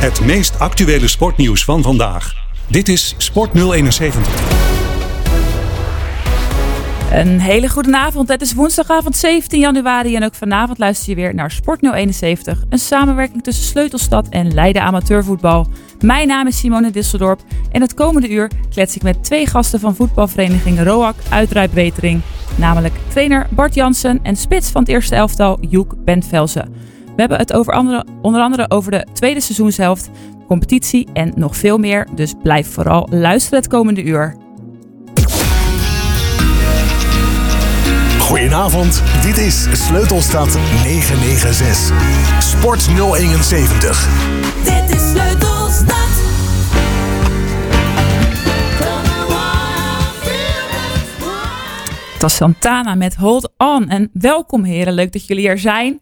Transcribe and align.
Het 0.00 0.20
meest 0.20 0.58
actuele 0.58 1.08
sportnieuws 1.08 1.64
van 1.64 1.82
vandaag. 1.82 2.34
Dit 2.66 2.88
is 2.88 3.14
Sport 3.18 3.52
071. 3.52 4.26
Een 7.12 7.40
hele 7.40 7.68
goede 7.68 7.96
avond. 7.96 8.28
Het 8.28 8.40
is 8.40 8.54
woensdagavond 8.54 9.16
17 9.16 9.60
januari 9.60 10.16
en 10.16 10.24
ook 10.24 10.34
vanavond 10.34 10.78
luister 10.78 11.08
je 11.08 11.14
weer 11.14 11.34
naar 11.34 11.50
Sport 11.50 11.82
071. 11.82 12.62
Een 12.68 12.78
samenwerking 12.78 13.42
tussen 13.42 13.64
Sleutelstad 13.64 14.28
en 14.28 14.54
Leiden 14.54 14.82
Amateurvoetbal. 14.82 15.66
Mijn 16.00 16.28
naam 16.28 16.46
is 16.46 16.58
Simone 16.58 16.90
Disseldorp 16.90 17.40
en 17.72 17.80
het 17.80 17.94
komende 17.94 18.28
uur 18.28 18.50
klets 18.70 18.96
ik 18.96 19.02
met 19.02 19.24
twee 19.24 19.46
gasten 19.46 19.80
van 19.80 19.94
voetbalvereniging 19.94 20.82
ROAC 20.82 21.14
uit 21.28 21.50
Rijpwetering. 21.50 22.20
Namelijk 22.54 22.94
trainer 23.08 23.46
Bart 23.50 23.74
Jansen 23.74 24.20
en 24.22 24.36
spits 24.36 24.70
van 24.70 24.80
het 24.80 24.90
eerste 24.90 25.14
elftal 25.14 25.58
Joek 25.60 25.94
Bentvelsen. 26.04 26.89
We 27.20 27.26
hebben 27.26 27.46
het 27.46 27.56
over 27.56 27.72
andere, 27.72 28.04
onder 28.22 28.40
andere 28.40 28.70
over 28.70 28.90
de 28.90 29.06
tweede 29.12 29.40
seizoenshelft, 29.40 30.10
competitie 30.46 31.08
en 31.12 31.32
nog 31.34 31.56
veel 31.56 31.78
meer. 31.78 32.06
Dus 32.14 32.34
blijf 32.42 32.72
vooral 32.72 33.08
luisteren 33.10 33.58
het 33.58 33.68
komende 33.68 34.02
uur. 34.02 34.36
Goedenavond, 38.18 39.02
dit 39.22 39.38
is 39.38 39.86
Sleutelstad 39.86 40.58
996. 40.84 42.42
Sport 42.42 42.86
071. 42.86 44.08
Dit 44.64 44.96
is 44.96 45.10
Sleutelstad. 45.10 46.08
Het 52.12 52.22
was 52.22 52.38
Santana 52.38 52.94
met 52.94 53.16
Hold 53.16 53.52
On. 53.56 53.88
En 53.88 54.10
welkom 54.12 54.64
heren, 54.64 54.92
leuk 54.92 55.12
dat 55.12 55.26
jullie 55.26 55.48
er 55.48 55.58
zijn. 55.58 56.00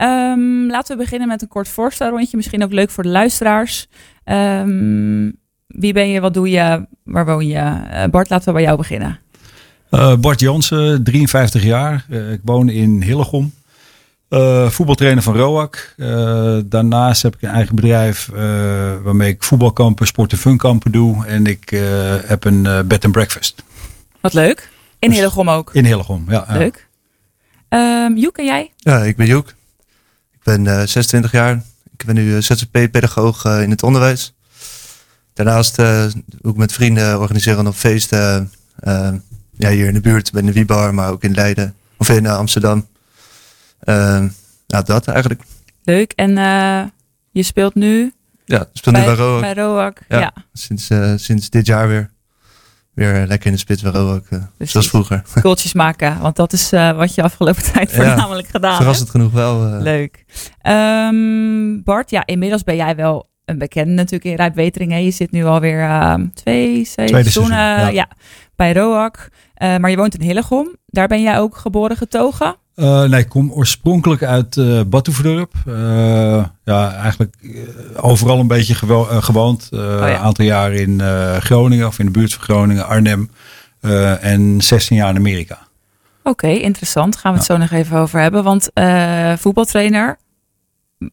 Ehm, 0.00 0.66
laten 0.66 0.96
we 0.96 1.02
beginnen 1.02 1.28
met 1.28 1.42
een 1.42 1.48
kort 1.48 1.68
voorstelrondje. 1.68 2.36
Misschien 2.36 2.64
ook 2.64 2.72
leuk 2.72 2.90
voor 2.90 3.02
de 3.02 3.08
luisteraars. 3.08 3.88
Ehm, 4.24 5.30
wie 5.66 5.92
ben 5.92 6.08
je, 6.08 6.20
wat 6.20 6.34
doe 6.34 6.50
je, 6.50 6.86
waar 7.04 7.26
woon 7.26 7.46
je? 7.46 7.58
Eh, 7.90 8.04
Bart, 8.10 8.30
laten 8.30 8.46
we 8.46 8.52
bij 8.52 8.62
jou 8.62 8.76
beginnen. 8.76 9.18
Uh, 9.90 10.16
Bart 10.16 10.40
Jansen, 10.40 11.04
53 11.04 11.62
jaar. 11.62 12.06
Uh, 12.10 12.32
ik 12.32 12.40
woon 12.44 12.68
in 12.68 13.02
Hillegom. 13.02 13.52
Uh, 14.28 14.68
voetbaltrainer 14.68 15.22
van 15.22 15.36
ROAC. 15.36 15.94
daarnaast 16.64 17.22
heb 17.22 17.34
ik 17.34 17.42
een 17.42 17.48
eigen 17.48 17.74
bedrijf 17.74 18.28
waarmee 19.02 19.28
ik 19.28 19.42
voetbalkampen, 19.42 20.06
sport- 20.06 20.32
en 20.32 20.38
funkampen 20.38 20.92
doe. 20.92 21.26
En 21.26 21.46
ik 21.46 21.70
heb 22.26 22.44
een 22.44 22.62
bed 22.62 23.04
and 23.04 23.12
breakfast. 23.12 23.62
Wat 24.20 24.32
leuk. 24.32 24.70
In 24.98 25.08
dus, 25.08 25.18
Hillegom 25.18 25.50
ook? 25.50 25.74
In 25.74 25.84
Hillegom, 25.84 26.24
ja. 26.28 26.46
Leuk. 26.48 26.88
Um, 27.68 28.16
Joek, 28.16 28.38
en 28.38 28.44
jij? 28.44 28.72
Ja, 28.76 28.98
ik 29.02 29.16
ben 29.16 29.26
Joek. 29.26 29.52
Ik 30.50 30.62
ben 30.62 30.88
26 30.88 31.32
jaar. 31.32 31.62
Ik 31.96 32.04
ben 32.04 32.14
nu 32.14 32.42
ZZP-pedagoog 32.42 33.44
in 33.44 33.70
het 33.70 33.82
onderwijs. 33.82 34.34
Daarnaast 35.34 35.76
doe 35.76 36.12
ik 36.42 36.56
met 36.56 36.72
vrienden 36.72 37.20
organiseren 37.20 37.66
op 37.66 37.74
feesten 37.74 38.52
ja, 39.56 39.70
hier 39.70 39.86
in 39.86 39.94
de 39.94 40.00
buurt, 40.00 40.32
bij 40.32 40.42
de 40.42 40.52
Wiebar, 40.52 40.94
maar 40.94 41.10
ook 41.10 41.22
in 41.22 41.34
Leiden 41.34 41.74
of 41.96 42.08
in 42.08 42.26
Amsterdam. 42.26 42.86
Uh, 43.84 43.94
nou, 44.66 44.84
dat 44.84 45.06
eigenlijk. 45.06 45.42
Leuk. 45.82 46.12
En 46.12 46.34
je 47.30 47.42
speelt 47.42 47.74
nu? 47.74 48.12
Ja, 48.44 48.68
speelt 48.72 48.94
bij, 48.94 49.04
nu 49.04 49.14
bij 49.14 49.24
Roak. 49.24 49.40
Bij 49.40 49.54
Roak, 49.54 49.98
ja. 50.08 50.18
ja. 50.18 50.32
Sinds, 50.52 50.90
sinds 51.16 51.50
dit 51.50 51.66
jaar 51.66 51.88
weer. 51.88 52.10
Weer 53.00 53.26
lekker 53.26 53.46
in 53.46 53.52
de 53.52 53.58
spits 53.58 53.82
bij 53.82 53.92
Roak, 53.92 54.24
zoals 54.58 54.88
vroeger. 54.88 55.22
Goaltjes 55.42 55.72
maken, 55.72 56.20
want 56.20 56.36
dat 56.36 56.52
is 56.52 56.70
wat 56.70 57.14
je 57.14 57.22
afgelopen 57.22 57.62
tijd 57.72 57.92
voornamelijk 57.92 58.46
ja, 58.46 58.52
gedaan 58.52 58.70
hebt. 58.70 58.82
Verrassend 58.82 59.10
genoeg 59.10 59.32
wel. 59.32 59.80
Leuk. 59.80 60.24
Um, 60.62 61.82
Bart, 61.82 62.10
ja, 62.10 62.26
inmiddels 62.26 62.62
ben 62.62 62.76
jij 62.76 62.96
wel 62.96 63.28
een 63.44 63.58
bekende 63.58 63.92
natuurlijk 63.92 64.24
in 64.24 64.36
Rijpwetering. 64.36 65.04
Je 65.04 65.10
zit 65.10 65.30
nu 65.30 65.44
alweer 65.44 65.78
uh, 65.78 66.14
twee 66.34 66.84
seizoenen 66.84 67.58
ja. 67.58 67.88
ja. 67.88 68.08
bij 68.56 68.72
Roak. 68.72 69.28
Uh, 69.62 69.76
maar 69.76 69.90
je 69.90 69.96
woont 69.96 70.14
in 70.14 70.26
Hillegom. 70.26 70.76
Daar 70.86 71.08
ben 71.08 71.22
jij 71.22 71.38
ook 71.38 71.56
geboren 71.56 71.96
getogen? 71.96 72.56
Uh, 72.76 73.02
nee, 73.02 73.20
ik 73.20 73.28
kom 73.28 73.52
oorspronkelijk 73.52 74.22
uit 74.22 74.56
uh, 74.56 74.80
Batuverdorp. 74.86 75.52
ja, 76.64 76.94
eigenlijk 76.94 77.36
overal 77.96 78.38
een 78.38 78.46
beetje 78.46 78.74
gewo 78.74 79.02
gewoond. 79.02 79.68
Een 79.70 79.78
oh, 79.78 80.08
ja. 80.08 80.16
aantal 80.16 80.44
jaar 80.44 80.72
in 80.72 81.00
Groningen 81.40 81.86
of 81.86 81.98
in 81.98 82.04
de 82.04 82.10
buurt 82.10 82.32
van 82.32 82.42
Groningen, 82.42 82.86
Arnhem. 82.86 83.30
en 84.20 84.60
16 84.60 84.96
jaar 84.96 85.10
in 85.10 85.16
Amerika. 85.16 85.58
Oké, 86.18 86.28
okay, 86.30 86.56
interessant. 86.56 87.16
Gaan 87.16 87.32
we 87.32 87.38
het 87.38 87.46
ja. 87.46 87.54
zo 87.54 87.60
nog 87.60 87.70
even 87.70 87.98
over 87.98 88.20
hebben. 88.20 88.44
Want 88.44 88.70
voetbaltrainer, 89.40 90.18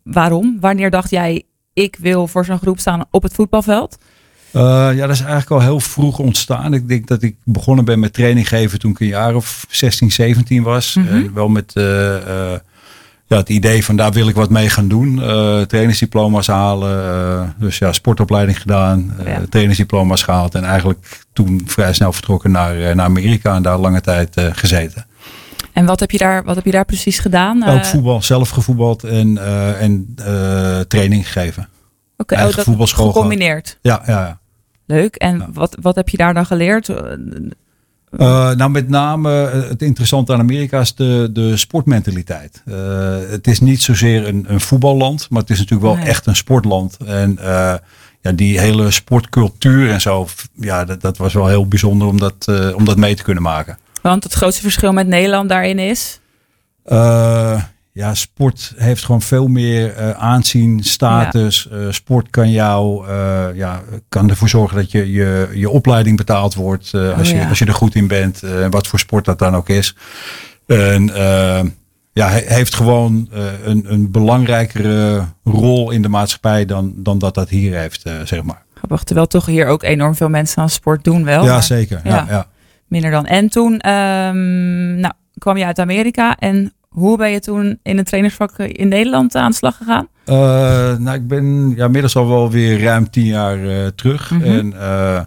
waarom? 0.04 0.58
Wanneer 0.60 0.90
dacht 0.90 1.10
jij, 1.10 1.44
ik 1.74 1.98
wil 2.00 2.28
voor 2.28 2.46
zo'n 2.46 2.60
groep 2.60 2.80
staan 2.80 3.06
op 3.12 3.24
het 3.24 3.34
voetbalveld? 3.34 3.98
Uh, 4.54 4.62
ja, 4.96 5.08
dat 5.08 5.16
is 5.16 5.22
eigenlijk 5.22 5.52
al 5.52 5.62
heel 5.62 5.80
vroeg 5.80 6.20
ontstaan. 6.20 6.74
Ik 6.74 6.88
denk 6.88 7.08
dat 7.08 7.22
ik 7.22 7.36
begonnen 7.44 7.86
ben 7.86 8.00
met 8.00 8.14
training 8.14 8.48
geven 8.48 8.80
toen 8.80 8.92
ik 8.92 9.00
een 9.00 9.08
jaar 9.08 9.36
of 9.36 9.66
16, 9.70 10.12
17 10.12 10.64
was. 10.64 10.96
Mm 10.96 11.08
-hmm. 11.08 11.16
En 11.16 11.34
wel 11.34 11.48
met 11.48 11.74
uh, 11.76 11.84
uh, 11.84 12.20
ja, 13.28 13.38
het 13.38 13.50
idee 13.50 13.86
van 13.86 13.96
daar 13.96 14.12
wil 14.12 14.28
ik 14.28 14.36
wat 14.36 14.50
mee 14.50 14.70
gaan 14.70 14.88
doen. 14.88 15.16
trainingsdiploma's 15.68 16.48
halen. 16.48 17.56
dus 17.60 17.78
ja, 17.78 17.92
sportopleiding 17.92 18.62
gedaan. 18.62 19.16
Ja. 19.26 19.42
Trainingsdiploma's 19.50 20.24
gehaald. 20.24 20.56
En 20.56 20.64
eigenlijk 20.64 21.26
toen 21.34 21.62
vrij 21.66 21.94
snel 21.94 22.14
vertrokken 22.14 22.52
naar, 22.52 22.96
naar 22.96 23.06
Amerika. 23.06 23.56
En 23.56 23.62
daar 23.62 23.78
lange 23.78 24.02
tijd 24.02 24.42
gezeten. 24.52 25.06
En 25.74 25.86
wat 25.86 26.00
heb 26.00 26.12
je 26.12 26.18
daar, 26.18 26.44
wat 26.44 26.56
heb 26.56 26.66
je 26.66 26.72
daar 26.72 26.86
precies 26.86 27.20
gedaan? 27.20 27.68
Ook 27.68 27.86
voetbal, 27.86 28.22
zelf 28.22 28.50
gevoetbald 28.50 29.04
en, 29.04 29.38
en 29.80 30.16
training 30.88 31.26
gegeven. 31.32 31.68
Oké, 32.18 32.34
okay, 32.34 32.48
oh, 32.48 32.56
dat 32.56 32.64
voetbalschool 32.64 33.12
gecombineerd. 33.12 33.78
Ja, 33.82 34.02
ja, 34.06 34.26
ja. 34.26 34.40
Leuk. 34.86 35.16
En 35.16 35.38
ja. 35.38 35.48
wat, 35.54 35.78
wat 35.82 35.96
heb 35.96 36.10
je 36.10 36.18
daar 36.18 36.34
dan 36.34 36.46
geleerd? 36.46 36.90
Uh, 36.90 38.52
nou, 38.52 38.70
met 38.70 38.90
name 38.90 39.30
het 39.70 39.82
interessante 39.82 40.34
aan 40.34 40.40
Amerika 40.40 40.80
is 40.80 40.96
de, 40.96 41.30
de 41.34 41.58
sportmentaliteit. 41.58 42.62
Uh, 42.66 42.76
het 43.30 43.48
is 43.48 43.60
niet 43.60 43.82
zozeer 43.82 44.28
een, 44.28 44.46
een 44.48 44.62
voetballand, 44.62 45.30
maar 45.30 45.42
het 45.42 45.50
is 45.50 45.58
natuurlijk 45.58 45.88
wel 45.88 45.96
nee. 45.96 46.06
echt 46.06 46.26
een 46.26 46.36
sportland. 46.36 46.98
En 47.06 47.38
uh, 47.40 47.74
ja, 48.22 48.32
die 48.36 48.60
hele 48.60 48.92
sportcultuur 48.92 49.92
en 49.92 50.02
zo, 50.02 50.28
ja, 50.54 50.86
dat, 50.86 51.02
dat 51.02 51.18
was 51.18 51.34
wel 51.34 51.48
heel 51.48 51.68
bijzonder 51.68 52.08
om 52.08 52.20
dat, 52.20 52.48
om 52.76 52.86
dat 52.86 52.98
mee 52.98 53.16
te 53.16 53.24
kunnen 53.24 53.44
maken. 53.44 53.78
Want 54.02 54.24
het 54.24 54.34
grootste 54.34 54.62
verschil 54.62 54.94
met 54.94 55.08
Nederland 55.08 55.50
daarin 55.50 55.80
is? 55.80 56.20
Ja, 57.98 58.14
sport 58.14 58.74
heeft 58.76 59.06
gewoon 59.06 59.22
veel 59.22 59.48
meer 59.48 59.98
uh, 59.98 60.12
aanzien, 60.12 60.84
status. 60.84 61.68
Ja. 61.72 61.78
Uh, 61.78 61.92
sport 61.92 62.30
kan 62.30 62.52
jou, 62.52 63.08
uh, 63.08 63.46
ja, 63.54 63.82
kan 64.10 64.30
ervoor 64.30 64.50
zorgen 64.50 64.78
dat 64.78 64.92
je 64.92 65.12
je, 65.12 65.50
je 65.54 65.70
opleiding 65.70 66.18
betaald 66.18 66.56
wordt. 66.56 66.94
Oh, 66.94 67.18
als, 67.18 67.30
je, 67.30 67.36
ja. 67.36 67.50
als 67.50 67.60
je 67.60 67.66
er 67.66 67.74
goed 67.74 67.96
in 67.96 68.08
bent. 68.08 68.42
wat 68.70 68.88
voor 68.88 69.00
sport 69.00 69.26
dat 69.26 69.40
dan 69.40 69.56
ook 69.56 69.70
is. 69.70 69.96
En 70.66 71.06
ja, 72.14 72.30
hij 72.30 72.44
heeft 72.48 72.76
gewoon 72.76 73.30
een, 73.64 73.84
een 73.94 74.12
belangrijkere 74.12 75.24
rol 75.44 75.92
in 75.92 76.02
de 76.02 76.10
maatschappij 76.10 76.66
dan, 76.66 76.94
dan 76.96 77.20
dat 77.20 77.34
dat 77.34 77.50
hier 77.50 77.78
heeft, 77.78 78.02
zeg 78.24 78.44
maar. 78.44 78.64
Grappig, 78.74 79.04
terwijl 79.04 79.28
toch 79.28 79.46
hier 79.46 79.68
ook 79.68 79.84
enorm 79.84 80.16
veel 80.16 80.30
mensen 80.30 80.62
aan 80.62 80.70
sport 80.70 81.04
doen 81.04 81.24
wel. 81.24 81.44
Ja, 81.44 81.52
maar, 81.52 81.64
zeker. 81.64 82.02
Ja, 82.04 82.26
ja, 82.30 82.48
Minder 82.88 83.12
dan. 83.12 83.26
En 83.26 83.50
toen 83.50 83.90
um, 83.90 84.96
nou, 85.00 85.14
kwam 85.38 85.58
je 85.58 85.66
uit 85.66 85.80
Amerika 85.80 86.36
en 86.36 86.74
hoe 86.90 87.18
ben 87.18 87.30
je 87.30 87.40
toen 87.40 87.80
in 87.84 87.98
het 87.98 88.06
trainersvak 88.06 88.58
in 88.58 88.88
Nederland 88.88 89.36
aan 89.36 89.50
de 89.50 89.56
slag 89.56 89.78
gegaan? 89.78 90.08
Uh, 90.26 90.36
nou, 90.98 91.12
ik 91.12 91.28
ben 91.28 91.74
ja, 91.76 91.86
inmiddels 91.86 92.16
al 92.16 92.28
wel 92.28 92.52
weer 92.52 92.82
ruim 92.82 93.10
tien 93.10 93.26
jaar 93.26 93.58
uh, 93.58 93.88
terug. 93.88 94.32
Mm 94.32 94.42
-hmm. 94.42 94.58
En 94.58 94.74
uh, 94.74 95.20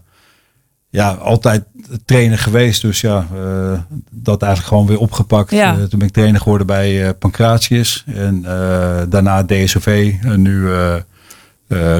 ja, 0.90 1.10
altijd 1.10 1.64
trainer 2.04 2.38
geweest. 2.38 2.82
Dus 2.82 3.00
ja, 3.00 3.26
dat 4.10 4.42
eigenlijk 4.42 4.72
gewoon 4.72 4.86
weer 4.86 4.98
opgepakt. 4.98 5.50
Ja. 5.50 5.74
toen 5.74 5.98
ben 5.98 6.08
ik 6.08 6.12
trainer 6.12 6.40
geworden 6.40 6.66
bij 6.66 7.14
Pancratius. 7.14 8.04
En 8.06 8.42
daarna 9.08 9.44
DSOV 9.44 10.14
en 10.22 10.42
nu 10.42 10.68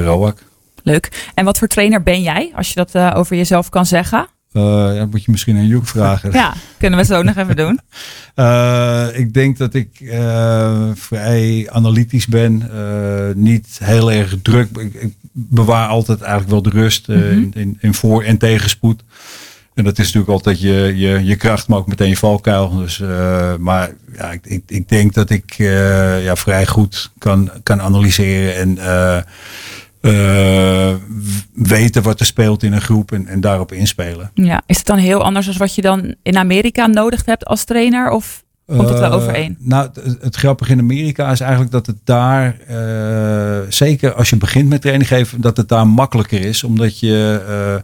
ROAC. 0.05 0.43
Leuk. 0.83 1.31
En 1.35 1.45
wat 1.45 1.59
voor 1.59 1.69
trainer 1.69 2.03
ben 2.03 2.23
jij, 2.23 2.53
als 2.55 2.69
je 2.73 2.85
dat 2.85 3.15
over 3.15 3.37
jezelf 3.37 3.69
kan 3.69 3.87
zeggen? 3.87 4.27
Uh, 4.53 4.63
ja, 4.63 4.99
dat 4.99 5.11
moet 5.11 5.25
je 5.25 5.31
misschien 5.31 5.57
aan 5.57 5.67
Joek 5.67 5.87
vragen. 5.87 6.33
Ja, 6.41 6.55
kunnen 6.79 6.99
we 6.99 7.05
zo 7.05 7.23
nog 7.23 7.37
even 7.37 7.57
doen. 7.57 7.81
Uh, 8.37 9.07
ik 9.23 9.35
denk 9.35 9.59
dat 9.59 9.75
ik 9.75 10.01
uh, 10.01 10.91
vrij 10.95 11.69
analytisch 11.71 12.27
ben. 12.27 12.71
niet 13.35 13.79
heel 13.85 14.13
erg 14.13 14.35
druk. 14.43 14.77
Ik, 14.77 14.95
ik, 14.95 15.15
bewaar 15.33 15.89
altijd 15.89 16.21
eigenlijk 16.21 16.51
wel 16.51 16.63
de 16.63 16.71
rust 16.71 17.09
mm 17.09 17.15
-hmm. 17.15 17.31
in, 17.31 17.53
in, 17.55 17.79
in, 17.81 17.95
voor- 17.95 18.23
en 18.23 18.39
tegenspoed. 18.39 19.03
En 19.75 19.85
dat 19.85 19.99
is 19.99 20.05
natuurlijk 20.05 20.33
altijd 20.33 20.61
je, 20.61 20.93
je, 20.97 21.25
je 21.25 21.37
kracht, 21.37 21.69
maar 21.69 21.79
ook 21.79 21.87
meteen 21.87 22.09
je 22.09 22.17
valkuil. 22.17 22.77
Dus, 22.77 22.99
maar 23.59 23.91
ja, 24.15 24.31
ik, 24.31 24.47
ik, 24.47 24.63
ik, 24.67 24.89
denk 24.89 25.15
dat 25.15 25.31
ik 25.31 25.55
ja, 26.23 26.37
vrij 26.37 26.67
goed 26.67 27.11
kan, 27.19 27.51
kan 27.63 27.81
analyseren 27.81 28.57
en 28.57 28.79
uh, 30.01 30.95
weten 31.55 32.03
wat 32.03 32.21
er 32.21 32.27
speelt 32.27 32.63
in 32.63 32.73
een 32.73 32.81
groep 32.81 33.13
en, 33.13 33.27
en, 33.27 33.41
daarop 33.41 33.73
inspelen. 33.73 34.31
Ja, 34.35 34.63
is 34.67 34.77
het 34.77 34.87
dan 34.87 34.99
heel 34.99 35.25
anders 35.25 35.47
dan 35.47 35.57
wat 35.57 35.75
je 35.75 35.83
dan 35.83 36.15
in 36.23 36.37
Amerika 36.37 36.87
nodig 36.87 37.25
hebt 37.25 37.45
als 37.47 37.65
trainer? 37.65 38.11
Of? 38.11 38.45
Komt 38.67 38.89
het 38.89 38.99
wel 38.99 39.11
Eh, 39.11 39.17
overeen? 39.17 39.57
Nou, 39.59 39.89
het, 40.03 40.17
het 40.21 40.37
grappige 40.37 40.73
in 40.73 40.79
Amerika 40.79 41.31
is 41.31 41.41
eigenlijk 41.41 41.73
dat 41.73 41.87
het 41.87 41.97
daar, 42.05 42.57
eh, 42.67 43.59
zeker 43.69 44.13
als 44.15 44.31
je 44.31 44.37
begint 44.37 44.69
met 44.69 44.81
training 44.81 45.09
geven, 45.09 45.41
dat 45.41 45.57
het 45.57 45.69
daar 45.69 45.87
makkelijker 45.87 46.41
is. 46.41 46.65
Omdat 46.65 46.99
je, 47.01 47.43
eh, 47.49 47.75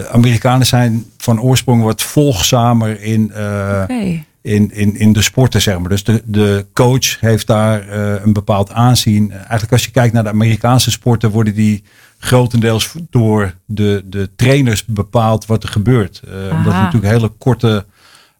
eh, 0.00 0.06
Amerikanen 0.10 0.66
zijn 0.66 1.04
van 1.18 1.40
oorsprong 1.40 1.82
wat 1.82 2.02
volgzamer 2.02 3.00
in, 3.02 3.32
eh, 3.32 3.80
Oké. 3.82 4.24
In, 4.44 4.70
in, 4.72 4.96
in 4.96 5.12
de 5.12 5.22
sporten, 5.22 5.62
zeg 5.62 5.78
maar. 5.78 5.88
Dus 5.88 6.04
de, 6.04 6.22
de 6.24 6.66
coach 6.72 7.20
heeft 7.20 7.46
daar 7.46 7.88
eh, 7.88 8.24
een 8.24 8.32
bepaald 8.32 8.70
aanzien. 8.72 9.32
Eigenlijk 9.32 9.72
als 9.72 9.84
je 9.84 9.90
kijkt 9.90 10.14
naar 10.14 10.22
de 10.22 10.28
Amerikaanse 10.28 10.90
sporten, 10.90 11.30
worden 11.30 11.54
die 11.54 11.82
grotendeels 12.18 12.92
door 13.10 13.54
de, 13.66 14.02
de 14.06 14.30
trainers 14.36 14.84
bepaald 14.84 15.46
wat 15.46 15.62
er 15.62 15.68
gebeurt. 15.68 16.22
Eh, 16.26 16.34
omdat 16.56 16.72
het 16.72 16.82
natuurlijk 16.82 17.12
hele 17.12 17.28
korte, 17.28 17.84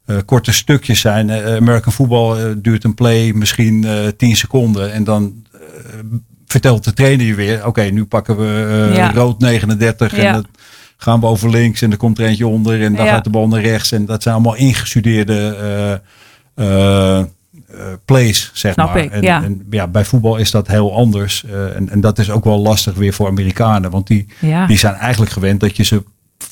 eh, 0.06 0.16
korte 0.24 0.52
stukjes 0.52 1.00
zijn. 1.00 1.30
American 1.30 1.92
voetbal 1.92 2.38
eh, 2.38 2.44
duurt 2.56 2.84
een 2.84 2.94
play 2.94 3.32
misschien 3.32 3.84
eh 3.84 4.06
10 4.16 4.36
seconden. 4.36 4.92
En 4.92 5.04
dan 5.04 5.42
vertelt 6.46 6.84
de 6.84 6.92
trainer 6.92 7.26
je 7.26 7.34
weer, 7.34 7.66
oké, 7.66 7.82
nu 7.82 8.04
pakken 8.04 8.36
we 8.36 8.90
Ja. 8.94 9.12
rood 9.12 9.38
39 9.38 10.16
Ja. 10.16 10.22
en 10.22 10.32
dat 10.32 10.46
gaan 11.04 11.20
we 11.20 11.26
over 11.26 11.50
links 11.50 11.82
en 11.82 11.90
er 11.90 11.96
komt 11.96 12.18
er 12.18 12.26
eentje 12.26 12.46
onder 12.46 12.82
en 12.82 12.94
dan 12.94 13.04
Ja. 13.04 13.12
gaat 13.12 13.24
de 13.24 13.30
bal 13.30 13.48
naar 13.48 13.60
rechts. 13.60 13.92
En 13.92 14.04
dat 14.06 14.22
zijn 14.22 14.34
allemaal 14.34 14.54
ingestudeerde 14.54 15.56
eh, 15.60 15.92
eh, 16.54 17.18
eh, 17.18 17.26
plays, 18.04 18.50
zeg 18.54 18.72
Snap 18.72 18.94
maar. 18.94 19.02
ik, 19.02 19.10
en, 19.10 19.22
ja. 19.22 19.42
en 19.42 19.66
ja, 19.70 19.86
bij 19.86 20.04
voetbal 20.04 20.36
is 20.36 20.50
dat 20.50 20.66
heel 20.68 20.94
anders. 20.94 21.44
En, 21.76 21.88
en 21.90 22.00
dat 22.00 22.18
is 22.18 22.30
ook 22.30 22.44
wel 22.44 22.58
lastig 22.58 22.94
weer 22.94 23.12
voor 23.12 23.26
Amerikanen. 23.26 23.90
Want 23.90 24.06
die, 24.06 24.26
Ja. 24.40 24.66
die 24.66 24.78
zijn 24.78 24.94
eigenlijk 24.94 25.32
gewend 25.32 25.60
dat 25.60 25.76
je 25.76 25.82
ze 25.84 26.02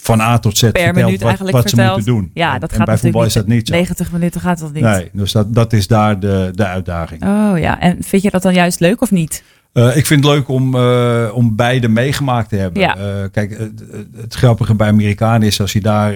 van 0.00 0.20
A 0.20 0.38
tot 0.38 0.58
Z 0.58 0.60
Per 0.60 0.94
vertelt 0.94 1.40
wat, 1.50 1.70
ze 1.70 1.76
moeten 1.76 2.04
doen. 2.04 2.30
Ja, 2.34 2.58
dat 2.58 2.70
en 2.70 2.76
gaat 2.76 2.86
bij 2.86 2.98
voetbal 2.98 3.24
is 3.24 3.32
dat 3.32 3.46
niet 3.46 3.68
zo. 3.68 3.74
90 3.74 4.12
minuten 4.12 4.40
gaat 4.40 4.58
dat 4.58 4.72
niet. 4.72 4.82
Nee, 4.82 5.10
dus 5.12 5.32
dat, 5.32 5.54
dat 5.54 5.72
is 5.72 5.86
daar 5.86 6.20
de, 6.20 6.50
de 6.54 6.66
uitdaging. 6.66 7.22
Oh 7.24 7.58
ja, 7.58 7.80
en 7.80 7.96
vind 8.00 8.22
je 8.22 8.30
dat 8.30 8.42
dan 8.42 8.54
juist 8.54 8.80
leuk 8.80 9.00
of 9.00 9.10
niet? 9.10 9.42
Eh, 9.72 9.96
ik 9.96 10.06
vind 10.06 10.24
het 10.24 10.32
leuk 10.34 10.48
om, 10.48 10.74
eh, 10.74 11.28
om 11.34 11.56
beide 11.56 11.88
meegemaakt 11.88 12.48
te 12.48 12.56
hebben. 12.56 12.82
Ja. 12.82 12.96
Eh, 12.96 13.02
kijk, 13.32 13.50
het, 13.58 13.82
het- 14.16 14.34
grappige 14.34 14.74
bij 14.74 14.88
Amerikanen 14.88 15.46
is 15.46 15.60
als 15.60 15.72
je 15.72 15.80
daar 15.80 16.10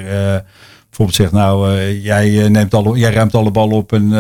bijvoorbeeld 0.89 1.15
zegt, 1.15 1.33
nou, 1.33 1.81
jij, 1.93 2.49
neemt 2.49 2.75
alle, 2.75 2.99
jij 2.99 3.13
ruimt 3.13 3.35
alle 3.35 3.51
ballen 3.51 3.77
op 3.77 3.93
en, 3.93 4.13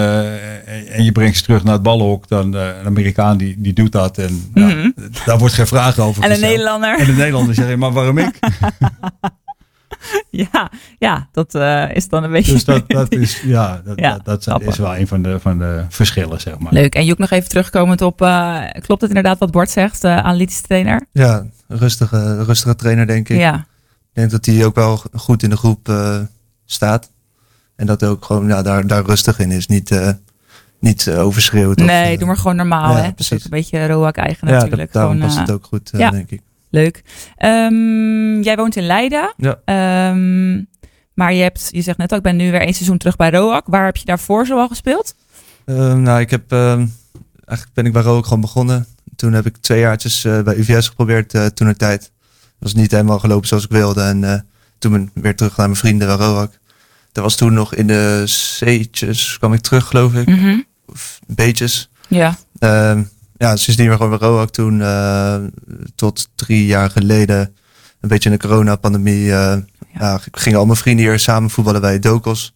en- 0.92 1.04
je 1.04 1.12
brengt 1.12 1.36
ze 1.36 1.42
terug 1.42 1.64
naar 1.64 1.72
het 1.72 1.82
ballenhok, 1.82 2.28
dan 2.28 2.52
een 2.54 2.86
Amerikaan 2.86 3.36
die, 3.36 3.54
die 3.58 3.72
doet 3.72 3.92
dat. 3.92 4.18
En 4.18 4.50
nou, 4.54 4.74
Mhm. 4.74 4.90
daar 5.24 5.38
wordt 5.38 5.54
geen 5.54 5.66
vraag 5.66 5.98
over 5.98 6.22
En 6.24 6.32
een. 6.32 6.40
Nederlander? 6.40 6.98
En 6.98 7.06
de 7.06 7.12
Nederlander 7.12 7.54
zegt, 7.54 7.76
maar 7.76 7.92
waarom 7.92 8.18
ik? 8.18 8.38
Ja, 10.52 10.70
ja 10.98 11.28
dat 11.32 11.54
eh, 11.54 11.94
is 11.94 12.08
dan 12.08 12.24
een 12.24 12.30
beetje... 12.30 12.52
Dus 12.52 12.64
dat, 12.64 12.88
dat 13.00 13.12
is, 13.12 13.40
ja, 13.40 13.80
dat, 13.84 13.98
Ja, 13.98 14.18
dat, 14.24 14.46
is 14.60 14.78
wel 14.78 14.96
een 14.96 15.06
van 15.06 15.22
de, 15.22 15.40
van 15.40 15.58
de 15.58 15.84
verschillen, 15.88 16.40
zeg 16.40 16.58
maar. 16.58 16.72
Leuk. 16.72 16.94
En 16.94 17.04
Joek, 17.04 17.18
nog 17.18 17.30
even 17.30 17.48
terugkomend 17.48 18.02
op... 18.02 18.22
eh, 18.22 18.62
klopt 18.80 19.00
het 19.00 19.10
inderdaad 19.10 19.38
wat 19.38 19.50
Bart 19.50 19.70
zegt, 19.70 20.02
de 20.02 20.08
analytische 20.08 20.62
trainer? 20.62 21.06
Ja, 21.12 21.46
rustige, 21.68 22.44
rustige 22.44 22.76
trainer 22.76 23.06
denk 23.06 23.28
ik. 23.28 23.38
Ja. 23.38 23.54
Ik 23.54 24.22
denk 24.22 24.30
dat 24.30 24.46
hij 24.46 24.64
ook 24.64 24.74
wel 24.74 25.02
goed 25.12 25.42
in 25.42 25.50
de 25.50 25.56
groep 25.56 25.88
eh, 25.88 26.20
staat. 26.64 27.10
En 27.76 27.86
dat 27.86 28.00
hij 28.00 28.10
ook 28.10 28.24
gewoon 28.24 28.48
ja, 28.48 28.62
daar, 28.62 28.86
daar 28.86 29.04
rustig 29.04 29.38
in 29.38 29.50
is. 29.50 29.66
Niet, 29.66 29.90
eh 29.90 30.08
niet 30.80 31.10
overschreeuwt. 31.10 31.80
of, 31.80 31.86
Nee, 31.86 32.18
doe 32.18 32.26
maar 32.26 32.36
gewoon 32.36 32.56
normaal. 32.56 32.96
ja, 32.96 33.02
hè? 33.02 33.10
Dat 33.10 33.20
is 33.20 33.32
ook 33.32 33.44
een 33.44 33.50
beetje 33.50 33.86
Roak 33.86 34.16
eigen 34.16 34.48
Ja, 34.48 34.54
natuurlijk. 34.54 34.80
dat, 34.80 34.92
daarom 34.92 35.12
Gewoon, 35.12 35.28
past 35.28 35.38
het 35.38 35.50
ook 35.50 35.64
goed, 35.64 35.90
ja. 35.92 36.10
denk 36.10 36.30
ik. 36.30 36.42
Leuk. 36.76 37.02
Ehm, 37.36 38.40
jij 38.40 38.56
woont 38.56 38.76
in 38.76 38.86
Leiden. 38.86 39.34
Ja. 39.36 39.60
Ehm, 39.64 40.62
maar 41.14 41.32
je, 41.32 41.42
hebt, 41.42 41.68
je 41.70 41.82
zegt 41.82 41.98
net 41.98 42.10
ook, 42.10 42.16
ik 42.16 42.24
ben 42.24 42.36
nu 42.36 42.50
weer 42.50 42.60
één 42.60 42.74
seizoen 42.74 42.98
terug 42.98 43.16
bij 43.16 43.30
Roak. 43.30 43.66
Waar 43.66 43.84
heb 43.84 43.96
je 43.96 44.04
daarvoor 44.04 44.46
zoal 44.46 44.68
gespeeld? 44.68 45.14
Ehm, 45.64 46.02
nou, 46.02 46.20
ik 46.20 46.30
heb, 46.30 46.52
eigenlijk 46.52 47.70
ben 47.74 47.86
ik 47.86 47.92
bij 47.92 48.02
Rook 48.02 48.24
gewoon 48.24 48.40
begonnen. 48.40 48.86
Toen 49.16 49.32
heb 49.32 49.46
ik 49.46 49.56
twee 49.56 49.80
jaartjes 49.80 50.24
eh, 50.24 50.40
bij 50.40 50.56
UVS 50.56 50.88
geprobeerd 50.88 51.34
eh, 51.34 51.46
toen 51.46 51.66
de 51.66 51.76
tijd. 51.76 52.12
was 52.58 52.74
niet 52.74 52.90
helemaal 52.90 53.18
gelopen 53.18 53.48
zoals 53.48 53.64
ik 53.64 53.70
wilde. 53.70 54.02
En 54.02 54.24
eh, 54.24 54.40
toen 54.78 54.92
ben 54.92 55.02
ik 55.02 55.22
weer 55.22 55.36
terug 55.36 55.56
naar 55.56 55.66
mijn 55.66 55.78
vrienden 55.78 56.06
bij 56.06 56.26
Roak. 56.26 56.58
Dat 57.12 57.24
was 57.24 57.36
toen 57.36 57.52
nog 57.52 57.74
in 57.74 57.86
de 57.86 58.22
C'tjes, 58.24 59.38
kwam 59.38 59.52
ik 59.52 59.60
terug 59.60 59.86
geloof 59.86 60.14
ik. 60.14 60.26
Mhm. 60.26 60.60
Of 60.86 61.20
beetjes. 61.26 61.90
Ja. 62.08 62.36
Ja, 63.38 63.56
sindsdien 63.56 63.88
weer 63.88 63.96
gewoon 63.96 64.18
Roak 64.18 64.50
toen. 64.50 64.80
eh, 64.80 65.36
tot 65.94 66.28
drie 66.34 66.66
jaar 66.66 66.90
geleden. 66.90 67.54
Een 68.00 68.08
beetje 68.08 68.30
in 68.30 68.36
de 68.38 68.46
coronapandemie. 68.46 69.32
eh 69.32 69.56
ja. 69.98 70.20
gingen 70.32 70.58
al 70.58 70.64
mijn 70.66 70.78
vrienden 70.78 71.04
hier 71.06 71.18
samen 71.18 71.50
voetballen 71.50 71.80
bij 71.80 71.98
Dokos. 71.98 72.54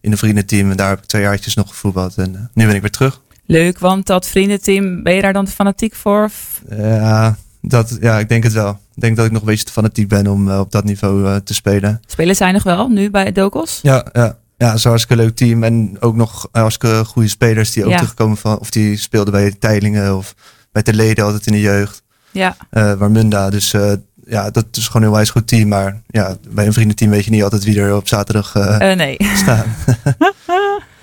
In 0.00 0.12
een 0.12 0.18
vriendenteam. 0.18 0.70
En 0.70 0.76
daar 0.76 0.88
heb 0.88 0.98
ik 0.98 1.04
twee 1.04 1.22
jaartjes 1.22 1.54
nog 1.54 1.68
gevoetbald. 1.68 2.14
En 2.16 2.34
eh, 2.34 2.40
nu 2.54 2.66
ben 2.66 2.74
ik 2.74 2.80
weer 2.80 2.90
terug. 2.90 3.20
Leuk, 3.46 3.78
want 3.78 4.06
dat 4.06 4.26
vriendenteam, 4.26 5.02
ben 5.02 5.14
je 5.14 5.22
daar 5.22 5.32
dan 5.32 5.48
fanatiek 5.48 5.94
voor? 5.94 6.30
Ja, 6.70 7.36
dat, 7.60 7.96
ja, 8.00 8.18
ik 8.18 8.28
denk 8.28 8.42
het 8.44 8.52
wel. 8.52 8.70
Ik 8.94 9.00
denk 9.02 9.16
dat 9.16 9.26
ik 9.26 9.32
nog 9.32 9.40
een 9.40 9.46
beetje 9.46 9.64
te 9.64 9.72
fanatiek 9.72 10.08
ben 10.08 10.26
om 10.26 10.50
op 10.50 10.70
dat 10.72 10.84
niveau 10.84 11.40
te 11.40 11.54
spelen. 11.54 12.00
Spelen 12.06 12.36
zij 12.36 12.52
nog 12.52 12.62
wel 12.62 12.88
nu 12.88 13.10
bij 13.10 13.32
Dokos? 13.32 13.78
Ja, 13.82 14.06
ja. 14.12 14.38
Ja, 14.62 14.76
zo 14.76 14.88
hartstikke 14.88 15.22
leuk 15.22 15.36
team. 15.36 15.62
En 15.64 15.96
ook 16.00 16.16
nog 16.16 16.48
hartstikke 16.52 17.04
goede 17.04 17.28
spelers 17.28 17.72
die 17.72 17.84
ook 17.84 17.90
Ja. 17.90 17.96
terugkomen 17.96 18.36
van... 18.36 18.58
Of 18.58 18.70
die 18.70 18.96
speelden 18.96 19.32
bij 19.32 19.50
Teilingen 19.58 20.16
of 20.16 20.34
bij 20.72 20.82
de 20.82 20.94
leden 20.94 21.24
altijd 21.24 21.46
in 21.46 21.52
de 21.52 21.60
jeugd. 21.60 22.02
Ja. 22.30 22.56
eh 22.70 22.92
Warmunda. 22.92 23.50
Dus 23.50 23.72
eh, 23.72 23.92
ja, 24.24 24.50
dat 24.50 24.66
is 24.72 24.86
gewoon 24.86 25.02
een 25.02 25.08
heel 25.08 25.16
wijs 25.16 25.30
goed 25.30 25.46
team. 25.46 25.68
Maar 25.68 26.00
ja, 26.06 26.36
bij 26.50 26.66
een 26.66 26.72
vriendenteam 26.72 27.10
weet 27.10 27.24
je 27.24 27.30
niet 27.30 27.42
altijd 27.42 27.64
wie 27.64 27.80
er 27.80 27.94
op 27.96 28.08
zaterdag 28.08 28.54
eh 28.54 28.90
Eh, 28.90 28.96
nee. 28.96 29.16
staan. 29.42 29.64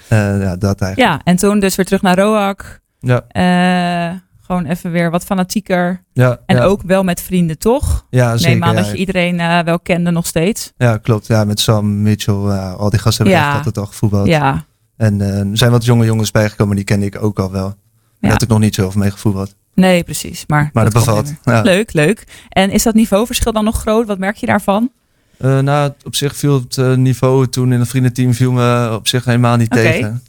Eh, 0.08 0.42
ja, 0.42 0.56
dat 0.56 0.82
eigenlijk. 0.82 1.12
Ja, 1.14 1.22
en 1.24 1.36
toen 1.36 1.60
dus 1.60 1.76
weer 1.76 1.86
terug 1.86 2.02
naar 2.02 2.18
Roak. 2.20 2.80
Ja, 3.00 3.24
Eh, 3.28 4.16
gewoon 4.50 4.66
even 4.66 4.92
weer 4.92 5.12
wat 5.12 5.24
fanatieker. 5.24 6.04
ja, 6.14 6.40
En 6.46 6.56
ja. 6.56 6.64
ook 6.64 6.82
wel 6.82 7.04
met 7.04 7.22
vrienden, 7.22 7.58
toch? 7.58 8.06
ja, 8.10 8.38
zeker, 8.38 8.52
Neem 8.54 8.64
aan 8.64 8.76
ja. 8.76 8.82
dat 8.82 8.92
je 8.92 8.98
iedereen 8.98 9.40
eh, 9.40 9.60
wel 9.60 9.80
kende 9.80 10.12
nog 10.12 10.26
steeds. 10.26 10.72
Ja, 10.78 10.98
klopt. 10.98 11.28
Ja, 11.28 11.44
met 11.44 11.60
Sam, 11.60 12.02
Mitchell, 12.02 12.34
ja, 12.36 12.72
al 12.72 12.90
die 12.90 13.00
gasten 13.00 13.26
hebben 13.26 13.44
Ja. 13.44 13.48
echt 13.48 13.58
altijd 13.58 13.78
al 13.78 13.86
gevoetbald. 13.86 14.28
Ja. 14.28 14.66
En 14.98 15.22
eh, 15.22 15.40
er 15.40 15.58
zijn 15.58 15.72
wat 15.72 15.86
jonge 15.86 16.06
jongens 16.06 16.32
bijgekomen, 16.32 16.76
die 16.76 16.86
kende 16.86 17.06
ik 17.06 17.24
ook 17.24 17.40
al 17.40 17.52
wel. 17.52 17.76
Daar 18.20 18.32
had 18.32 18.42
ik 18.42 18.48
nog 18.50 18.60
niet 18.60 18.76
zo 18.76 18.86
over 18.86 19.00
mee 19.00 19.12
gevoetbald. 19.12 19.56
Nee, 19.74 20.04
precies. 20.04 20.44
Maar, 20.48 20.70
Maar 20.74 20.84
dat, 20.92 20.94
komt 20.94 21.06
bevalt. 21.06 21.66
Leuk, 21.66 21.94
leuk. 21.94 22.24
En 22.50 22.72
is 22.72 22.84
dat 22.84 22.94
niveauverschil 22.94 23.52
dan 23.52 23.64
nog 23.64 23.80
groot? 23.82 24.08
Wat 24.08 24.18
merk 24.18 24.36
je 24.36 24.46
daarvan? 24.46 24.92
Eh, 25.38 25.60
nou, 25.60 25.92
op 26.06 26.16
zich 26.16 26.36
viel 26.36 26.54
het 26.54 26.78
eh, 26.78 26.94
niveau 26.94 27.48
toen 27.48 27.72
in 27.74 27.80
het 27.80 27.90
vriendenteam 27.90 28.34
viel 28.34 28.52
me 28.52 28.92
op 28.94 29.08
zich 29.08 29.26
helemaal 29.26 29.56
niet 29.58 29.72
tegen. 29.72 30.24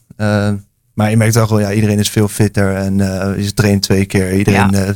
Maar 0.95 1.11
je 1.11 1.17
merkt 1.17 1.35
wel 1.35 1.59
ja, 1.61 1.73
iedereen 1.73 1.99
is 1.99 2.09
veel 2.11 2.29
fitter 2.29 2.75
en 2.77 3.01
eh 3.01 3.45
je 3.45 3.55
traint 3.55 3.83
twee 3.83 4.05
keer. 4.05 4.33
Iedereen 4.37 4.75
eh, 4.75 4.89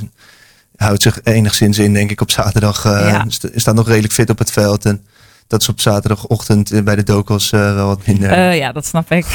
houdt 0.77 1.03
zich 1.03 1.21
enigszins 1.23 1.79
in, 1.79 1.93
denk 1.93 2.11
ik, 2.11 2.21
op 2.21 2.31
zaterdag. 2.31 2.85
eh 2.85 2.91
Ja. 3.09 3.25
sta- 3.29 3.49
staat 3.55 3.75
nog 3.75 3.89
redelijk 3.89 4.13
fit 4.13 4.31
op 4.31 4.39
het 4.39 4.51
veld. 4.51 4.85
En 4.85 5.05
dat 5.47 5.61
is 5.61 5.69
op 5.69 5.81
zaterdagochtend 5.81 6.85
bij 6.85 6.97
de 6.97 7.03
dokos 7.03 7.51
wel 7.51 7.87
wat 7.87 8.07
minder. 8.07 8.55
Ja, 8.55 8.73
dat 8.73 8.87
snap 8.87 9.11
ik. 9.11 9.27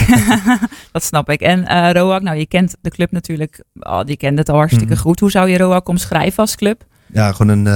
dat 0.92 1.04
snap 1.04 1.30
ik. 1.30 1.42
En 1.42 1.92
Roak, 1.94 2.22
nou, 2.22 2.38
je 2.38 2.46
kent 2.48 2.75
de 2.82 2.89
club 2.89 3.12
natuurlijk. 3.12 3.63
Oh, 3.80 4.00
je 4.06 4.18
kent 4.18 4.38
het 4.38 4.50
al 4.50 4.56
hartstikke 4.56 4.94
Mhm. 4.94 5.01
goed. 5.01 5.20
Hoe 5.20 5.32
zou 5.32 5.50
je 5.50 5.58
Roak 5.58 5.88
omschrijven 5.88 6.38
als 6.39 6.56
club? 6.56 6.84
Ja, 7.13 7.32
gewoon 7.32 7.66
een 7.66 7.68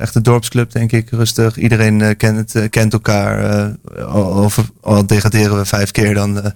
echte 0.00 0.20
dorpsclub, 0.20 0.72
denk 0.72 0.92
ik. 0.92 1.10
Rustig. 1.10 1.56
Iedereen 1.56 2.16
kent, 2.16 2.52
het, 2.52 2.70
kent 2.70 2.92
elkaar. 2.92 3.44
eh, 3.98 4.04
al, 4.80 5.06
degraderen 5.06 5.56
we 5.58 5.64
vijf 5.64 5.90
keer, 5.90 6.14
dan 6.14 6.52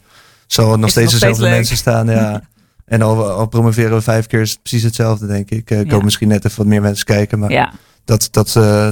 zal 0.52 0.72
er 0.72 0.78
nog 0.78 0.90
steeds 0.90 1.12
nog 1.12 1.20
dezelfde 1.20 1.48
mensen 1.48 1.76
staan. 1.76 2.06
Ja. 2.06 2.42
en 2.84 3.02
al, 3.02 3.30
al 3.30 3.46
promoveren 3.46 3.92
we 3.96 4.00
vijf 4.02 4.26
keer, 4.26 4.40
is 4.40 4.50
het 4.50 4.62
precies 4.62 4.82
hetzelfde, 4.82 5.26
denk 5.26 5.50
ik. 5.50 5.70
Er 5.70 5.76
Ja. 5.78 5.84
komen 5.84 6.04
misschien 6.04 6.28
net 6.28 6.44
even 6.44 6.58
wat 6.58 6.66
meer 6.66 6.82
mensen 6.82 7.04
kijken, 7.06 7.38
maar 7.38 7.50
Ja, 7.50 7.72
dat, 8.04 8.28
dat, 8.30 8.56
eh, 8.56 8.88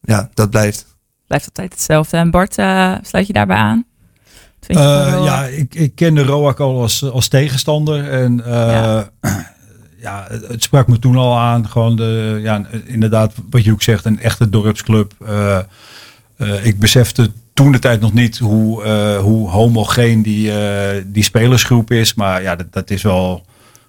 ja, 0.00 0.30
dat 0.34 0.50
blijft. 0.50 0.86
blijft 1.26 1.46
altijd 1.46 1.72
hetzelfde. 1.72 2.16
En 2.16 2.30
Bart, 2.30 2.58
eh, 2.58 2.94
sluit 3.02 3.26
je 3.26 3.32
daarbij 3.32 3.56
aan? 3.56 3.84
Eh, 4.66 4.76
ja, 5.24 5.44
ik, 5.44 5.74
ik 5.74 5.94
kende 5.94 6.22
Roak 6.24 6.60
al 6.60 6.80
als, 6.80 7.10
als 7.10 7.28
tegenstander. 7.28 8.10
En 8.10 8.44
eh, 8.44 8.52
Ja. 8.52 9.10
ja, 10.00 10.26
het, 10.28 10.48
het 10.48 10.62
sprak 10.62 10.86
me 10.88 10.98
toen 10.98 11.16
al 11.16 11.38
aan. 11.38 11.68
Gewoon 11.68 11.96
de, 11.96 12.38
ja, 12.42 12.66
inderdaad, 12.86 13.32
wat 13.50 13.64
je 13.64 13.72
ook 13.72 13.82
zegt, 13.82 14.04
een 14.04 14.20
echte 14.20 14.50
dorpsclub. 14.50 15.12
Eh, 15.26 15.58
eh, 16.36 16.66
ik 16.66 16.78
besefte 16.78 17.30
toen 17.54 17.72
de 17.72 17.78
tijd 17.78 18.00
nog 18.00 18.12
niet 18.12 18.38
hoe, 18.38 18.82
eh, 18.84 19.18
hoe 19.18 19.48
homogeen 19.50 20.22
die, 20.22 20.52
eh, 20.60 21.02
die 21.06 21.22
spelersgroep 21.22 21.90
is. 21.90 22.14
Maar 22.14 22.42
ja, 22.42 22.56
dat, 22.56 22.72
dat 22.72 22.90
is 22.90 23.02
wel 23.02 23.44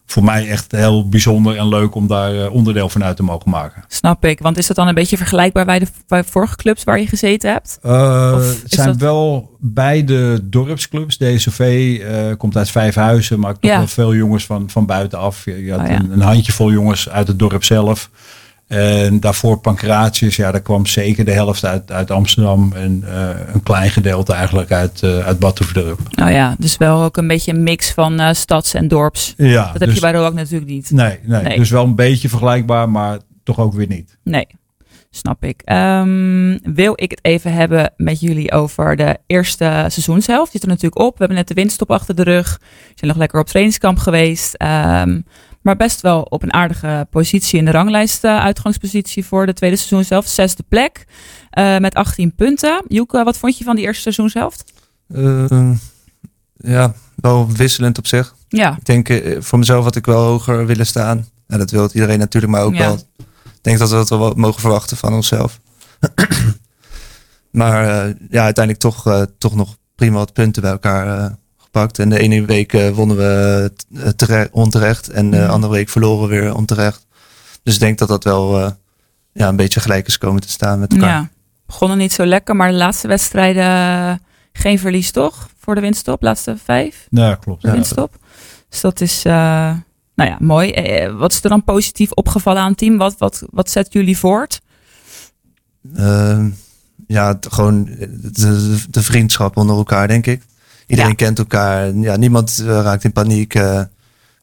voor 0.05 0.23
mij 0.23 0.47
echt 0.49 0.71
heel 0.71 1.09
bijzonder 1.09 1.57
en 1.57 1.67
leuk 1.67 1.95
om 1.95 2.07
daar 2.07 2.35
eh, 2.43 2.53
onderdeel 2.53 2.89
van 2.89 3.03
uit 3.03 3.15
te 3.15 3.23
mogen 3.23 3.49
maken. 3.49 3.83
Snap 3.87 4.25
ik. 4.25 4.39
Want 4.39 4.57
is 4.57 4.67
dat 4.67 4.75
dan 4.75 4.87
een 4.87 4.93
beetje 4.93 5.17
vergelijkbaar 5.17 5.65
bij 5.65 5.79
de 5.79 5.87
bij 6.07 6.23
vorige 6.23 6.55
clubs 6.55 6.83
waar 6.83 6.99
je 6.99 7.07
gezeten 7.07 7.51
hebt? 7.51 7.77
Het 7.81 8.71
zijn 8.71 8.87
dat- 8.87 8.97
wel 8.97 9.55
beide 9.59 10.49
dorpsclubs. 10.49 11.17
DSOV 11.17 11.59
eh 12.03 12.37
komt 12.37 12.57
uit 12.57 12.69
Vijfhuizen, 12.69 13.39
maar 13.39 13.49
ook 13.49 13.61
toch 13.61 13.71
Ja. 13.71 13.77
wel 13.77 13.87
veel 13.87 14.15
jongens 14.15 14.45
van, 14.45 14.69
van 14.69 14.85
buitenaf. 14.85 15.45
Je, 15.45 15.63
je 15.65 15.71
had 15.71 15.81
Oh 15.81 15.87
ja. 15.87 15.95
een, 15.99 16.11
een 16.11 16.21
handjevol 16.21 16.71
jongens 16.71 17.09
uit 17.09 17.27
het 17.27 17.39
dorp 17.39 17.63
zelf. 17.63 18.09
En 18.73 19.19
daarvoor 19.19 19.57
Pancratius, 19.57 20.35
ja, 20.35 20.51
daar 20.51 20.61
kwam 20.61 20.85
zeker 20.85 21.25
de 21.25 21.31
helft 21.31 21.65
uit, 21.65 21.91
uit 21.91 22.11
Amsterdam. 22.11 22.71
En 22.75 23.03
eh, 23.07 23.29
een 23.53 23.63
klein 23.63 23.89
gedeelte 23.89 24.33
eigenlijk 24.33 24.71
uit, 24.71 25.01
uh, 25.03 25.17
uit 25.25 25.39
Batuverdorp. 25.39 25.99
Nou 26.11 26.31
ja, 26.31 26.55
dus 26.59 26.77
wel 26.77 27.03
ook 27.03 27.17
een 27.17 27.27
beetje 27.27 27.53
een 27.53 27.63
mix 27.63 27.91
van 27.91 28.21
uh, 28.21 28.29
stads- 28.33 28.73
en 28.73 28.87
dorps. 28.87 29.33
Ja, 29.37 29.63
dat 29.63 29.71
heb 29.79 29.81
dus- 29.85 29.93
je 29.93 30.01
bij 30.01 30.11
Roak 30.13 30.33
natuurlijk 30.33 30.71
niet. 30.71 30.91
Nee, 30.91 31.19
nee, 31.23 31.41
Nee. 31.43 31.57
dus 31.57 31.69
wel 31.69 31.83
een 31.83 31.95
beetje 31.95 32.29
vergelijkbaar, 32.29 32.89
maar 32.89 33.17
toch 33.43 33.59
ook 33.59 33.73
weer 33.73 33.87
niet. 33.87 34.17
Nee, 34.23 34.47
snap 35.09 35.43
ik. 35.43 35.61
Ehm, 35.63 36.57
wil 36.63 36.93
ik 36.95 37.11
het 37.11 37.19
even 37.21 37.53
hebben 37.53 37.93
met 37.97 38.19
jullie 38.19 38.51
over 38.51 38.95
de 38.95 39.17
eerste 39.27 39.85
seizoenshelft. 39.87 40.51
Die 40.51 40.61
zit 40.61 40.63
er 40.69 40.75
natuurlijk 40.75 41.01
op. 41.01 41.11
We 41.11 41.17
hebben 41.17 41.37
net 41.37 41.47
de 41.47 41.53
winststop 41.53 41.91
achter 41.91 42.15
de 42.15 42.23
rug. 42.23 42.57
We 42.61 42.91
zijn 42.95 43.11
nog 43.11 43.19
lekker 43.19 43.39
op 43.39 43.47
trainingskamp 43.47 43.97
geweest. 43.97 44.53
Ehm, 44.53 45.19
maar 45.63 45.75
best 45.75 46.01
wel 46.01 46.21
op 46.21 46.43
een 46.43 46.53
aardige 46.53 47.07
positie 47.09 47.59
in 47.59 47.65
de 47.65 47.71
ranglijst. 47.71 48.23
eh, 48.23 48.37
uitgangspositie 48.39 49.25
voor 49.25 49.45
de 49.45 49.53
tweede 49.53 49.75
seizoenshelft. 49.75 50.29
Zesde 50.29 50.63
plek 50.67 51.05
eh, 51.49 51.77
met 51.77 51.93
18 51.93 52.35
punten. 52.35 52.83
Joeke, 52.87 53.23
wat 53.23 53.37
vond 53.37 53.57
je 53.57 53.63
van 53.63 53.75
die 53.75 53.85
eerste 53.85 54.01
seizoenshelft? 54.01 54.73
Eh, 55.13 55.71
ja, 56.57 56.93
wel 57.15 57.51
wisselend 57.51 57.97
op 57.97 58.07
zich. 58.07 58.35
Ja, 58.47 58.77
Ik 58.77 58.85
denk, 58.85 59.23
voor 59.43 59.59
mezelf 59.59 59.83
had 59.83 59.95
ik 59.95 60.05
wel 60.05 60.23
hoger 60.23 60.65
willen 60.65 60.85
staan. 60.85 61.27
En 61.47 61.57
dat 61.59 61.71
wil 61.71 61.89
iedereen 61.93 62.19
natuurlijk, 62.19 62.53
maar 62.53 62.63
ook 62.63 62.73
Ja. 62.73 62.79
wel. 62.79 62.93
Ik 63.43 63.69
denk 63.69 63.79
dat 63.79 63.89
we 63.89 63.95
dat 63.95 64.09
wel 64.09 64.33
mogen 64.35 64.61
verwachten 64.61 64.97
van 64.97 65.13
onszelf. 65.13 65.59
maar 67.51 67.85
ja, 68.29 68.43
uiteindelijk 68.43 68.79
toch, 68.79 69.25
toch 69.37 69.55
nog 69.55 69.77
prima 69.95 70.17
wat 70.17 70.33
punten 70.33 70.61
bij 70.61 70.71
elkaar 70.71 71.35
gepakt. 71.73 71.99
En 71.99 72.09
de 72.09 72.19
ene 72.19 72.45
week 72.45 72.73
eh, 72.73 72.89
wonnen 72.89 73.17
we 73.17 73.71
eh, 73.95 74.07
tere- 74.07 74.49
onterecht. 74.51 75.09
En 75.09 75.31
de 75.31 75.37
Mhm. 75.37 75.49
andere 75.49 75.73
week 75.73 75.89
verloren 75.89 76.27
we 76.29 76.35
weer 76.41 76.55
onterecht. 76.55 77.05
Dus 77.63 77.73
ik 77.73 77.79
denk 77.79 77.97
dat 77.97 78.07
dat 78.07 78.23
wel 78.23 78.59
eh, 78.59 78.71
ja, 79.33 79.47
een 79.47 79.55
beetje 79.55 79.79
gelijk 79.79 80.07
is 80.07 80.17
komen 80.17 80.41
te 80.41 80.49
staan 80.49 80.79
met 80.79 80.93
elkaar. 80.93 81.09
ja. 81.09 81.29
Begonnen 81.65 81.97
niet 81.97 82.13
zo 82.13 82.25
lekker, 82.25 82.55
maar 82.55 82.71
de 82.71 82.77
laatste 82.77 83.07
wedstrijden 83.07 83.63
eh, 83.63 84.13
geen 84.53 84.79
verlies 84.79 85.11
toch? 85.11 85.49
Voor 85.59 85.75
de 85.75 85.81
winststop, 85.81 86.21
laatste 86.21 86.57
vijf. 86.63 87.07
Nou, 87.09 87.35
klopt. 87.35 87.61
Ja. 87.61 87.71
winststop. 87.71 88.15
Dus 88.69 88.81
dat 88.81 89.01
is, 89.01 89.25
eh, 89.25 89.33
nou 90.15 90.29
ja, 90.29 90.37
mooi. 90.39 90.71
Eh, 90.71 91.15
wat 91.17 91.31
is 91.31 91.43
er 91.43 91.49
dan 91.49 91.63
positief 91.63 92.11
opgevallen 92.11 92.61
aan 92.61 92.69
het 92.69 92.77
team? 92.77 92.97
Wat, 92.97 93.15
wat, 93.17 93.43
wat 93.49 93.69
zet 93.69 93.93
jullie 93.93 94.17
voort? 94.17 94.61
Ehm, 95.95 96.49
ja, 97.07 97.37
gewoon 97.49 97.85
de, 97.85 98.31
de, 98.31 98.77
de 98.89 99.01
vriendschap 99.03 99.57
onder 99.57 99.75
elkaar, 99.75 100.07
denk 100.07 100.25
ik. 100.27 100.41
Iedereen 100.87 101.09
Ja. 101.11 101.15
kent 101.15 101.39
elkaar. 101.39 101.93
Ja, 101.95 102.15
niemand 102.15 102.57
eh, 102.59 102.65
raakt 102.65 103.03
in 103.03 103.11
paniek. 103.11 103.55
eh, 103.55 103.81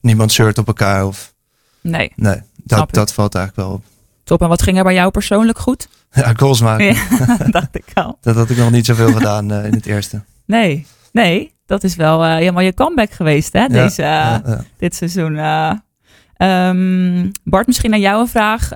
niemand 0.00 0.32
shirt 0.32 0.58
op 0.58 0.66
elkaar. 0.66 1.06
Of, 1.06 1.34
Nee, 1.80 2.12
nee, 2.16 2.40
dat, 2.64 2.92
dat 2.94 3.12
valt 3.12 3.34
eigenlijk 3.34 3.66
wel 3.68 3.76
op. 3.76 3.84
top. 4.24 4.42
En 4.42 4.48
wat 4.48 4.62
ging 4.62 4.76
er 4.78 4.84
bij 4.84 4.94
jou 4.94 5.10
persoonlijk 5.10 5.58
goed? 5.58 5.88
Ja, 6.12 6.32
goals 6.36 6.60
maken. 6.60 6.84
Ja, 6.94 7.36
dacht 7.58 7.76
ik 7.76 7.84
al. 7.94 8.18
Dat 8.20 8.34
had 8.36 8.50
ik 8.50 8.56
nog 8.56 8.70
niet 8.70 8.86
zoveel 8.86 9.12
gedaan 9.12 9.50
eh, 9.52 9.64
in 9.64 9.72
het 9.74 9.86
eerste. 9.86 10.22
Nee, 10.44 10.86
nee. 11.12 11.52
Dat 11.66 11.84
is 11.84 11.96
wel 11.96 12.24
helemaal 12.24 12.62
je 12.62 12.74
comeback 12.74 13.10
geweest, 13.10 13.52
hè? 13.52 13.66
Deze, 13.66 14.02
Ja. 14.02 14.42
Dit 14.78 14.94
seizoen. 14.94 15.36
eh. 15.36 15.72
Ehm, 16.36 17.30
Bart, 17.44 17.66
misschien 17.66 17.92
aan 17.92 18.00
jou 18.00 18.20
een 18.20 18.28
vraag. 18.28 18.68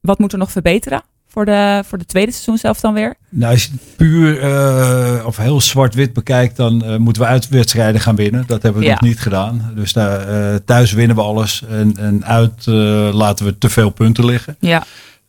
Wat 0.00 0.18
moet 0.18 0.32
er 0.32 0.38
nog 0.38 0.50
verbeteren 0.50 1.02
voor 1.34 1.44
de, 1.44 1.82
voor 1.86 1.98
de 1.98 2.04
tweede 2.06 2.32
seizoen 2.32 2.58
zelf 2.58 2.80
dan 2.80 2.94
weer? 2.94 3.14
Nou, 3.28 3.52
als 3.52 3.62
je 3.64 3.70
het 3.70 3.96
puur 3.96 4.40
eh, 4.42 5.26
of 5.26 5.36
heel 5.36 5.60
zwart-wit 5.60 6.12
bekijkt, 6.12 6.56
dan 6.56 6.84
eh, 6.84 6.96
moeten 6.96 7.22
we 7.22 7.28
uitwedstrijden 7.28 8.00
gaan 8.00 8.16
winnen. 8.16 8.44
Dat 8.46 8.62
hebben 8.62 8.80
we 8.80 8.86
Ja. 8.86 8.92
nog 8.92 9.02
niet 9.02 9.20
gedaan. 9.20 9.72
Dus 9.74 9.92
daar, 9.92 10.28
eh, 10.28 10.58
thuis 10.64 10.92
winnen 10.92 11.16
we 11.16 11.22
alles 11.22 11.62
en, 11.68 11.96
en 11.96 12.24
uit 12.24 12.66
laten 13.14 13.44
we 13.46 13.58
te 13.58 13.68
veel 13.68 13.90
punten 13.90 14.24
liggen. 14.24 14.56
Ja, 14.60 14.84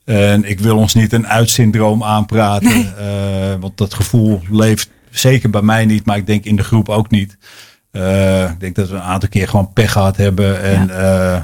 En 0.06 0.44
ik 0.50 0.60
wil 0.60 0.78
ons 0.78 0.94
niet 0.94 1.14
een 1.14 1.28
uitsyndroom 1.28 2.04
aanpraten, 2.04 2.94
want 3.60 3.78
dat 3.78 3.94
gevoel 3.94 4.42
leeft 4.52 4.90
zeker 5.10 5.50
bij 5.50 5.62
mij 5.62 5.86
niet, 5.86 6.06
maar 6.06 6.18
ik 6.18 6.28
denk 6.28 6.44
in 6.44 6.56
de 6.56 6.64
groep 6.64 6.90
ook 6.90 7.10
niet. 7.10 7.38
Ik 7.92 8.60
denk 8.60 8.76
dat 8.76 8.90
we 8.90 8.96
een 8.96 9.02
aantal 9.02 9.30
keer 9.30 9.48
gewoon 9.48 9.74
pech 9.74 9.92
gehad 9.92 10.18
hebben 10.18 10.62
en 10.62 10.90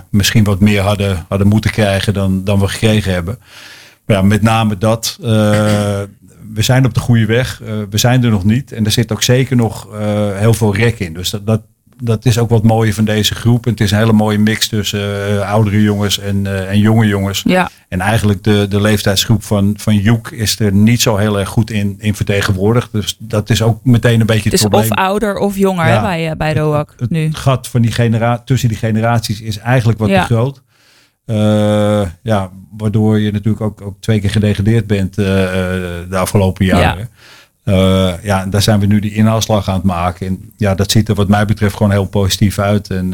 misschien 0.09 0.43
wat 0.43 0.59
meer 0.59 0.81
hadden, 0.81 1.25
hadden 1.29 1.47
moeten 1.47 1.71
krijgen 1.71 2.13
dan, 2.13 2.43
dan 2.43 2.59
we 2.59 2.67
gekregen 2.67 3.13
hebben. 3.13 3.37
Ja, 4.11 4.21
met 4.21 4.41
name 4.41 4.77
dat. 4.77 5.17
eh, 5.23 5.29
we 6.53 6.61
zijn 6.61 6.85
op 6.85 6.93
de 6.93 6.99
goede 6.99 7.25
weg. 7.25 7.61
Eh, 7.65 7.73
we 7.89 7.97
zijn 7.97 8.23
er 8.23 8.29
nog 8.29 8.43
niet. 8.43 8.71
En 8.71 8.85
er 8.85 8.91
zit 8.91 9.11
ook 9.11 9.21
zeker 9.23 9.55
nog 9.55 9.87
eh, 9.93 10.37
heel 10.37 10.53
veel 10.53 10.75
rek 10.75 10.99
in. 10.99 11.13
Dus 11.13 11.29
dat, 11.29 11.45
dat, 11.45 11.61
dat 12.03 12.25
is 12.25 12.37
ook 12.37 12.49
wat 12.49 12.63
mooie 12.63 12.93
van 12.93 13.05
deze 13.05 13.35
groep. 13.35 13.65
En 13.65 13.71
het 13.71 13.81
is 13.81 13.91
een 13.91 13.97
hele 13.97 14.13
mooie 14.13 14.37
mix 14.37 14.67
tussen 14.67 15.47
oudere 15.47 15.81
jongens 15.81 16.19
en, 16.19 16.67
en 16.69 16.79
jonge 16.79 17.07
jongens. 17.07 17.41
ja, 17.45 17.69
En 17.87 18.01
eigenlijk 18.01 18.43
de, 18.43 18.65
de 18.69 18.81
leeftijdsgroep 18.81 19.43
van, 19.43 19.73
van 19.77 19.95
Joek 19.97 20.31
is 20.31 20.59
er 20.59 20.73
niet 20.73 21.01
zo 21.01 21.15
heel 21.17 21.39
erg 21.39 21.49
goed 21.49 21.71
in, 21.71 21.95
in 21.99 22.15
vertegenwoordigd. 22.15 22.89
Dus 22.91 23.15
dat 23.19 23.49
is 23.49 23.61
ook 23.61 23.79
meteen 23.85 24.19
een 24.19 24.25
beetje 24.25 24.49
het 24.49 24.51
het, 24.51 24.53
is 24.53 24.67
probleem. 24.67 24.91
of 24.91 24.97
ouder 24.97 25.37
of 25.37 25.57
jonger 25.57 25.87
Ja. 25.87 25.93
hè, 25.95 26.01
bij, 26.01 26.37
bij 26.37 26.53
Roak 26.53 26.93
het 26.99 27.09
nu. 27.09 27.29
gat 27.33 27.67
van 27.67 27.81
die 27.81 27.91
genera 27.91 28.41
tussen 28.45 28.69
die 28.69 28.77
generaties 28.77 29.41
is 29.41 29.57
eigenlijk 29.57 29.99
wat 29.99 30.09
Ja. 30.09 30.19
te 30.25 30.33
groot. 30.33 30.61
Eh, 31.31 32.07
ja, 32.21 32.51
waardoor 32.77 33.19
je 33.19 33.31
natuurlijk 33.31 33.63
ook, 33.63 33.81
ook 33.81 33.95
twee 33.99 34.19
keer 34.19 34.29
gedegradeerd 34.29 34.87
bent 34.87 35.17
eh, 35.17 35.43
eh, 35.43 36.09
de 36.09 36.17
afgelopen 36.17 36.65
jaren. 36.65 37.09
Ja. 37.63 38.17
ja, 38.23 38.45
daar 38.45 38.61
zijn 38.61 38.79
we 38.79 38.85
nu 38.85 38.99
die 38.99 39.13
inhaalslag 39.13 39.69
aan 39.69 39.75
het 39.75 39.83
maken. 39.83 40.27
En 40.27 40.51
ja, 40.57 40.75
dat 40.75 40.91
ziet 40.91 41.09
er 41.09 41.15
wat 41.15 41.27
mij 41.27 41.45
betreft 41.45 41.75
gewoon 41.75 41.91
heel 41.91 42.05
positief 42.05 42.59
uit. 42.59 42.89
En 42.89 43.11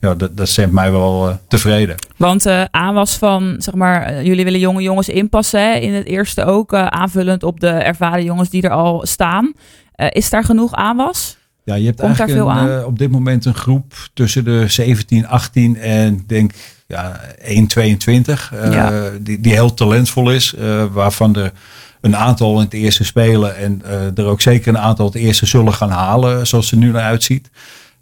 ja, 0.00 0.14
dat, 0.14 0.36
dat 0.36 0.48
stemt 0.48 0.72
mij 0.72 0.92
wel 0.92 1.38
tevreden. 1.48 1.96
Want 2.16 2.46
aanwas 2.70 3.16
van, 3.16 3.54
zeg 3.58 3.74
maar, 3.74 4.24
jullie 4.24 4.44
willen 4.44 4.60
jonge 4.60 4.82
jongens 4.82 5.08
inpassen 5.08 5.60
hè, 5.60 5.74
in 5.74 5.92
het 5.92 6.06
eerste 6.06 6.44
ook. 6.44 6.74
aanvullend 6.74 7.42
op 7.42 7.60
de 7.60 7.68
ervaren 7.68 8.24
jongens 8.24 8.50
die 8.50 8.62
er 8.62 8.70
al 8.70 9.06
staan. 9.06 9.52
Is 9.94 10.30
daar 10.30 10.44
genoeg 10.44 10.72
aanwas? 10.72 11.36
Ja, 11.64 11.74
je 11.74 11.86
hebt 11.86 12.00
Komt 12.00 12.20
eigenlijk 12.20 12.60
een, 12.60 12.84
op 12.84 12.98
dit 12.98 13.10
moment 13.10 13.44
een 13.44 13.54
groep 13.54 13.92
tussen 14.14 14.44
de 14.44 14.68
17, 14.68 15.26
18 15.26 15.76
en 15.76 16.14
ik 16.14 16.28
denk 16.28 16.52
ja, 16.86 17.20
1, 17.42 17.66
22. 17.66 18.52
eh, 18.54 18.72
Ja. 18.72 19.10
die, 19.20 19.40
die 19.40 19.52
heel 19.52 19.74
talentvol 19.74 20.30
is. 20.30 20.54
eh, 20.54 20.84
waarvan 20.92 21.36
er 21.36 21.52
een 22.00 22.16
aantal 22.16 22.54
in 22.58 22.64
het 22.64 22.72
eerste 22.74 23.04
spelen. 23.04 23.56
En 23.56 23.82
eh, 23.84 24.18
er 24.18 24.24
ook 24.24 24.40
zeker 24.40 24.68
een 24.68 24.78
aantal 24.78 25.06
het 25.06 25.14
eerste 25.14 25.46
zullen 25.46 25.72
gaan 25.74 25.90
halen. 25.90 26.46
Zoals 26.46 26.70
het 26.70 26.80
er 26.80 26.86
nu 26.86 26.92
naar 26.92 27.02
uitziet. 27.02 27.50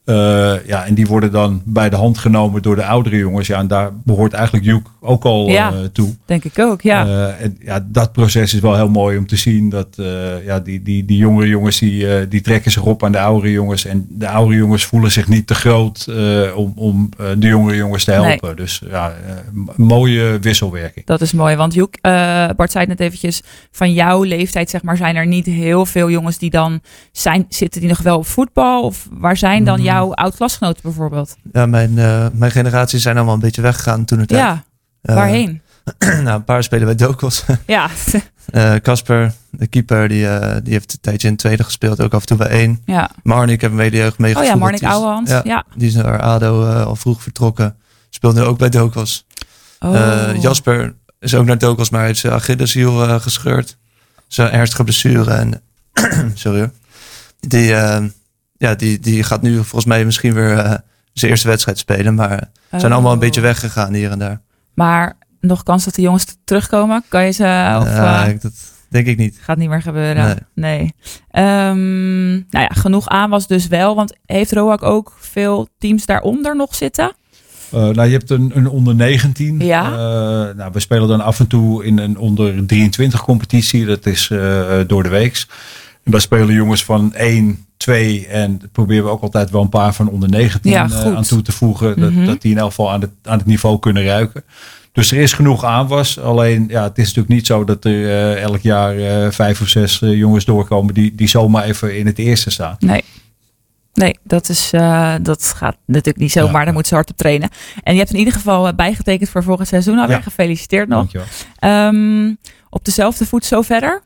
Eh, 0.04 0.54
ja, 0.66 0.84
en 0.86 0.94
die 0.94 1.06
worden 1.06 1.32
dan 1.32 1.62
bij 1.64 1.90
de 1.90 1.96
hand 1.96 2.18
genomen 2.18 2.62
door 2.62 2.76
de 2.76 2.84
oudere 2.84 3.16
jongens. 3.16 3.46
Ja, 3.46 3.58
en 3.58 3.66
daar 3.66 3.90
behoort 4.04 4.32
eigenlijk 4.32 4.64
Joek 4.64 4.90
ook 5.00 5.24
al 5.24 5.48
Ja. 5.48 5.72
eh, 5.72 5.78
toe. 5.92 6.14
Denk 6.26 6.44
ik 6.44 6.58
ook, 6.58 6.80
ja. 6.80 7.06
Eh, 7.06 7.44
en 7.44 7.56
ja, 7.60 7.86
dat 7.88 8.12
proces 8.12 8.54
is 8.54 8.60
wel 8.60 8.76
heel 8.76 8.88
mooi 8.88 9.18
om 9.18 9.26
te 9.26 9.36
zien. 9.36 9.68
Dat 9.68 9.88
ja, 10.44 10.60
die, 10.60 10.82
die, 10.82 11.04
die 11.04 11.16
jongere 11.16 11.48
jongens 11.48 11.78
die, 11.78 12.28
die 12.28 12.40
trekken 12.40 12.70
zich 12.70 12.82
op 12.84 13.04
aan 13.04 13.12
de 13.12 13.20
oudere 13.20 13.52
jongens. 13.52 13.84
En 13.84 14.06
de 14.08 14.28
oudere 14.28 14.58
jongens 14.58 14.84
voelen 14.84 15.10
zich 15.10 15.28
niet 15.28 15.46
te 15.46 15.54
groot 15.54 16.06
om, 16.54 16.72
om 16.76 17.08
de 17.38 17.46
jongere 17.46 17.76
jongens 17.76 18.04
te 18.04 18.10
helpen. 18.12 18.56
Dus 18.56 18.82
ja, 18.90 19.12
mooie 19.76 20.38
wisselwerking. 20.40 21.06
Dat 21.06 21.20
is 21.20 21.32
mooi, 21.32 21.56
want 21.56 21.74
Joek, 21.74 22.00
Bart 22.56 22.70
zei 22.72 22.84
het 22.84 22.88
net 22.88 23.00
eventjes, 23.00 23.42
van 23.70 23.92
jouw 23.92 24.22
leeftijd 24.22 24.70
zeg 24.70 24.82
maar, 24.82 24.96
zijn 24.96 25.16
er 25.16 25.26
niet 25.26 25.46
heel 25.46 25.86
veel 25.86 26.10
jongens 26.10 26.38
die 26.38 26.50
dan 26.50 26.80
zijn, 27.12 27.46
zitten 27.48 27.80
die 27.80 27.88
nog 27.88 27.98
wel 28.02 28.16
op 28.18 28.26
voetbal? 28.26 28.82
Of 28.82 29.08
waar 29.12 29.36
zijn 29.36 29.64
dan 29.64 29.76
Mhm. 29.76 29.90
Jouw 29.92 30.12
oud-klasgenoten 30.14 30.82
bijvoorbeeld? 30.82 31.36
Ja, 31.52 31.66
mijn, 31.66 31.98
eh, 31.98 32.26
mijn 32.32 32.50
generatie 32.50 32.98
zijn 32.98 33.16
allemaal 33.16 33.34
een 33.34 33.40
beetje 33.40 33.62
weggegaan 33.62 34.04
toen 34.04 34.18
het 34.18 34.30
Ja, 34.30 34.64
waarheen? 35.02 35.60
nou, 35.98 36.28
een 36.28 36.44
paar 36.44 36.62
spelen 36.62 36.86
bij 36.86 36.94
Dokos. 36.94 37.44
Ja, 37.66 37.88
Eh, 38.50 38.74
Casper, 38.74 39.32
de 39.50 39.66
keeper, 39.66 40.08
die, 40.08 40.28
eh, 40.28 40.56
die 40.62 40.72
heeft 40.72 40.92
een 40.92 41.00
tijdje 41.00 41.28
in 41.28 41.36
tweede 41.36 41.64
gespeeld. 41.64 42.00
Ook 42.00 42.12
af 42.14 42.20
en 42.20 42.26
toe 42.26 42.36
bij 42.36 42.48
één. 42.48 42.82
ja. 42.86 43.10
Marnik 43.22 43.60
hebben 43.60 43.78
we 43.78 43.84
medejeugd 43.84 44.12
Oh 44.12 44.18
meegevoerd. 44.18 44.48
ja, 44.48 44.56
Marnik 44.56 44.82
Ouwehand. 44.84 45.28
Ja, 45.28 45.40
Ja. 45.44 45.64
Die 45.76 45.88
is 45.88 45.94
naar 45.94 46.20
ADO 46.20 46.66
eh, 46.66 46.86
al 46.86 46.96
vroeg 46.96 47.22
vertrokken. 47.22 47.76
Speelde 48.10 48.42
ook 48.42 48.58
bij 48.58 48.68
Dokos. 48.68 49.26
Oh. 49.80 49.96
Eh, 49.96 50.42
Jasper 50.42 50.94
is 51.20 51.34
ook 51.34 51.46
naar 51.46 51.58
Dokos, 51.58 51.90
maar 51.90 52.04
heeft 52.04 52.18
zijn 52.18 52.32
Achilleshiel 52.32 53.06
eh 53.08 53.20
gescheurd. 53.20 53.76
Zijn 54.26 54.50
ernstige 54.50 54.84
blessure. 54.84 55.30
En, 55.34 55.62
sorry 56.34 56.58
hoor. 56.58 56.70
Die, 57.40 57.74
eh, 57.74 58.04
ja, 58.62 58.74
die, 58.74 58.98
die 58.98 59.22
gaat 59.22 59.42
nu 59.42 59.54
volgens 59.54 59.84
mij 59.84 60.04
misschien 60.04 60.32
weer 60.34 60.58
eh, 60.58 60.74
zijn 61.12 61.30
eerste 61.30 61.48
wedstrijd 61.48 61.78
spelen. 61.78 62.14
Maar 62.14 62.50
zijn 62.70 62.92
allemaal 62.92 63.10
een 63.12 63.16
Oh. 63.18 63.22
beetje 63.24 63.40
weggegaan 63.40 63.92
hier 63.94 64.10
en 64.10 64.18
daar. 64.18 64.40
Maar 64.74 65.16
nog 65.40 65.62
kans 65.62 65.84
dat 65.84 65.94
de 65.94 66.02
jongens 66.02 66.36
terugkomen? 66.44 67.04
Kan 67.08 67.24
je 67.24 67.30
ze, 67.30 67.42
of 67.80 67.86
Ja, 67.88 68.26
eh, 68.26 68.40
dat 68.40 68.52
denk 68.88 69.06
ik 69.06 69.16
niet. 69.16 69.38
gaat 69.40 69.56
niet 69.56 69.68
meer 69.68 69.82
gebeuren? 69.82 70.46
Nee. 70.54 70.94
Ehm, 71.30 72.30
nou 72.32 72.44
ja, 72.50 72.68
genoeg 72.68 73.08
aan 73.08 73.30
was 73.30 73.46
dus 73.46 73.66
wel, 73.66 73.94
want 73.94 74.16
heeft 74.26 74.52
Roak 74.52 74.82
ook 74.82 75.12
veel 75.20 75.68
teams 75.78 76.06
daaronder 76.06 76.56
nog 76.56 76.74
zitten? 76.74 77.12
Eh, 77.72 77.80
nou, 77.80 78.04
je 78.04 78.12
hebt 78.12 78.30
een, 78.30 78.50
een 78.54 78.68
onder 78.68 78.94
19. 78.94 79.60
Ja. 79.60 79.84
Eh, 79.84 80.54
nou, 80.56 80.70
we 80.72 80.80
spelen 80.80 81.08
dan 81.08 81.20
af 81.20 81.38
en 81.40 81.46
toe 81.46 81.84
in 81.84 81.98
een 81.98 82.18
onder 82.18 82.66
23 82.66 83.22
competitie. 83.24 83.84
Dat 83.86 84.06
is 84.06 84.30
eh, 84.30 84.78
door 84.86 85.02
de 85.02 85.08
weeks. 85.08 85.48
En 86.04 86.10
daar 86.10 86.20
spelen 86.20 86.54
jongens 86.54 86.84
van 86.84 87.14
1, 87.14 87.66
2 87.76 88.26
en 88.26 88.60
proberen 88.72 89.04
we 89.04 89.10
ook 89.10 89.22
altijd 89.22 89.50
wel 89.50 89.62
een 89.62 89.68
paar 89.68 89.94
van 89.94 90.08
onder 90.08 90.28
19 90.28 90.70
Ja, 90.70 90.84
eh, 90.90 91.14
aan 91.16 91.22
toe 91.22 91.42
te 91.42 91.52
voegen. 91.52 92.00
Dat, 92.00 92.12
Mhm. 92.12 92.24
dat 92.26 92.42
die 92.42 92.52
in 92.52 92.58
elk 92.58 92.68
geval 92.68 92.90
aan 92.90 93.00
het, 93.00 93.10
aan 93.22 93.38
het 93.38 93.46
niveau 93.46 93.78
kunnen 93.78 94.04
ruiken. 94.04 94.44
Dus 94.92 95.12
er 95.12 95.18
is 95.18 95.32
genoeg 95.32 95.64
aanwas. 95.64 96.18
Alleen, 96.20 96.64
ja, 96.68 96.82
het 96.82 96.98
is 96.98 97.04
natuurlijk 97.04 97.34
niet 97.34 97.46
zo 97.46 97.64
dat 97.64 97.84
er 97.84 97.92
eh, 98.08 98.42
elk 98.42 98.60
jaar 98.60 98.96
eh, 98.98 99.30
vijf 99.30 99.60
of 99.60 99.68
zes 99.68 100.02
eh, 100.02 100.14
jongens 100.14 100.44
doorkomen 100.44 100.94
die, 100.94 101.14
die 101.14 101.28
zomaar 101.28 101.64
even 101.64 101.98
in 101.98 102.06
het 102.06 102.18
eerste 102.18 102.50
staan. 102.50 102.76
Nee. 102.78 103.04
Nee, 103.94 104.18
dat, 104.22 104.48
is, 104.48 104.70
dat 105.22 105.52
gaat 105.56 105.76
natuurlijk 105.86 106.16
niet 106.18 106.32
zomaar. 106.32 106.58
Ja. 106.58 106.64
Daar 106.64 106.72
moet 106.72 106.86
ze 106.86 106.94
hard 106.94 107.10
op 107.10 107.16
trainen. 107.16 107.48
En 107.82 107.92
je 107.92 107.98
hebt 107.98 108.12
in 108.12 108.18
ieder 108.18 108.32
geval 108.32 108.74
bijgetekend 108.74 109.30
voor 109.30 109.42
volgend 109.42 109.68
seizoen 109.68 109.98
alweer. 109.98 110.16
Ja. 110.16 110.22
Gefeliciteerd 110.22 110.88
nog. 110.88 110.98
Dankjewel. 110.98 111.26
Ehm, 111.58 112.34
op 112.70 112.84
dezelfde 112.84 113.26
voet 113.26 113.44
zo 113.44 113.62
verder? 113.62 114.02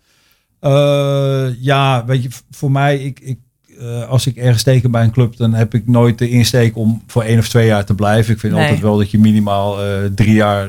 Eh, 0.66 1.46
ja, 1.60 2.04
weet 2.04 2.22
je, 2.22 2.28
voor 2.50 2.70
mij, 2.70 2.98
ik, 2.98 3.20
ik, 3.20 3.38
eh, 3.80 4.08
als 4.08 4.26
ik 4.26 4.36
ergens 4.36 4.62
teken 4.62 4.90
bij 4.90 5.02
een 5.02 5.10
club, 5.10 5.36
dan 5.36 5.54
heb 5.54 5.74
ik 5.74 5.88
nooit 5.88 6.18
de 6.18 6.28
insteek 6.28 6.76
om 6.76 7.02
voor 7.06 7.22
één 7.22 7.38
of 7.38 7.48
twee 7.48 7.66
jaar 7.66 7.84
te 7.84 7.94
blijven. 7.94 8.34
Ik 8.34 8.40
vind 8.40 8.52
Nee. 8.52 8.62
altijd 8.62 8.80
wel 8.80 8.96
dat 8.98 9.10
je 9.10 9.18
minimaal 9.18 9.82
eh, 9.82 9.88
drie 10.14 10.34
jaar 10.34 10.68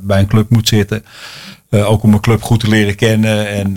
bij 0.00 0.20
een 0.20 0.26
club 0.26 0.50
moet 0.50 0.68
zitten. 0.68 1.04
Ook 1.70 2.02
om 2.02 2.12
een 2.14 2.20
club 2.20 2.42
goed 2.42 2.60
te 2.60 2.68
leren 2.68 2.94
kennen. 2.94 3.48
En 3.48 3.76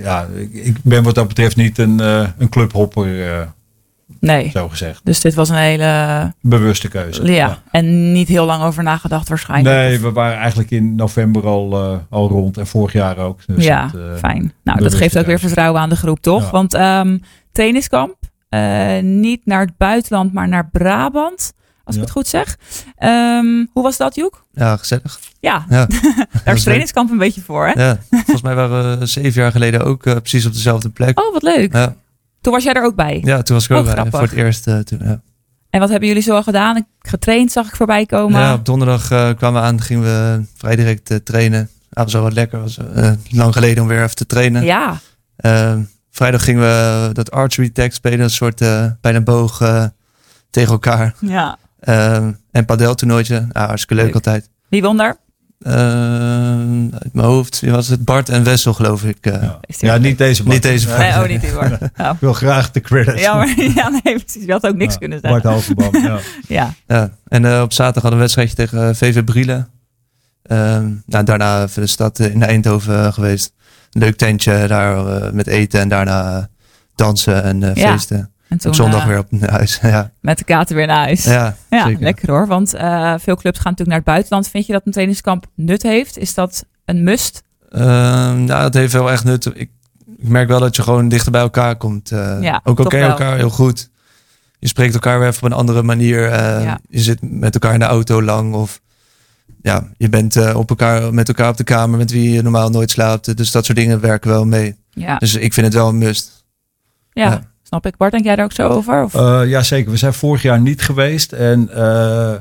ja, 0.00 0.26
ik, 0.34 0.54
ik 0.54 0.76
ben 0.82 1.02
wat 1.02 1.14
dat 1.14 1.28
betreft 1.28 1.56
niet 1.56 1.78
een, 1.78 1.98
een 2.38 2.48
clubhopper, 2.48 3.08
Nee. 4.20 4.50
zo 4.50 4.68
gezegd. 4.68 5.00
Dus 5.04 5.20
dit 5.20 5.34
was 5.34 5.48
een 5.48 5.56
hele... 5.56 6.32
Bewuste 6.40 6.88
keuze. 6.88 7.32
Ja. 7.32 7.58
En 7.70 8.12
niet 8.12 8.28
heel 8.28 8.44
lang 8.46 8.62
over 8.62 8.82
nagedacht 8.82 9.28
waarschijnlijk. 9.28 9.76
Nee, 9.76 9.98
we 10.00 10.12
waren 10.12 10.38
eigenlijk 10.38 10.70
in 10.70 10.94
november 10.94 11.46
al, 11.46 11.72
eh, 11.72 11.96
al 12.10 12.28
rond 12.28 12.58
en 12.58 12.66
vorig 12.66 12.92
jaar 12.92 13.18
ook. 13.18 13.40
Dus 13.46 13.64
ja, 13.64 13.90
eh, 13.94 14.16
fijn. 14.18 14.52
Nou, 14.64 14.80
dat 14.80 14.94
geeft 14.94 15.18
ook 15.18 15.26
weer 15.26 15.38
vertrouwen 15.38 15.80
aan 15.80 15.88
de 15.88 15.96
groep, 15.96 16.20
toch? 16.20 16.42
Ja. 16.42 16.50
Want 16.50 16.74
ehm 16.74 17.18
trainingskamp, 17.52 18.16
eh, 18.48 18.98
niet 19.02 19.40
naar 19.44 19.60
het 19.60 19.76
buitenland, 19.76 20.32
maar 20.32 20.48
naar 20.48 20.68
Brabant. 20.72 21.52
Als 21.84 21.96
ik 21.96 22.00
het 22.04 22.10
goed 22.10 22.26
zeg. 22.28 22.56
Ehm, 22.96 23.64
hoe 23.72 23.82
was 23.82 23.96
dat, 23.96 24.14
Joek? 24.14 24.44
Ja, 24.52 24.76
gezellig. 24.76 25.18
Ja, 25.40 25.64
Ja. 25.68 25.86
daar 26.44 26.54
is 26.54 26.62
trainingskamp 26.62 27.10
een 27.10 27.18
beetje 27.18 27.40
voor, 27.40 27.66
hè? 27.66 27.82
Ja, 27.82 27.98
volgens 28.10 28.42
mij 28.42 28.54
waren 28.54 28.98
we 28.98 29.06
zeven 29.06 29.42
jaar 29.42 29.52
geleden 29.52 29.84
ook 29.84 30.02
precies 30.02 30.46
op 30.46 30.52
dezelfde 30.52 30.88
plek. 30.88 31.20
Oh, 31.20 31.32
wat 31.32 31.42
leuk. 31.42 31.72
Ja, 31.72 31.94
Toen 32.40 32.52
was 32.52 32.62
jij 32.64 32.72
er 32.72 32.84
ook 32.84 32.94
bij. 32.94 33.20
ja 33.24 33.42
toen 33.42 33.54
was 33.56 33.64
ik 33.64 33.70
er 33.70 33.76
Oh, 33.76 33.80
ook 33.80 33.86
bij, 33.86 33.94
grappig. 33.96 34.18
voor 34.18 34.28
het 34.28 34.36
eerst. 34.38 34.66
eh, 34.66 34.78
toen, 34.78 34.98
ja. 35.04 35.20
En 35.70 35.80
wat 35.80 35.88
hebben 35.88 36.08
jullie 36.08 36.22
zo 36.22 36.34
al 36.34 36.42
gedaan? 36.42 36.86
Getraind 36.98 37.52
zag 37.52 37.66
ik 37.66 37.76
voorbij 37.76 38.06
komen. 38.06 38.40
ja, 38.40 38.54
op 38.54 38.64
donderdag 38.64 39.10
eh, 39.10 39.30
kwamen 39.36 39.60
we 39.60 39.66
aan, 39.66 39.80
gingen 39.80 40.02
we 40.02 40.44
vrij 40.56 40.76
direct 40.76 41.10
eh, 41.10 41.16
trainen. 41.16 41.68
Ja, 41.90 42.02
was 42.02 42.12
wel 42.12 42.22
wat 42.22 42.32
lekker. 42.32 42.60
was 42.60 42.78
lang 43.30 43.52
geleden 43.52 43.82
om 43.82 43.88
weer 43.88 44.02
even 44.02 44.16
te 44.16 44.26
trainen. 44.26 44.64
Ja, 44.64 44.96
Eh, 45.36 45.76
vrijdag 46.10 46.44
gingen 46.44 46.62
we 46.62 47.10
dat 47.12 47.30
archery 47.30 47.70
tag 47.70 47.92
spelen, 47.92 48.20
een 48.20 48.30
soort 48.30 48.58
bijna 49.00 49.20
boog 49.20 49.56
tegen 50.50 50.72
elkaar. 50.72 51.14
ja. 51.20 51.58
Eh, 51.80 52.26
en 52.50 52.64
padeltoernooitje, 52.64 53.46
ja, 53.52 53.66
hartstikke 53.66 53.94
leuk, 53.94 54.04
Leuk. 54.04 54.14
altijd. 54.14 54.48
Wie 54.68 54.82
won 54.82 54.96
daar? 54.96 55.16
Eh, 55.60 55.72
uit 57.00 57.12
mijn 57.12 57.26
hoofd 57.26 57.60
wie 57.60 57.70
was 57.70 57.88
het 57.88 58.04
Bart 58.04 58.28
en 58.28 58.44
Wessel, 58.44 58.74
geloof 58.74 59.04
ik. 59.04 59.16
eh. 59.26 59.42
Ja. 59.42 59.60
Ja, 59.66 59.96
niet 59.96 60.18
deze 60.18 60.42
Niet 60.48 60.62
deze 60.62 60.88
Ja. 60.88 60.98
Nee, 60.98 61.10
oh, 61.10 61.26
niet 61.28 61.40
die 61.40 61.50
hoor. 61.50 61.78
Ja. 61.96 62.10
Ik 62.10 62.20
wil 62.20 62.32
graag 62.32 62.70
de 62.70 62.80
credits. 62.80 63.20
Ja, 63.20 63.34
maar, 63.34 63.54
ja, 63.74 63.88
nee, 63.88 64.00
precies. 64.18 64.44
Je 64.44 64.52
had 64.52 64.66
ook 64.66 64.74
niks 64.76 64.92
Ja, 64.92 64.98
kunnen 64.98 65.20
Bart 65.20 65.42
zeggen. 65.42 65.50
Halverboom, 65.50 66.02
ja. 66.04 66.18
Ja. 66.58 66.74
Ja, 66.86 67.10
en 67.28 67.44
eh, 67.44 67.60
op 67.60 67.72
zaterdag 67.72 68.02
hadden 68.02 68.02
we 68.02 68.10
een 68.10 68.18
wedstrijdje 68.18 68.54
tegen 68.54 68.96
VV 68.96 69.24
Brielen. 69.24 69.68
Ehm, 70.42 70.88
nou, 71.06 71.24
daarna 71.24 71.62
even 71.62 71.82
de 71.82 71.88
stad 71.88 72.18
in 72.18 72.42
Eindhoven 72.42 73.12
geweest. 73.12 73.52
Een 73.92 74.00
leuk 74.00 74.16
tentje 74.16 74.66
daar 74.66 75.34
met 75.34 75.46
eten 75.46 75.80
en 75.80 75.88
daarna 75.88 76.48
dansen 76.94 77.42
en 77.42 77.60
Ja. 77.60 77.72
feesten. 77.74 78.32
En 78.50 78.58
toen 78.58 78.70
op 78.70 78.76
zondag 78.76 79.00
eh, 79.00 79.06
weer 79.06 79.18
op 79.18 79.26
naar 79.30 79.50
huis. 79.50 79.78
ja, 79.82 80.10
met 80.20 80.38
de 80.38 80.44
kater 80.44 80.76
weer 80.76 80.86
naar 80.86 80.96
huis. 81.04 81.24
ja, 81.24 81.56
Ja, 81.70 81.84
zeker. 81.84 82.02
lekker 82.02 82.30
hoor. 82.30 82.46
Want 82.46 82.74
eh, 82.74 83.14
veel 83.18 83.36
clubs 83.36 83.58
gaan 83.58 83.70
natuurlijk 83.72 83.88
naar 83.88 83.96
het 83.96 84.06
buitenland. 84.06 84.48
Vind 84.48 84.66
je 84.66 84.72
dat 84.72 84.82
een 84.84 84.92
trainingskamp 84.92 85.46
nut 85.54 85.82
heeft? 85.82 86.18
Is 86.18 86.34
dat 86.34 86.64
een 86.84 87.04
must? 87.04 87.42
Ehm, 87.70 88.44
nou, 88.44 88.62
het 88.64 88.74
heeft 88.74 88.92
wel 88.92 89.10
echt 89.10 89.24
nut. 89.24 89.46
Ik, 89.46 89.54
ik 89.56 90.28
merk 90.28 90.48
wel 90.48 90.60
dat 90.60 90.76
je 90.76 90.82
gewoon 90.82 91.08
dichter 91.08 91.32
bij 91.32 91.40
elkaar 91.40 91.76
komt. 91.76 92.10
eh, 92.10 92.38
Ja, 92.42 92.60
ook 92.64 92.78
al 92.78 92.84
toch 92.84 92.86
ken 92.92 92.98
je 93.00 93.06
wel. 93.06 93.16
elkaar 93.18 93.36
heel 93.36 93.50
goed. 93.50 93.90
Je 94.58 94.68
spreekt 94.68 94.94
elkaar 94.94 95.18
weer 95.18 95.28
even 95.28 95.42
op 95.44 95.50
een 95.50 95.56
andere 95.58 95.82
manier. 95.82 96.20
Ja. 96.30 96.80
Je 96.88 97.00
zit 97.00 97.18
met 97.22 97.54
elkaar 97.54 97.72
in 97.72 97.78
de 97.78 97.84
auto 97.84 98.22
lang. 98.22 98.54
Of 98.54 98.80
ja, 99.62 99.88
je 99.96 100.08
bent 100.08 100.54
op 100.54 100.68
elkaar, 100.70 101.14
met 101.14 101.28
elkaar 101.28 101.48
op 101.48 101.56
de 101.56 101.64
kamer 101.64 101.98
met 101.98 102.10
wie 102.10 102.30
je 102.32 102.42
normaal 102.42 102.70
nooit 102.70 102.90
slaapt. 102.90 103.36
Dus 103.36 103.50
dat 103.50 103.64
soort 103.64 103.78
dingen 103.78 104.00
werken 104.00 104.30
wel 104.30 104.44
mee. 104.46 104.76
Ja, 104.90 105.16
Dus 105.16 105.34
ik 105.34 105.52
vind 105.54 105.66
het 105.66 105.74
wel 105.74 105.88
een 105.88 105.98
must. 105.98 106.44
ja. 107.12 107.48
Snap 107.70 107.86
ik. 107.86 107.96
Bart, 107.96 108.12
denk 108.12 108.24
jij 108.24 108.36
daar 108.36 108.44
ook 108.44 108.52
zo 108.52 108.68
over? 108.68 109.04
Of? 109.04 109.14
Eh, 109.14 109.40
ja, 109.46 109.62
zeker. 109.62 109.90
We 109.90 109.96
zijn 109.96 110.12
vorig 110.12 110.42
jaar 110.42 110.60
niet 110.60 110.82
geweest. 110.82 111.32
En 111.32 111.68
eh, 111.74 112.32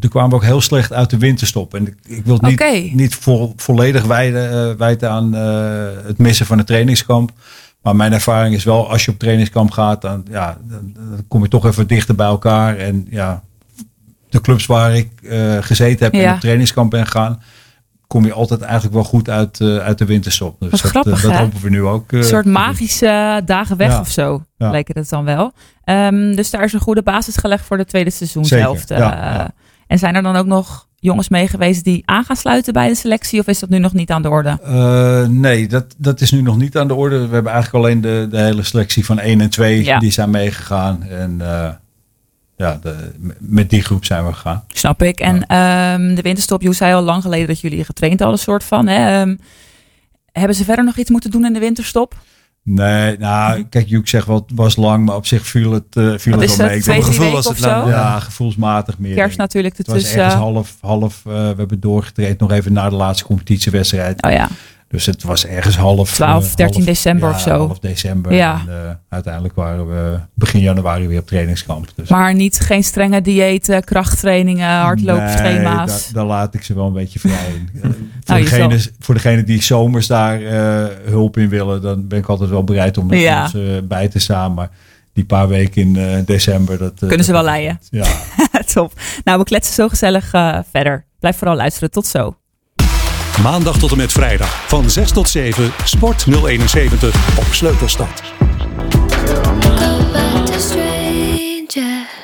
toen 0.00 0.10
kwamen 0.10 0.30
we 0.30 0.36
ook 0.36 0.42
heel 0.44 0.60
slecht 0.60 0.92
uit 0.92 1.10
de 1.10 1.18
winterstop. 1.18 1.74
En 1.74 1.86
ik, 1.86 1.94
ik 2.06 2.24
wil 2.24 2.38
het 2.40 2.60
niet, 2.72 2.94
niet 2.94 3.14
vo- 3.14 3.52
volledig 3.56 4.04
wijden, 4.04 4.50
eh, 4.70 4.76
wijten 4.76 5.10
aan 5.10 5.32
het 6.06 6.18
missen 6.18 6.46
van 6.46 6.58
het 6.58 6.66
trainingskamp. 6.66 7.30
Maar 7.82 7.96
mijn 7.96 8.12
ervaring 8.12 8.54
is 8.54 8.64
wel, 8.64 8.90
als 8.90 9.04
je 9.04 9.10
op 9.10 9.18
trainingskamp 9.18 9.70
gaat, 9.70 10.02
dan, 10.02 10.24
ja, 10.30 10.56
dan, 10.68 10.92
dan 10.94 11.24
kom 11.28 11.42
je 11.42 11.48
toch 11.48 11.66
even 11.66 11.86
dichter 11.86 12.14
bij 12.14 12.26
elkaar. 12.26 12.76
En 12.76 13.06
ja, 13.10 13.42
de 14.28 14.40
clubs 14.40 14.66
waar 14.66 14.94
ik 14.96 15.08
gezeten 15.60 16.04
heb 16.04 16.14
Ja. 16.14 16.28
en 16.28 16.34
op 16.34 16.40
trainingskamp 16.40 16.90
ben 16.90 17.04
gegaan, 17.06 17.42
kom 18.12 18.24
je 18.24 18.32
altijd 18.32 18.60
eigenlijk 18.60 18.94
wel 18.94 19.04
goed 19.04 19.28
uit, 19.28 19.60
eh, 19.60 19.76
uit 19.76 19.98
de 19.98 20.04
winterstop. 20.04 20.56
Dus 20.60 20.70
Wat 20.70 20.80
dat, 20.80 20.90
grappig, 20.90 21.16
eh, 21.16 21.22
dat 21.22 21.32
hè? 21.32 21.38
hopen 21.38 21.60
we 21.60 21.70
nu 21.70 21.82
ook. 21.82 22.12
eh, 22.12 22.18
een 22.18 22.24
soort 22.24 22.44
magische 22.46 23.42
dagen 23.44 23.76
weg 23.76 23.90
Ja. 23.90 24.00
of 24.00 24.08
zo, 24.10 24.42
Ja. 24.56 24.70
leek 24.70 24.88
het 24.94 25.08
dan 25.08 25.24
wel. 25.24 25.52
Ehm, 25.84 26.34
dus 26.34 26.50
daar 26.50 26.64
is 26.64 26.72
een 26.72 26.80
goede 26.80 27.02
basis 27.02 27.36
gelegd 27.36 27.64
voor 27.64 27.78
het 27.78 27.88
tweede 27.88 28.10
seizoen 28.10 28.44
Zeker, 28.44 28.64
zelf. 28.66 28.88
ja. 28.88 29.50
En 29.86 29.98
zijn 29.98 30.14
er 30.14 30.22
dan 30.22 30.36
ook 30.36 30.46
nog 30.46 30.86
jongens 30.96 31.28
mee 31.28 31.48
geweest 31.48 31.84
die 31.84 32.02
aan 32.04 32.24
gaan 32.24 32.36
sluiten 32.36 32.72
bij 32.72 32.88
de 32.88 32.94
selectie? 32.94 33.40
Of 33.40 33.46
is 33.46 33.58
dat 33.58 33.68
nu 33.68 33.78
nog 33.78 33.92
niet 33.92 34.10
aan 34.10 34.22
de 34.22 34.28
orde? 34.30 34.58
Nee, 35.30 35.68
dat, 35.68 35.94
dat 35.98 36.20
is 36.20 36.30
nu 36.30 36.42
nog 36.42 36.56
niet 36.56 36.76
aan 36.76 36.88
de 36.88 36.94
orde. 36.94 37.26
We 37.26 37.34
hebben 37.34 37.52
eigenlijk 37.52 37.84
alleen 37.84 38.00
de, 38.00 38.26
de 38.30 38.38
hele 38.40 38.62
selectie 38.62 39.04
van 39.04 39.18
1 39.18 39.40
en 39.40 39.50
2 39.50 39.84
Ja. 39.84 39.98
die 39.98 40.10
zijn 40.10 40.30
meegegaan. 40.30 41.02
En 41.02 41.40
ja, 42.62 42.78
de, 42.82 43.10
met 43.38 43.70
die 43.70 43.82
groep 43.82 44.04
zijn 44.04 44.26
we 44.26 44.32
gegaan. 44.32 44.64
Snap 44.72 45.02
ik. 45.02 45.20
En 45.20 45.46
ehm, 45.46 46.14
de 46.14 46.22
winterstop, 46.22 46.62
je 46.62 46.72
zei 46.72 46.94
al 46.94 47.02
lang 47.02 47.22
geleden 47.22 47.46
dat 47.46 47.60
jullie 47.60 47.84
getraind 47.84 48.20
hadden, 48.20 48.38
soort 48.38 48.64
van. 48.64 48.86
Hè? 48.86 49.20
Ehm, 49.20 49.36
hebben 50.32 50.56
ze 50.56 50.64
verder 50.64 50.84
nog 50.84 50.96
iets 50.96 51.10
moeten 51.10 51.30
doen 51.30 51.44
in 51.44 51.52
de 51.52 51.58
winterstop? 51.58 52.14
Nee, 52.64 53.18
nou, 53.18 53.62
kijk, 53.64 53.88
Juk 53.88 54.08
zegt 54.08 54.26
wel, 54.26 54.36
het 54.36 54.50
was 54.54 54.76
lang, 54.76 55.04
maar 55.04 55.16
op 55.16 55.26
zich 55.26 55.46
viel 55.46 55.72
het, 55.72 55.96
eh 55.96 56.02
viel 56.18 56.32
Wat 56.36 56.40
het 56.48 56.56
wel 56.56 56.66
het? 56.68 56.86
mee. 56.86 56.96
Ik 56.96 57.02
vond- 57.02 57.04
gevoel 57.04 57.30
was 57.30 57.48
het 57.48 57.60
lang, 57.60 57.88
ja, 57.88 58.20
gevoelsmatig 58.20 58.98
meer. 58.98 59.14
Kerst 59.14 59.38
natuurlijk 59.38 59.76
Het 59.76 59.86
was 59.86 59.96
ertussen. 59.96 60.20
ergens 60.20 60.40
half, 60.40 60.76
half 60.80 61.22
eh, 61.26 61.32
we 61.32 61.54
hebben 61.56 61.80
doorgetraind 61.80 62.38
nog 62.38 62.50
even 62.52 62.72
na 62.72 62.88
de 62.88 62.96
laatste 62.96 63.24
competitiewedstrijd. 63.24 64.22
Oh 64.22 64.30
ja, 64.32 64.48
Dus 64.92 65.06
het 65.06 65.22
was 65.22 65.46
ergens 65.46 65.76
half... 65.76 66.14
12, 66.14 66.50
eh, 66.50 66.56
13 66.56 66.74
half- 66.74 66.86
december 66.86 67.28
ja, 67.28 67.34
of 67.34 67.40
zo. 67.40 67.66
half 67.66 67.78
december. 67.78 68.32
Ja. 68.34 68.60
En, 68.66 68.68
eh, 68.84 68.90
uiteindelijk 69.08 69.54
waren 69.54 69.86
we 69.88 70.18
begin 70.34 70.60
januari 70.60 71.06
weer 71.08 71.18
op 71.20 71.26
trainingskamp. 71.26 71.88
Dus 71.94 72.08
maar 72.08 72.34
niet 72.34 72.60
geen 72.60 72.84
strenge 72.84 73.20
diëten, 73.22 73.84
krachttrainingen, 73.84 74.68
hardloopschema's. 74.68 75.42
Nee, 75.52 75.64
daar, 75.64 76.00
daar 76.12 76.24
laat 76.24 76.54
ik 76.54 76.62
ze 76.62 76.74
wel 76.74 76.86
een 76.86 76.92
beetje 76.92 77.18
vrij 77.18 77.46
in. 77.54 77.68
Eh, 77.82 77.90
voor, 77.90 77.94
Nou, 78.24 78.40
je 78.40 78.44
degene, 78.50 78.90
voor 79.00 79.14
degene 79.14 79.44
die 79.44 79.62
zomers 79.62 80.06
daar 80.06 80.42
eh, 80.42 80.84
hulp 81.04 81.36
in 81.36 81.48
willen, 81.48 81.82
dan 81.82 82.08
ben 82.08 82.18
ik 82.18 82.26
altijd 82.26 82.50
wel 82.50 82.64
bereid 82.64 82.98
om 82.98 83.10
er 83.10 83.18
Ja. 83.18 83.48
ja. 83.52 83.82
bij 83.82 84.08
te 84.08 84.18
staan. 84.18 84.54
Maar 84.54 84.68
die 85.12 85.24
paar 85.24 85.48
weken 85.48 85.82
in 85.82 85.96
eh, 85.96 86.16
december, 86.24 86.78
dat... 86.78 86.92
eh, 87.02 87.08
Kunnen 87.08 87.26
ze 87.26 87.32
wel 87.32 87.42
leiden. 87.42 87.80
Ja. 87.90 88.06
Top. 88.74 88.92
Nou, 89.24 89.38
we 89.38 89.44
kletsen 89.44 89.74
zo 89.74 89.88
gezellig 89.88 90.32
eh, 90.32 90.58
verder. 90.70 91.04
Blijf 91.20 91.36
vooral 91.36 91.56
luisteren. 91.56 91.90
Tot 91.90 92.06
zo. 92.06 92.36
Maandag 93.40 93.78
tot 93.78 93.90
en 93.90 93.96
met 93.96 94.12
vrijdag 94.12 94.68
van 94.68 94.90
6 94.90 95.12
tot 95.12 95.28
7 95.28 95.72
Sport 95.84 96.24
071 96.26 97.38
op 97.38 97.44
Sleutelstad. 97.44 98.22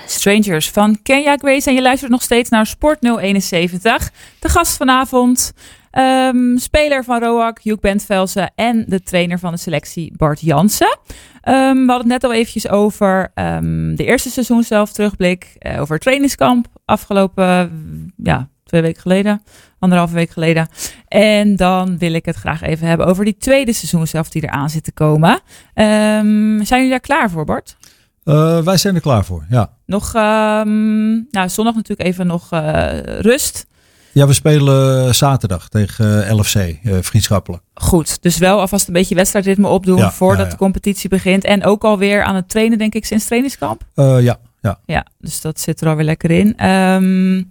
Strangers 0.06 0.70
van 0.70 0.98
Kenya 1.02 1.36
Grace. 1.36 1.68
En 1.68 1.74
je 1.74 1.82
luistert 1.82 2.10
nog 2.10 2.22
steeds 2.22 2.50
naar 2.50 2.66
Sport 2.66 2.98
071. 3.00 4.10
De 4.38 4.48
gast 4.48 4.76
vanavond, 4.76 5.52
ehm, 5.90 6.56
speler 6.56 7.04
van 7.04 7.22
Roak, 7.22 7.60
Hugh 7.62 7.80
Bentvelsen 7.80 8.52
en 8.54 8.84
de 8.86 9.02
trainer 9.02 9.38
van 9.38 9.52
de 9.52 9.58
selectie 9.58 10.12
Bart 10.16 10.40
Jansen. 10.40 10.98
Ehm, 11.42 11.74
we 11.74 11.92
hadden 11.92 11.96
het 11.96 12.06
net 12.06 12.24
al 12.24 12.32
eventjes 12.32 12.68
over 12.68 13.30
ehm, 13.34 13.94
de 13.94 14.04
eerste 14.04 14.30
seizoen 14.30 14.62
zelf 14.62 14.92
terugblik. 14.92 15.54
eh, 15.58 15.80
over 15.80 15.94
het 15.94 16.02
trainingskamp 16.02 16.66
afgelopen, 16.84 18.12
ja, 18.16 18.48
twee 18.64 18.82
weken 18.82 19.02
geleden. 19.02 19.42
Anderhalve 19.78 20.14
week 20.14 20.30
geleden. 20.30 20.68
En 21.08 21.56
dan 21.56 21.98
wil 21.98 22.12
ik 22.12 22.24
het 22.24 22.36
graag 22.36 22.62
even 22.62 22.86
hebben 22.86 23.06
over 23.06 23.24
die 23.24 23.36
tweede 23.36 23.72
seizoen 23.72 24.06
zelf 24.06 24.28
die 24.28 24.42
eraan 24.42 24.70
zit 24.70 24.84
te 24.84 24.92
komen. 24.92 25.40
Ehm, 25.74 26.62
zijn 26.62 26.66
jullie 26.66 26.90
daar 26.90 27.00
klaar 27.00 27.30
voor, 27.30 27.44
Bart? 27.44 27.76
Eh, 28.24 28.58
wij 28.58 28.76
zijn 28.76 28.94
er 28.94 29.00
klaar 29.00 29.24
voor, 29.24 29.46
ja. 29.50 29.70
Nog, 29.86 30.14
ehm, 30.14 31.10
nou, 31.12 31.48
zondag 31.48 31.74
natuurlijk 31.74 32.08
even 32.08 32.26
nog 32.26 32.52
eh, 32.52 32.98
rust. 33.20 33.66
Ja, 34.12 34.26
we 34.26 34.32
spelen 34.32 35.14
zaterdag 35.14 35.68
tegen 35.68 36.26
eh, 36.26 36.36
LFC, 36.36 36.54
eh, 36.54 36.96
vriendschappelijk. 37.00 37.62
Goed, 37.74 38.22
dus 38.22 38.38
wel 38.38 38.60
alvast 38.60 38.86
een 38.86 38.92
beetje 38.92 39.14
wedstrijdritme 39.14 39.68
opdoen 39.68 39.96
Ja, 39.96 40.10
voordat 40.10 40.38
ja, 40.38 40.44
ja. 40.44 40.50
de 40.50 40.56
competitie 40.56 41.08
begint. 41.08 41.44
En 41.44 41.64
ook 41.64 41.84
alweer 41.84 42.22
aan 42.22 42.34
het 42.34 42.48
trainen, 42.48 42.78
denk 42.78 42.94
ik, 42.94 43.04
sinds 43.04 43.24
trainingskamp. 43.24 43.82
Ja, 43.94 44.38
ja. 44.60 44.78
Ja, 44.86 45.06
dus 45.18 45.40
dat 45.40 45.60
zit 45.60 45.80
er 45.80 45.88
alweer 45.88 46.04
lekker 46.04 46.30
in. 46.30 46.56
Ehm, 46.56 47.42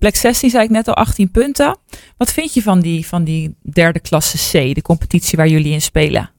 plek 0.00 0.16
16 0.16 0.50
zei 0.50 0.64
ik 0.64 0.70
net 0.70 0.88
al, 0.88 0.94
18 0.94 1.30
punten. 1.30 1.76
Wat 2.16 2.32
vind 2.32 2.54
je 2.54 2.62
van 2.62 2.80
die, 2.80 3.06
van 3.06 3.24
die 3.24 3.54
derde 3.62 4.00
klasse 4.00 4.36
C, 4.36 4.74
de 4.74 4.82
competitie 4.82 5.38
waar 5.38 5.48
jullie 5.48 5.72
in 5.72 5.82
spelen? 5.82 6.30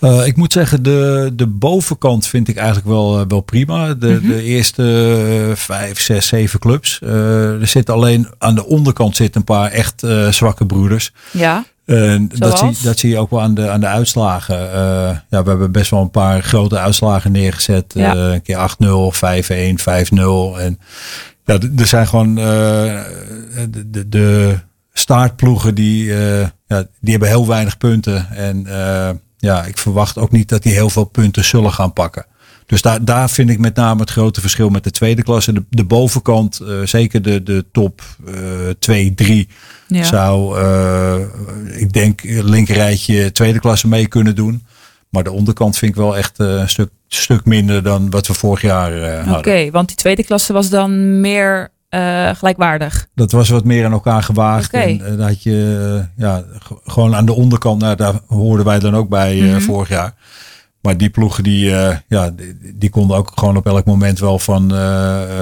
Uh, 0.00 0.26
ik 0.26 0.36
moet 0.36 0.52
zeggen, 0.52 0.82
de, 0.82 1.30
de 1.34 1.46
bovenkant 1.46 2.26
vind 2.26 2.48
ik 2.48 2.56
eigenlijk 2.56 2.86
wel, 2.86 3.20
uh, 3.20 3.24
wel 3.28 3.40
prima. 3.40 3.94
De, 3.94 4.06
Mhm. 4.22 4.26
de 4.28 4.42
eerste 4.42 4.82
uh, 5.48 5.56
vijf, 5.56 6.00
zes, 6.00 6.26
zeven 6.26 6.60
clubs. 6.60 7.00
er 7.00 7.66
zit 7.66 7.90
alleen 7.90 8.28
aan 8.38 8.54
de 8.54 8.66
onderkant 8.66 9.16
zit 9.16 9.36
een 9.36 9.44
paar 9.44 9.70
echt 9.70 10.02
zwakke 10.30 10.66
broeders. 10.66 11.12
Ja. 11.30 11.64
dat, 12.28 12.58
zie, 12.58 12.76
dat 12.82 12.98
zie 12.98 13.10
je 13.10 13.18
ook 13.18 13.30
wel 13.30 13.40
aan 13.40 13.54
de, 13.54 13.68
aan 13.70 13.80
de 13.80 13.86
uitslagen. 13.86 14.56
ja, 15.30 15.42
we 15.42 15.48
hebben 15.48 15.72
best 15.72 15.90
wel 15.90 16.00
een 16.00 16.10
paar 16.10 16.42
grote 16.42 16.78
uitslagen 16.78 17.32
neergezet. 17.32 17.92
Ja. 17.94 18.14
een 18.14 18.42
keer 18.42 18.56
8-0, 18.56 19.12
5-1, 19.12 19.78
5-0. 19.78 20.58
En 20.60 20.78
ja, 21.52 21.58
er 21.76 21.86
zijn 21.86 22.06
gewoon 22.06 22.34
de, 22.34 23.90
de, 23.90 24.08
de 24.08 24.58
staartploegen 24.92 25.74
die, 25.74 26.04
ja, 26.66 26.86
die 27.00 27.10
hebben 27.10 27.28
heel 27.28 27.46
weinig 27.46 27.78
punten. 27.78 28.30
En 28.30 28.66
ja, 29.36 29.64
ik 29.64 29.78
verwacht 29.78 30.18
ook 30.18 30.30
niet 30.30 30.48
dat 30.48 30.62
die 30.62 30.72
heel 30.72 30.90
veel 30.90 31.04
punten 31.04 31.44
zullen 31.44 31.72
gaan 31.72 31.92
pakken. 31.92 32.26
Dus 32.66 32.82
daar, 32.82 33.04
daar 33.04 33.30
vind 33.30 33.50
ik 33.50 33.58
met 33.58 33.76
name 33.76 34.00
het 34.00 34.10
grote 34.10 34.40
verschil 34.40 34.68
met 34.68 34.84
de 34.84 34.90
tweede 34.90 35.22
klasse. 35.22 35.52
De, 35.52 35.64
de 35.70 35.84
bovenkant, 35.84 36.60
zeker 36.84 37.22
de, 37.22 37.42
de 37.42 37.64
top 37.72 38.02
uh, 38.28 38.34
2, 38.78 39.14
3, 39.14 39.48
ja. 39.86 40.04
zou, 40.04 40.60
ik 41.76 41.92
denk, 41.92 42.22
linkerrijtje 42.24 43.32
tweede 43.32 43.58
klasse 43.58 43.88
mee 43.88 44.06
kunnen 44.06 44.34
doen. 44.34 44.64
Maar 45.10 45.24
de 45.24 45.32
onderkant 45.32 45.76
vind 45.78 45.90
ik 45.90 45.96
wel 45.96 46.16
echt 46.16 46.40
uh, 46.40 46.46
een 46.46 46.68
stuk, 46.68 46.90
stuk 47.08 47.44
minder 47.44 47.82
dan 47.82 48.10
wat 48.10 48.26
we 48.26 48.34
vorig 48.34 48.60
jaar 48.60 48.92
uh, 48.92 49.14
hadden. 49.14 49.28
Oké, 49.28 49.38
okay, 49.38 49.70
want 49.70 49.88
die 49.88 49.96
tweede 49.96 50.24
klasse 50.24 50.52
was 50.52 50.70
dan 50.70 51.20
meer 51.20 51.70
uh, 51.90 52.30
gelijkwaardig. 52.34 53.08
Dat 53.14 53.32
was 53.32 53.48
wat 53.48 53.64
meer 53.64 53.84
aan 53.84 53.92
elkaar 53.92 54.22
gewaagd. 54.22 54.66
Okay. 54.66 55.00
En 55.04 55.12
uh, 55.12 55.26
dat 55.26 55.42
je 55.42 56.06
uh, 56.16 56.24
ja, 56.24 56.44
gewoon 56.84 57.14
aan 57.14 57.26
de 57.26 57.32
onderkant, 57.32 57.80
nou, 57.80 57.96
daar 57.96 58.20
hoorden 58.26 58.66
wij 58.66 58.78
dan 58.78 58.96
ook 58.96 59.08
bij 59.08 59.40
mm 59.40 59.50
-hmm. 59.50 59.60
vorig 59.60 59.88
jaar. 59.88 60.14
Maar 60.80 60.96
die 60.96 61.10
ploegen 61.10 61.44
die, 61.44 61.64
ja, 62.08 62.30
die, 62.30 62.56
die, 62.74 62.90
konden 62.90 63.16
ook 63.16 63.32
gewoon 63.34 63.56
op 63.56 63.66
elk 63.66 63.84
moment 63.84 64.18
wel 64.18 64.38
van, 64.38 64.70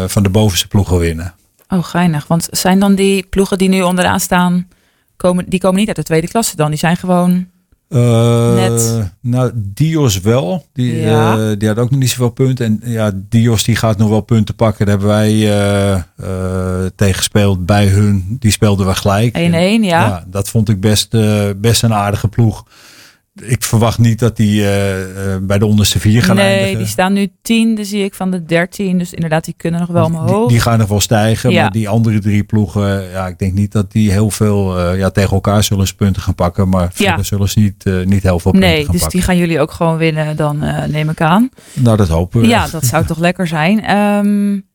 van 0.06 0.22
de 0.22 0.28
bovenste 0.30 0.68
ploegen 0.68 0.98
winnen. 0.98 1.34
Oh, 1.68 1.84
geinig. 1.84 2.26
Want 2.26 2.48
zijn 2.50 2.78
dan 2.78 2.94
die 2.94 3.26
ploegen 3.30 3.58
die 3.58 3.68
nu 3.68 3.82
onderaan 3.82 4.20
staan, 4.20 4.68
komen, 5.16 5.44
die 5.48 5.60
komen 5.60 5.78
niet 5.78 5.86
uit 5.86 5.96
de 5.96 6.02
tweede 6.02 6.28
klasse 6.28 6.56
dan? 6.56 6.70
Die 6.70 6.78
zijn 6.78 6.96
gewoon 6.96 7.46
uh. 7.88 9.04
Nou, 9.20 9.50
Dios 9.54 10.20
wel. 10.20 10.66
Die, 10.72 10.96
Ja. 10.96 11.54
die 11.54 11.68
had 11.68 11.78
ook 11.78 11.90
nog 11.90 12.00
niet 12.00 12.10
zoveel 12.10 12.30
punten. 12.30 12.66
En 12.66 12.90
ja, 12.92 13.10
Dios 13.14 13.62
die 13.64 13.76
gaat 13.76 13.98
nog 13.98 14.08
wel 14.08 14.20
punten 14.20 14.54
pakken. 14.54 14.86
Daar 14.86 14.98
hebben 14.98 15.16
wij 15.16 15.34
tegen 16.96 17.14
gespeeld 17.14 17.66
bij 17.66 17.86
hun. 17.86 18.36
Die 18.38 18.50
speelden 18.50 18.86
we 18.86 18.94
gelijk. 18.94 19.36
1-1, 19.38 19.40
ja. 19.40 19.78
ja. 19.80 20.24
Dat 20.26 20.48
vond 20.48 20.68
ik 20.68 20.80
best, 20.80 21.16
best 21.56 21.82
een 21.82 21.94
aardige 21.94 22.28
ploeg 22.28 22.64
ik 23.40 23.62
verwacht 23.62 23.98
niet 23.98 24.18
dat 24.18 24.36
die 24.36 24.60
uh, 24.60 24.98
uh, 24.98 25.06
bij 25.42 25.58
de 25.58 25.66
onderste 25.66 26.00
vier 26.00 26.22
gaan 26.22 26.36
nee, 26.36 26.44
eindigen. 26.44 26.72
Nee, 26.72 26.82
die 26.82 26.92
staan 26.92 27.12
nu 27.12 27.28
tiende, 27.42 27.84
zie 27.84 28.04
ik, 28.04 28.14
van 28.14 28.30
de 28.30 28.44
dertien. 28.44 28.98
Dus 28.98 29.12
inderdaad, 29.12 29.44
die 29.44 29.54
kunnen 29.56 29.80
nog 29.80 29.88
wel 29.88 30.04
omhoog. 30.04 30.38
Die, 30.38 30.48
die 30.48 30.60
gaan 30.60 30.78
nog 30.78 30.88
wel 30.88 31.00
stijgen. 31.00 31.50
Ja. 31.50 31.62
Maar 31.62 31.70
die 31.70 31.88
andere 31.88 32.18
drie 32.18 32.44
ploegen, 32.44 33.10
ja, 33.10 33.26
ik 33.26 33.38
denk 33.38 33.52
niet 33.52 33.72
dat 33.72 33.92
die 33.92 34.10
heel 34.10 34.30
veel 34.30 34.78
uh, 34.78 34.98
ja, 34.98 35.10
tegen 35.10 35.32
elkaar 35.32 35.64
zullen 35.64 35.86
ze 35.86 35.94
punten 35.94 36.22
gaan 36.22 36.34
pakken. 36.34 36.68
Maar 36.68 36.88
verder 36.92 37.16
Ja. 37.16 37.22
zullen 37.22 37.48
ze 37.48 37.58
niet, 37.58 37.84
niet 38.04 38.22
heel 38.22 38.38
veel 38.38 38.50
punten 38.50 38.70
Nee, 38.70 38.82
gaan 38.82 38.92
dus 38.92 39.00
pakken. 39.00 39.18
die 39.18 39.26
gaan 39.28 39.36
jullie 39.36 39.60
ook 39.60 39.70
gewoon 39.72 39.96
winnen, 39.96 40.36
dan 40.36 40.58
neem 40.88 41.10
ik 41.10 41.20
aan. 41.20 41.48
Nou, 41.72 41.96
dat 41.96 42.08
hopen 42.08 42.40
we. 42.40 42.46
Ja, 42.46 42.66
dat 42.68 42.84
zou 42.86 43.04
toch 43.04 43.18
lekker 43.18 43.46
zijn. 43.46 43.96
Um, 43.96 44.66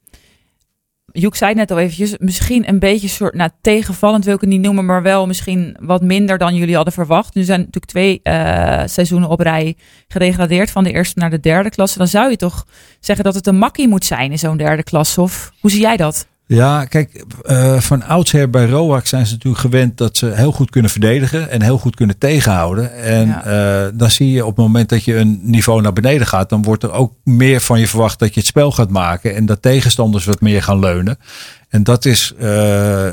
Joek 1.16 1.36
zei 1.36 1.50
het 1.50 1.60
net 1.60 1.72
al 1.72 1.78
eventjes, 1.78 2.18
misschien 2.18 2.70
een 2.70 2.80
beetje 2.80 3.08
soort, 3.08 3.34
nou 3.34 3.50
tegenvallend 3.62 4.26
wil 4.26 4.34
ik 4.34 4.42
het 4.42 4.50
niet 4.50 4.62
noemen, 4.62 4.86
maar 4.86 5.02
wel 5.02 5.28
misschien 5.28 5.78
wat 5.80 6.02
minder 6.02 6.38
dan 6.38 6.56
jullie 6.56 6.76
hadden 6.76 6.94
verwacht. 6.94 7.36
Nu 7.36 7.44
zijn 7.44 7.60
natuurlijk 7.60 7.86
twee 7.86 8.20
uh, 8.24 8.82
seizoenen 8.86 9.30
op 9.30 9.40
rij 9.40 9.76
gedegradeerd 10.08 10.72
van 10.72 10.84
de 10.84 10.92
eerste 10.92 11.20
naar 11.20 11.30
de 11.30 11.40
derde 11.40 11.70
klasse. 11.70 11.98
Dan 11.98 12.08
zou 12.08 12.30
je 12.30 12.36
toch 12.36 12.66
zeggen 13.00 13.26
dat 13.26 13.36
het 13.36 13.48
een 13.48 13.58
makkie 13.58 13.88
moet 13.88 14.06
zijn 14.06 14.32
in 14.32 14.40
zo'n 14.40 14.58
derde 14.58 14.84
klasse, 14.84 15.22
of 15.22 15.52
hoe 15.60 15.72
zie 15.72 15.82
jij 15.82 15.98
dat? 15.98 16.28
Ja, 16.46 16.86
kijk, 16.86 17.24
uh, 17.44 17.80
van 17.80 18.04
oudsher 18.04 18.50
bij 18.50 18.66
ROAC 18.66 19.08
zijn 19.08 19.26
ze 19.26 19.34
natuurlijk 19.34 19.62
gewend 19.62 19.98
dat 19.98 20.18
ze 20.18 20.26
heel 20.26 20.52
goed 20.52 20.70
kunnen 20.70 20.92
verdedigen 20.92 21.50
en 21.50 21.62
heel 21.62 21.78
goed 21.78 21.96
kunnen 21.96 22.18
tegenhouden. 22.18 22.94
En 22.94 23.28
ja. 23.28 23.86
uh, 23.86 23.92
dan 23.94 24.12
zie 24.12 24.32
je 24.32 24.46
op 24.46 24.56
het 24.56 24.66
moment 24.66 24.90
dat 24.90 25.04
je 25.04 25.16
een 25.16 25.40
niveau 25.44 25.82
naar 25.82 25.94
beneden 25.94 26.28
gaat, 26.28 26.50
dan 26.50 26.64
wordt 26.64 26.84
er 26.84 26.92
ook 26.92 27.14
meer 27.24 27.62
van 27.62 27.80
je 27.80 27.88
verwacht 27.88 28.20
dat 28.20 28.34
je 28.34 28.40
het 28.40 28.50
spel 28.50 28.72
gaat 28.72 28.90
maken 28.90 29.36
en 29.36 29.46
dat 29.46 29.62
tegenstanders 29.62 30.26
wat 30.26 30.42
meer 30.42 30.64
gaan 30.64 30.80
leunen. 30.80 31.18
En 31.70 31.84
dat 31.84 32.06
is 32.06 32.34
uh, 32.42 33.08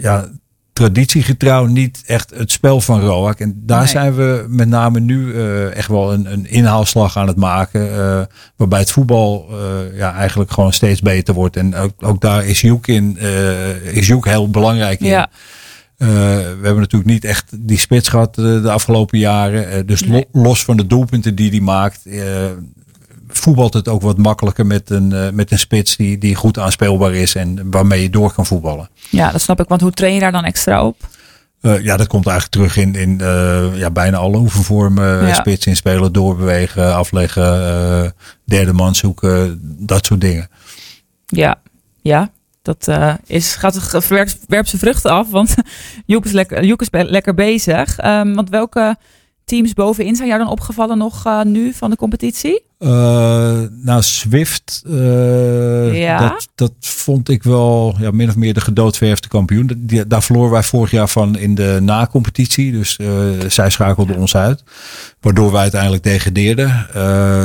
ja, 0.00 0.28
traditiegetrouw 0.74 1.66
niet 1.66 2.02
echt 2.06 2.30
het 2.36 2.50
spel 2.50 2.80
van 2.80 3.00
ROAC. 3.00 3.40
En 3.40 3.62
daar 3.66 3.78
Nee. 3.78 3.88
zijn 3.88 4.14
we 4.14 4.44
met 4.48 4.68
name 4.68 5.00
nu 5.00 5.26
uh, 5.26 5.76
echt 5.76 5.88
wel 5.88 6.12
een, 6.12 6.32
een 6.32 6.46
inhaalslag 6.50 7.16
aan 7.16 7.26
het 7.26 7.36
maken. 7.36 7.86
Uh, 7.90 8.20
waarbij 8.56 8.78
het 8.78 8.90
voetbal 8.90 9.48
uh, 9.50 9.98
ja, 9.98 10.14
eigenlijk 10.14 10.50
gewoon 10.52 10.72
steeds 10.72 11.00
beter 11.00 11.34
wordt. 11.34 11.56
En 11.56 11.74
ook, 11.74 11.92
ook 11.98 12.20
daar 12.20 12.46
is 12.46 12.60
Joek, 12.60 12.86
in, 12.86 13.18
is 13.92 14.06
Joek 14.06 14.26
heel 14.26 14.50
belangrijk 14.50 15.00
in. 15.00 15.06
Ja. 15.06 15.30
We 15.96 16.06
hebben 16.62 16.76
natuurlijk 16.80 17.10
niet 17.10 17.24
echt 17.24 17.68
die 17.68 17.78
spits 17.78 18.08
gehad 18.08 18.34
de 18.34 18.70
afgelopen 18.70 19.18
jaren. 19.18 19.86
Dus 19.86 20.04
Nee. 20.06 20.26
los 20.32 20.64
van 20.64 20.76
de 20.76 20.86
doelpunten 20.86 21.34
die 21.34 21.50
hij 21.50 21.60
maakt, 21.60 22.00
voetbalt 23.36 23.74
het 23.74 23.88
ook 23.88 24.02
wat 24.02 24.18
makkelijker 24.18 24.66
met 24.66 24.90
een, 24.90 25.10
uh, 25.10 25.30
met 25.30 25.50
een 25.50 25.58
spits 25.58 25.96
die, 25.96 26.18
die 26.18 26.34
goed 26.34 26.58
aanspeelbaar 26.58 27.14
is 27.14 27.34
en 27.34 27.70
waarmee 27.70 28.02
je 28.02 28.10
door 28.10 28.32
kan 28.32 28.46
voetballen. 28.46 28.88
Ja, 29.10 29.30
dat 29.30 29.40
snap 29.40 29.60
ik. 29.60 29.68
Want 29.68 29.80
hoe 29.80 29.90
train 29.90 30.14
je 30.14 30.20
daar 30.20 30.32
dan 30.32 30.44
extra 30.44 30.86
op? 30.86 30.96
Uh, 31.60 31.84
ja, 31.84 31.96
dat 31.96 32.06
komt 32.06 32.26
eigenlijk 32.26 32.56
terug 32.56 32.86
in, 32.86 32.94
in 32.94 33.18
uh, 33.22 33.76
ja, 33.76 33.90
bijna 33.90 34.16
alle 34.16 34.36
oefenvormen. 34.36 35.26
Ja. 35.26 35.34
Spits 35.34 35.66
inspelen, 35.66 36.12
doorbewegen, 36.12 36.94
afleggen, 36.94 38.14
derde 38.44 38.72
man 38.72 38.94
zoeken, 38.94 39.60
dat 39.62 40.06
soort 40.06 40.20
dingen. 40.20 40.48
Ja, 41.26 41.60
ja. 42.02 42.30
Dat 42.62 42.88
is, 43.26 43.54
gaat, 43.54 44.08
werpt, 44.08 44.38
werpt 44.48 44.68
zijn 44.68 44.80
vruchten 44.80 45.10
af, 45.10 45.30
want 45.30 45.54
Joek 46.06 46.24
is 46.24 46.32
lekker, 46.32 46.64
Joek 46.64 46.80
is 46.80 46.88
lekker 46.90 47.34
bezig. 47.34 48.04
Um, 48.04 48.34
want 48.34 48.50
welke 48.50 48.96
teams 49.44 49.72
bovenin 49.72 50.16
zijn 50.16 50.28
jou 50.28 50.40
dan 50.40 50.50
opgevallen 50.50 50.98
nog 50.98 51.26
uh, 51.26 51.42
nu 51.42 51.72
van 51.72 51.90
de 51.90 51.96
competitie? 51.96 52.62
Uh, 52.78 52.90
nou, 53.70 54.02
Swift, 54.02 54.82
uh, 54.86 55.98
Ja. 56.02 56.18
dat, 56.18 56.48
dat 56.54 56.72
vond 56.80 57.28
ik 57.28 57.42
wel 57.42 57.94
ja, 57.98 58.10
min 58.10 58.28
of 58.28 58.36
meer 58.36 58.54
de 58.54 58.60
gedoodverfde 58.60 59.28
kampioen. 59.28 59.70
Die, 59.78 60.06
daar 60.06 60.22
verloren 60.22 60.50
wij 60.50 60.62
vorig 60.62 60.90
jaar 60.90 61.08
van 61.08 61.38
in 61.38 61.54
de 61.54 61.78
na-competitie. 61.82 62.72
Dus 62.72 62.98
zij 63.48 63.70
schakelden 63.70 64.16
ons 64.16 64.36
uit. 64.36 64.62
Waardoor 65.20 65.52
wij 65.52 65.60
uiteindelijk 65.62 66.02
degradeerden. 66.02 66.86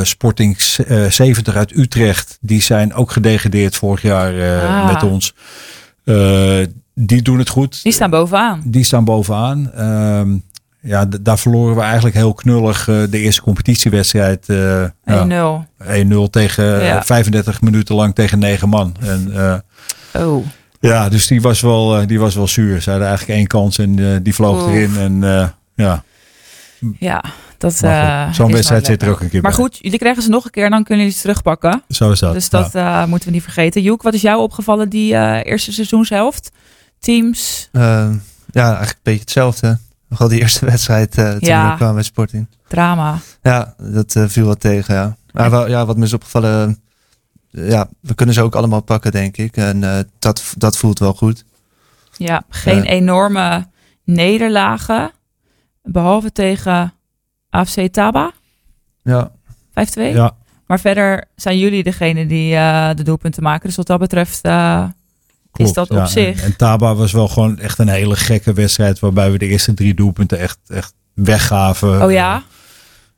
Sporting 0.06 0.58
uh, 0.88 1.06
70 1.06 1.56
uit 1.56 1.76
Utrecht, 1.78 2.38
die 2.42 2.62
zijn 2.62 2.94
ook 2.94 3.12
gedegradeerd 3.12 3.76
vorig 3.76 4.02
jaar 4.02 4.62
Ah. 4.64 4.94
met 4.94 5.04
ons. 5.04 5.34
Die 6.94 7.22
doen 7.22 7.38
het 7.40 7.50
goed. 7.50 7.84
Die 7.84 7.92
staan 7.92 8.10
bovenaan. 8.10 8.62
Die 8.66 8.84
staan 8.84 9.04
bovenaan. 9.06 9.72
Ja, 10.82 11.06
daar 11.22 11.40
verloren 11.40 11.76
we 11.76 11.82
eigenlijk 11.82 12.16
heel 12.16 12.34
knullig 12.34 12.88
uh, 12.88 13.04
de 13.10 13.18
eerste 13.20 13.42
competitiewedstrijd. 13.42 14.46
Uh, 14.48 14.84
1-0. 14.84 14.90
ja, 15.06 15.66
1-0 15.78 16.30
tegen 16.30 16.66
Ja. 16.66 16.80
ja. 16.80 17.04
35 17.04 17.62
minuten 17.62 17.96
lang 17.96 18.16
tegen 18.16 18.40
9 18.40 18.70
man. 18.70 18.96
En, 19.00 19.28
uh, 19.34 19.56
Oh. 20.14 20.46
ja, 20.80 21.10
dus 21.10 21.28
die 21.28 21.42
was 21.42 21.62
wel, 21.62 22.02
uh, 22.02 22.08
die 22.08 22.20
was 22.20 22.36
wel 22.36 22.48
zuur. 22.48 22.82
Ze 22.82 22.90
hadden 22.90 23.08
eigenlijk 23.08 23.38
één 23.40 23.48
kans 23.48 23.78
en 23.78 23.98
uh, 23.98 24.18
die 24.24 24.36
vloog 24.36 24.62
Oef. 24.64 24.72
erin. 24.74 24.98
En 24.98 25.22
uh, 25.22 25.48
ja, 25.76 26.04
Ja, 27.00 27.24
dat 27.58 27.82
uh, 27.84 28.34
zo'n 28.34 28.52
wedstrijd 28.52 28.86
zit 28.86 29.02
er 29.02 29.10
ook 29.10 29.20
een 29.22 29.30
keer 29.30 29.42
Maar 29.42 29.52
bij. 29.52 29.60
goed, 29.60 29.78
jullie 29.82 30.00
krijgen 30.00 30.24
ze 30.24 30.30
nog 30.30 30.46
een 30.46 30.52
keer 30.52 30.66
en 30.66 30.72
dan 30.72 30.84
kunnen 30.84 31.04
jullie 31.06 31.18
ze 31.20 31.24
terugpakken. 31.26 31.84
Zo 31.90 32.12
is 32.12 32.20
dat. 32.20 32.34
Dus 32.34 32.50
dat 32.50 32.70
ja. 32.74 33.02
uh, 33.02 33.08
moeten 33.08 33.28
we 33.28 33.34
niet 33.34 33.44
vergeten. 33.44 33.82
Joek, 33.82 34.02
wat 34.02 34.14
is 34.14 34.22
jou 34.22 34.42
opgevallen 34.42 34.90
die 34.90 35.14
uh, 35.14 35.40
eerste 35.44 35.72
seizoenshelft? 35.74 36.52
Teams, 37.00 37.70
Uh, 37.72 37.82
ja, 38.52 38.68
eigenlijk 38.68 38.90
een 38.92 39.00
beetje 39.04 39.20
hetzelfde. 39.20 39.78
Nog 40.10 40.20
wel 40.20 40.28
die 40.28 40.40
eerste 40.40 40.66
wedstrijd 40.72 41.18
uh, 41.18 41.30
toen 41.32 41.38
Ja. 41.50 41.70
we 41.72 41.76
kwamen 41.76 41.96
bij 41.96 42.04
Sporting. 42.04 42.48
drama. 42.68 43.18
Ja, 43.42 43.74
dat 43.78 44.16
uh, 44.16 44.24
viel 44.28 44.46
wat 44.46 44.60
tegen, 44.60 44.96
ja. 44.96 45.18
Maar 45.32 45.50
wel, 45.52 45.68
ja, 45.70 45.86
wat 45.86 45.98
me 45.98 46.06
is 46.06 46.14
opgevallen... 46.14 46.80
uh, 47.52 47.70
ja, 47.70 47.90
we 48.02 48.14
kunnen 48.14 48.36
ze 48.36 48.42
ook 48.42 48.56
allemaal 48.56 48.82
pakken, 48.82 49.12
denk 49.12 49.38
ik. 49.38 49.58
En 49.58 49.82
uh, 49.82 50.00
dat, 50.20 50.54
dat 50.58 50.78
voelt 50.78 51.00
wel 51.00 51.14
goed. 51.14 51.46
Ja, 52.18 52.44
geen 52.50 52.84
Ja. 52.84 52.90
enorme 52.90 53.68
nederlagen. 54.04 55.12
Behalve 55.84 56.32
tegen 56.32 56.94
AFC 57.50 57.88
Taba, 57.88 58.32
5-2. 58.32 58.34
Ja, 59.04 59.30
Ja, 59.94 60.36
Maar 60.68 60.80
verder 60.80 61.26
zijn 61.36 61.58
jullie 61.58 61.84
degene 61.84 62.26
die 62.26 62.54
uh, 62.54 62.90
de 62.96 63.04
doelpunten 63.04 63.44
maken. 63.44 63.68
Dus 63.68 63.76
wat 63.78 63.88
dat 63.88 64.00
betreft 64.00 64.46
uh, 64.46 64.84
is 65.60 65.74
dat 65.74 65.90
op 65.90 65.98
ja. 65.98 66.06
zich. 66.06 66.40
En, 66.40 66.44
en 66.44 66.56
Taba 66.56 66.96
was 66.96 67.12
wel 67.12 67.28
gewoon 67.28 67.60
echt 67.60 67.80
een 67.80 67.88
hele 67.88 68.16
gekke 68.16 68.54
wedstrijd. 68.54 69.00
Waarbij 69.00 69.32
we 69.32 69.38
de 69.38 69.48
eerste 69.48 69.74
drie 69.74 69.94
doelpunten 69.94 70.40
echt, 70.40 70.60
echt 70.68 70.94
weggaven. 71.14 72.04
oh 72.04 72.12
ja, 72.12 72.44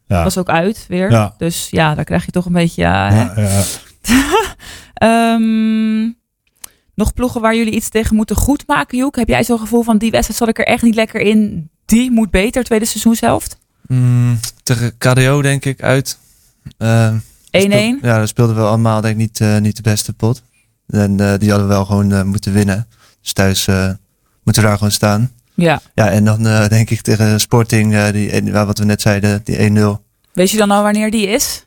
ja. 0.07 0.23
was 0.23 0.37
ook 0.37 0.49
uit 0.49 0.85
weer. 0.87 1.11
Ja. 1.11 1.33
Dus 1.37 1.67
ja, 1.69 1.95
daar 1.95 2.03
krijg 2.03 2.25
je 2.25 2.31
toch 2.31 2.45
een 2.45 2.51
beetje... 2.51 2.83
Uh, 2.83 3.09
hè. 3.09 3.21
Ja, 3.21 3.33
ja. 3.35 3.63
Ehm, 4.93 6.09
Nog 6.95 7.13
ploegen 7.13 7.41
waar 7.41 7.55
jullie 7.55 7.73
iets 7.73 7.89
tegen 7.89 8.15
moeten 8.15 8.35
goed 8.35 8.67
maken, 8.67 8.97
Joek? 8.97 9.15
Heb 9.15 9.27
jij 9.27 9.43
zo'n 9.43 9.59
gevoel 9.59 9.83
van 9.83 9.97
die 9.97 10.11
wedstrijd 10.11 10.39
zat 10.39 10.49
ik 10.49 10.59
er 10.59 10.65
echt 10.65 10.83
niet 10.83 10.95
lekker 10.95 11.21
in? 11.21 11.69
Die 11.85 12.11
moet 12.11 12.31
beter, 12.31 12.63
tweede 12.63 12.85
seizoenshelft? 12.85 13.57
1-1? 13.57 13.59
Mm, 13.87 14.39
tegen 14.63 14.97
KDO 14.97 15.41
denk 15.41 15.65
ik 15.65 15.81
uit. 15.81 16.17
Uh, 16.77 17.13
ja, 18.01 18.19
dat 18.19 18.27
speelden 18.27 18.55
we 18.55 18.61
allemaal 18.61 19.01
denk 19.01 19.13
ik 19.13 19.19
niet, 19.19 19.39
uh, 19.39 19.57
niet 19.57 19.75
de 19.75 19.81
beste 19.81 20.13
pot. 20.13 20.43
En 20.91 21.11
uh, 21.11 21.33
die 21.37 21.49
hadden 21.49 21.67
we 21.67 21.73
wel 21.73 21.85
gewoon 21.85 22.27
moeten 22.27 22.53
winnen. 22.53 22.87
Dus 23.21 23.33
thuis 23.33 23.65
moeten 24.43 24.63
we 24.63 24.69
daar 24.69 24.77
gewoon 24.77 24.91
staan. 24.91 25.31
Ja. 25.53 25.81
Ja, 25.93 26.09
en 26.09 26.25
dan 26.25 26.43
denk 26.69 26.89
ik 26.89 27.01
tegen 27.01 27.39
Sporting, 27.39 28.09
die, 28.09 28.51
wat 28.51 28.77
we 28.77 28.85
net 28.85 29.01
zeiden, 29.01 29.41
die 29.43 29.69
1-0. 29.69 29.83
Weet 30.33 30.51
je 30.51 30.57
dan 30.57 30.71
al 30.71 30.83
wanneer 30.83 31.11
die 31.11 31.27
is? 31.27 31.65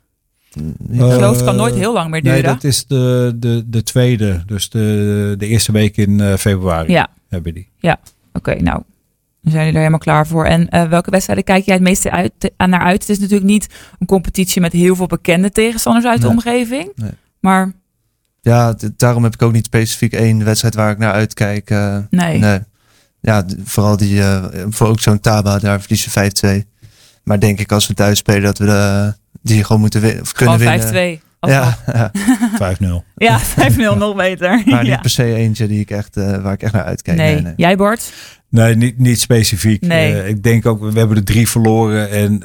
Ik 0.90 1.00
geloof 1.00 1.36
het 1.36 1.44
kan 1.44 1.56
nooit 1.56 1.74
heel 1.74 1.92
lang 1.92 2.10
meer 2.10 2.22
duren. 2.22 2.42
Nee, 2.42 2.52
dat 2.52 2.64
is 2.64 2.86
de, 2.86 3.32
de, 3.36 3.64
de 3.66 3.82
tweede. 3.82 4.42
Dus 4.46 4.68
de, 4.68 5.34
de 5.38 5.46
eerste 5.46 5.72
week 5.72 5.96
in 5.96 6.38
februari 6.38 6.92
ja. 6.92 7.08
hebben 7.28 7.54
die. 7.54 7.68
Ja, 7.78 7.98
oké. 8.32 8.54
nou, 8.54 8.82
dan 9.44 9.52
zijn 9.52 9.64
jullie 9.64 9.72
er 9.72 9.78
helemaal 9.78 9.98
klaar 9.98 10.26
voor. 10.26 10.44
En 10.44 10.66
uh, 10.70 10.88
welke 10.88 11.10
wedstrijden 11.10 11.44
kijk 11.44 11.64
jij 11.64 11.74
het 11.74 11.82
meeste 11.82 12.10
uit, 12.10 12.32
naar 12.56 12.80
uit? 12.80 13.00
Het 13.00 13.08
is 13.08 13.18
natuurlijk 13.18 13.50
niet 13.50 13.68
een 13.98 14.06
competitie 14.06 14.60
met 14.60 14.72
heel 14.72 14.96
veel 14.96 15.06
bekende 15.06 15.50
tegenstanders 15.50 16.06
uit 16.06 16.20
de 16.20 16.28
omgeving. 16.28 16.92
Nee. 16.94 17.10
Maar... 17.40 17.72
Ja, 18.44 18.74
daarom 18.96 19.22
heb 19.22 19.34
ik 19.34 19.42
ook 19.42 19.52
niet 19.52 19.64
specifiek 19.64 20.12
één 20.12 20.44
wedstrijd 20.44 20.74
waar 20.74 20.90
ik 20.90 20.98
naar 20.98 21.12
uitkijk. 21.12 21.70
Uh, 21.70 21.96
nee. 22.10 22.38
nee. 22.38 22.58
Ja, 23.20 23.44
vooral 23.64 23.96
die, 23.96 24.14
uh, 24.14 24.44
voor 24.68 24.88
ook 24.88 25.00
zo'n 25.00 25.20
Taba, 25.20 25.58
daar 25.58 25.80
verliezen 25.80 26.62
5-2. 26.62 26.68
Maar 27.22 27.40
denk 27.40 27.58
ik 27.58 27.72
als 27.72 27.86
we 27.86 27.94
thuis 27.94 28.18
spelen 28.18 28.42
dat 28.42 28.58
we 28.58 28.64
de, 28.64 29.14
die 29.42 29.64
gewoon 29.64 29.80
moeten 29.80 30.00
winnen. 30.00 30.22
Of 30.22 30.32
kunnen 30.32 30.58
winnen. 30.58 31.18
5-2. 31.18 31.22
Ja, 31.40 31.78
ja. 31.92 32.12
5-0. 32.78 32.86
Ja, 33.16 33.40
5-0 33.40 33.76
nog 33.76 34.16
beter. 34.16 34.62
Maar 34.66 34.84
ja. 34.84 34.90
niet 34.90 35.00
per 35.00 35.10
se 35.10 35.34
eentje 35.34 35.66
die 35.66 35.80
ik 35.80 35.90
echt, 35.90 36.16
uh, 36.16 36.42
waar 36.42 36.52
ik 36.52 36.62
echt 36.62 36.72
naar 36.72 36.84
uitkijk. 36.84 37.16
Nee. 37.16 37.34
nee, 37.34 37.42
nee. 37.42 37.52
Jij 37.56 37.76
Bart? 37.76 38.12
Nee, 38.48 38.76
niet, 38.76 38.98
niet 38.98 39.20
specifiek. 39.20 39.82
Nee. 39.82 40.12
Uh, 40.12 40.28
ik 40.28 40.42
denk 40.42 40.66
ook, 40.66 40.80
we 40.80 40.98
hebben 40.98 41.16
er 41.16 41.24
drie 41.24 41.48
verloren. 41.48 42.10
En 42.10 42.42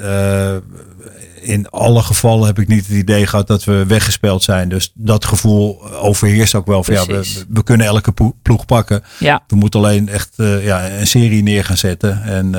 in 1.49 1.69
alle 1.69 2.01
gevallen 2.01 2.45
heb 2.45 2.59
ik 2.59 2.67
niet 2.67 2.87
het 2.87 2.95
idee 2.95 3.27
gehad 3.27 3.47
dat 3.47 3.63
we 3.63 3.85
weggespeeld 3.87 4.43
zijn. 4.43 4.69
Dus 4.69 4.91
dat 4.93 5.25
gevoel 5.25 5.91
overheerst 5.91 6.55
ook 6.55 6.65
wel. 6.65 6.83
Van, 6.83 6.93
ja, 6.93 7.05
we, 7.05 7.45
we, 7.49 7.63
kunnen 7.63 7.87
elke 7.87 8.13
ploeg 8.41 8.65
pakken. 8.65 9.03
Ja. 9.19 9.43
We 9.47 9.55
moeten 9.55 9.79
alleen 9.79 10.09
echt 10.09 10.33
ja, 10.37 10.89
een 10.89 11.07
serie 11.07 11.43
neer 11.43 11.65
gaan 11.65 11.77
zetten. 11.77 12.23
En 12.23 12.51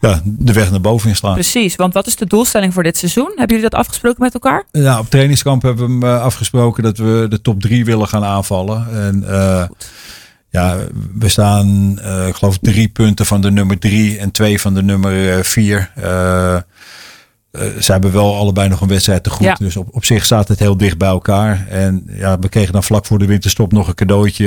ja, 0.00 0.20
de 0.24 0.52
weg 0.52 0.70
naar 0.70 0.80
boven 0.80 1.08
inslaan. 1.08 1.34
Precies, 1.34 1.76
want 1.76 1.94
wat 1.94 2.06
is 2.06 2.16
de 2.16 2.26
doelstelling 2.26 2.74
voor 2.74 2.82
dit 2.82 2.96
seizoen? 2.96 3.32
Hebben 3.36 3.56
jullie 3.56 3.70
dat 3.70 3.80
afgesproken 3.80 4.22
met 4.22 4.34
elkaar? 4.34 4.64
Ja, 4.70 4.98
op 4.98 5.10
trainingskamp 5.10 5.62
hebben 5.62 6.00
we 6.00 6.06
hem 6.06 6.20
afgesproken 6.20 6.82
dat 6.82 6.98
we 6.98 7.26
de 7.28 7.40
top 7.40 7.60
drie 7.60 7.84
willen 7.84 8.08
gaan 8.08 8.24
aanvallen. 8.24 8.86
En 8.92 9.24
uh, 9.28 9.64
ja, 10.50 10.76
we 11.18 11.28
staan, 11.28 11.98
uh, 12.02 12.26
ik 12.26 12.34
geloof, 12.34 12.58
drie 12.58 12.88
punten 12.88 13.26
van 13.26 13.40
de 13.40 13.50
nummer 13.50 13.78
drie 13.78 14.18
en 14.18 14.30
twee 14.30 14.60
van 14.60 14.74
de 14.74 14.82
nummer 14.82 15.44
vier. 15.44 15.90
Uh, 15.98 16.56
uh, 17.52 17.62
ze 17.80 17.92
hebben 17.92 18.12
wel 18.12 18.36
allebei 18.36 18.68
nog 18.68 18.80
een 18.80 18.88
wedstrijd 18.88 19.22
te 19.22 19.30
goed. 19.30 19.46
Ja. 19.46 19.54
Dus 19.54 19.76
op, 19.76 19.88
op 19.90 20.04
zich 20.04 20.24
staat 20.24 20.48
het 20.48 20.58
heel 20.58 20.76
dicht 20.76 20.98
bij 20.98 21.08
elkaar. 21.08 21.66
En 21.68 22.04
ja, 22.06 22.38
we 22.38 22.48
kregen 22.48 22.72
dan 22.72 22.84
vlak 22.84 23.06
voor 23.06 23.18
de 23.18 23.26
winterstop 23.26 23.72
nog 23.72 23.88
een 23.88 23.94
cadeautje. 23.94 24.44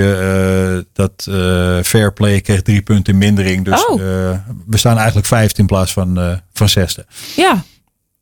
Uh, 0.78 0.84
dat 0.94 1.26
uh, 1.30 1.84
Fairplay 1.84 2.42
kreeg 2.42 2.62
drie 2.62 2.82
punten 2.82 3.18
mindering. 3.18 3.66
Dus 3.66 3.86
oh. 3.86 4.02
we 4.66 4.78
staan 4.78 4.98
eigenlijk 4.98 5.28
vijfde 5.28 5.62
in 5.62 5.68
plaats 5.68 5.94
van, 5.94 6.40
van 6.54 6.70
zesde. 6.70 7.06
Ja. 7.36 7.64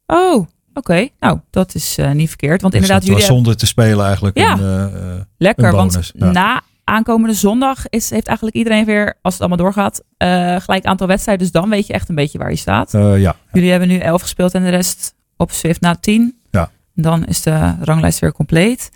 Oh, 0.05 0.33
oké. 0.33 0.47
Okay. 0.73 1.11
Nou, 1.19 1.39
dat 1.49 1.75
is 1.75 1.97
niet 2.13 2.27
verkeerd. 2.27 2.61
Want 2.61 2.73
dus 2.73 2.81
inderdaad, 2.81 3.07
jullie. 3.07 3.23
zonder 3.23 3.57
te 3.57 3.65
spelen 3.65 4.05
eigenlijk. 4.05 4.37
Ja. 4.37 4.59
Een, 4.59 5.25
Lekker, 5.37 5.65
een 5.65 5.75
want 5.75 6.11
ja. 6.15 6.31
na 6.31 6.61
aankomende 6.91 7.35
zondag 7.35 7.89
is, 7.89 8.09
heeft 8.09 8.27
eigenlijk 8.27 8.57
iedereen 8.57 8.85
weer, 8.85 9.17
als 9.21 9.33
het 9.33 9.41
allemaal 9.41 9.65
doorgaat, 9.65 10.03
uh, 10.17 10.55
gelijk 10.59 10.85
aantal 10.85 11.07
wedstrijden. 11.07 11.43
Dus 11.43 11.61
dan 11.61 11.69
weet 11.69 11.87
je 11.87 11.93
echt 11.93 12.09
een 12.09 12.15
beetje 12.15 12.37
waar 12.37 12.49
je 12.49 12.55
staat. 12.55 12.93
Uh, 12.93 13.19
ja. 13.19 13.35
Jullie 13.51 13.69
hebben 13.69 13.87
nu 13.87 13.97
elf 13.97 14.21
gespeeld 14.21 14.53
en 14.53 14.63
de 14.63 14.69
rest 14.69 15.15
op 15.37 15.51
Swift 15.51 15.81
na 15.81 15.95
tien. 15.95 16.39
Ja. 16.51 16.71
Dan 16.93 17.25
is 17.25 17.41
de 17.41 17.75
ranglijst 17.81 18.19
weer 18.19 18.31
compleet. 18.31 18.91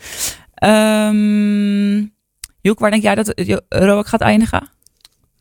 Um, 0.64 2.14
Joek, 2.62 2.80
waar 2.80 2.92
denk 2.92 3.04
jij 3.04 3.16
dat 3.16 3.34
Roak 3.70 4.08
gaat 4.08 4.22
eindigen? 4.22 4.70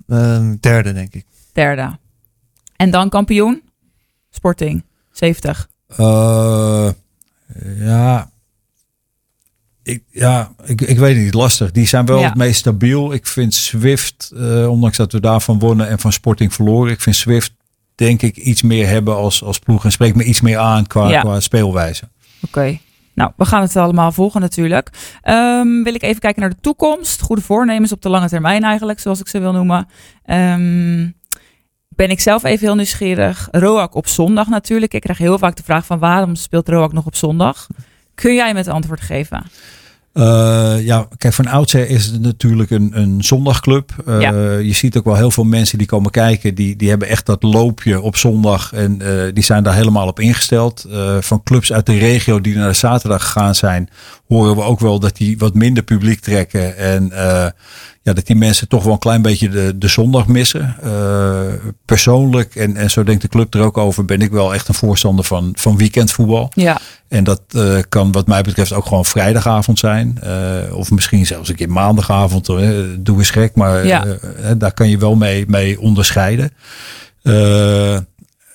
Um, 0.07 0.59
derde, 0.61 0.93
denk 0.93 1.15
ik. 1.15 1.27
Derde. 1.53 1.99
En 2.77 2.91
dan 2.91 3.09
kampioen? 3.09 3.63
Sporting, 4.31 4.85
70. 5.11 5.69
Uh, 6.01 6.91
ja, 7.79 8.31
ik, 9.85 10.03
ja, 10.11 10.53
ik, 10.65 10.81
ik 10.81 10.99
weet 10.99 11.15
het 11.15 11.25
niet, 11.25 11.35
lastig. 11.35 11.71
Die 11.71 11.87
zijn 11.87 12.07
wel 12.07 12.19
Ja. 12.19 12.25
het 12.29 12.37
meest 12.37 12.59
stabiel. 12.59 13.13
Ik 13.13 13.27
vind 13.27 13.55
Swift, 13.55 14.33
eh, 14.37 14.71
ondanks 14.71 14.97
dat 14.97 15.13
we 15.13 15.21
daarvan 15.21 15.59
wonnen 15.59 15.89
en 15.89 15.99
van 15.99 16.13
Sporting 16.13 16.55
verloren, 16.55 16.93
ik 16.93 17.01
vind 17.01 17.17
Swift 17.17 17.53
denk 17.95 18.23
ik 18.23 18.37
iets 18.37 18.63
meer 18.63 18.89
hebben 18.89 19.17
als, 19.17 19.43
als 19.43 19.59
ploeg 19.59 19.85
en 19.85 19.93
spreekt 19.93 20.17
me 20.17 20.25
iets 20.25 20.41
meer 20.41 20.59
aan 20.59 20.87
qua, 20.87 21.09
Ja. 21.09 21.21
qua 21.21 21.41
speelwijze. 21.41 22.09
Oké. 22.47 22.79
Nou, 23.15 23.33
we 23.37 23.45
gaan 23.45 23.63
het 23.63 23.77
allemaal 23.77 24.13
volgen 24.13 24.41
natuurlijk. 24.41 24.91
Ehm, 25.23 25.83
wil 25.83 25.95
ik 25.95 26.03
even 26.03 26.21
kijken 26.21 26.41
naar 26.41 26.51
de 26.51 26.61
toekomst. 26.61 27.21
Goede 27.21 27.43
voornemens 27.43 27.93
op 27.93 28.03
de 28.03 28.09
lange 28.09 28.29
termijn 28.29 28.63
eigenlijk, 28.65 29.01
zoals 29.01 29.21
ik 29.21 29.29
ze 29.29 29.39
wil 29.39 29.53
noemen. 29.53 29.87
Ehm, 30.25 31.09
ben 31.89 32.11
ik 32.11 32.21
zelf 32.21 32.45
even 32.45 32.67
heel 32.67 32.75
nieuwsgierig. 32.77 33.49
Roak 33.51 33.95
op 33.95 34.07
zondag 34.09 34.49
natuurlijk. 34.49 34.95
Ik 34.95 35.01
krijg 35.01 35.19
heel 35.19 35.39
vaak 35.39 35.57
de 35.57 35.63
vraag 35.63 35.87
van 35.87 35.99
waarom 35.99 36.35
speelt 36.35 36.69
Roak 36.69 36.93
nog 36.93 37.07
op 37.07 37.15
zondag? 37.17 37.67
Kun 38.15 38.35
jij 38.35 38.55
met 38.55 38.69
antwoord 38.69 39.01
geven? 39.01 39.45
Uh, 40.15 40.75
ja, 40.81 41.07
kijk, 41.17 41.35
van 41.35 41.47
oudsher 41.47 41.89
is 41.89 42.07
het 42.07 42.21
natuurlijk 42.21 42.71
een, 42.71 42.91
een 42.93 43.25
zondagclub. 43.25 43.91
Uh, 44.09 44.21
Ja. 44.21 44.31
Je 44.59 44.73
ziet 44.73 44.97
ook 44.97 45.05
wel 45.05 45.17
heel 45.17 45.31
veel 45.31 45.45
mensen 45.45 45.79
die 45.79 45.87
komen 45.87 46.11
kijken. 46.11 46.55
Die, 46.55 46.77
die 46.77 46.89
hebben 46.89 47.09
echt 47.09 47.27
dat 47.27 47.43
loopje 47.43 48.01
op 48.01 48.17
zondag. 48.17 48.73
En 48.73 48.99
uh, 49.03 49.23
die 49.33 49.45
zijn 49.45 49.63
daar 49.63 49.75
helemaal 49.75 50.07
op 50.07 50.21
ingesteld. 50.21 50.87
Van 51.21 51.43
clubs 51.43 51.73
uit 51.73 51.87
de 51.87 51.99
regio 51.99 52.41
die 52.41 52.57
naar 52.57 52.69
de 52.69 52.75
zaterdag 52.75 53.23
gegaan 53.23 53.55
zijn. 53.55 53.89
Horen 54.27 54.57
we 54.57 54.63
ook 54.63 54.81
wel 54.81 54.99
dat 54.99 55.17
die 55.17 55.39
wat 55.39 55.55
minder 55.55 55.83
publiek 55.83 56.21
trekken. 56.21 56.77
En 56.77 57.13
ja, 58.05 58.13
dat 58.13 58.27
die 58.27 58.37
mensen 58.37 58.69
toch 58.69 58.83
wel 58.85 58.93
een 58.93 58.99
klein 58.99 59.23
beetje 59.23 59.49
de, 59.49 59.79
de 59.79 59.89
zondag 59.89 60.27
missen. 60.27 60.77
Uh, 60.85 61.41
persoonlijk, 61.85 62.55
en, 62.57 62.77
en 62.77 62.91
zo 62.91 63.03
denkt 63.05 63.23
de 63.23 63.29
club 63.29 63.55
er 63.55 63.61
ook 63.61 63.79
over, 63.79 64.05
ben 64.05 64.21
ik 64.21 64.31
wel 64.31 64.55
echt 64.55 64.69
een 64.69 64.75
voorstander 64.75 65.25
van, 65.25 65.53
van 65.57 65.77
weekendvoetbal. 65.77 66.51
Ja, 66.55 66.81
En 67.09 67.25
dat 67.25 67.41
uh, 67.57 67.79
kan 67.89 68.13
wat 68.13 68.27
mij 68.27 68.43
betreft 68.43 68.73
ook 68.73 68.87
gewoon 68.87 69.05
vrijdagavond 69.05 69.79
zijn. 69.79 70.21
Uh, 70.25 70.77
of 70.77 70.91
misschien 70.91 71.27
zelfs 71.27 71.49
een 71.49 71.55
keer 71.55 71.71
maandagavond. 71.71 72.47
Doe 72.47 73.19
eens 73.19 73.31
gek. 73.31 73.55
Maar 73.55 73.87
Ja. 73.87 74.05
daar 74.57 74.73
kan 74.75 74.89
je 74.89 74.99
wel 74.99 75.15
mee, 75.15 75.45
mee 75.49 75.81
onderscheiden. 75.81 76.51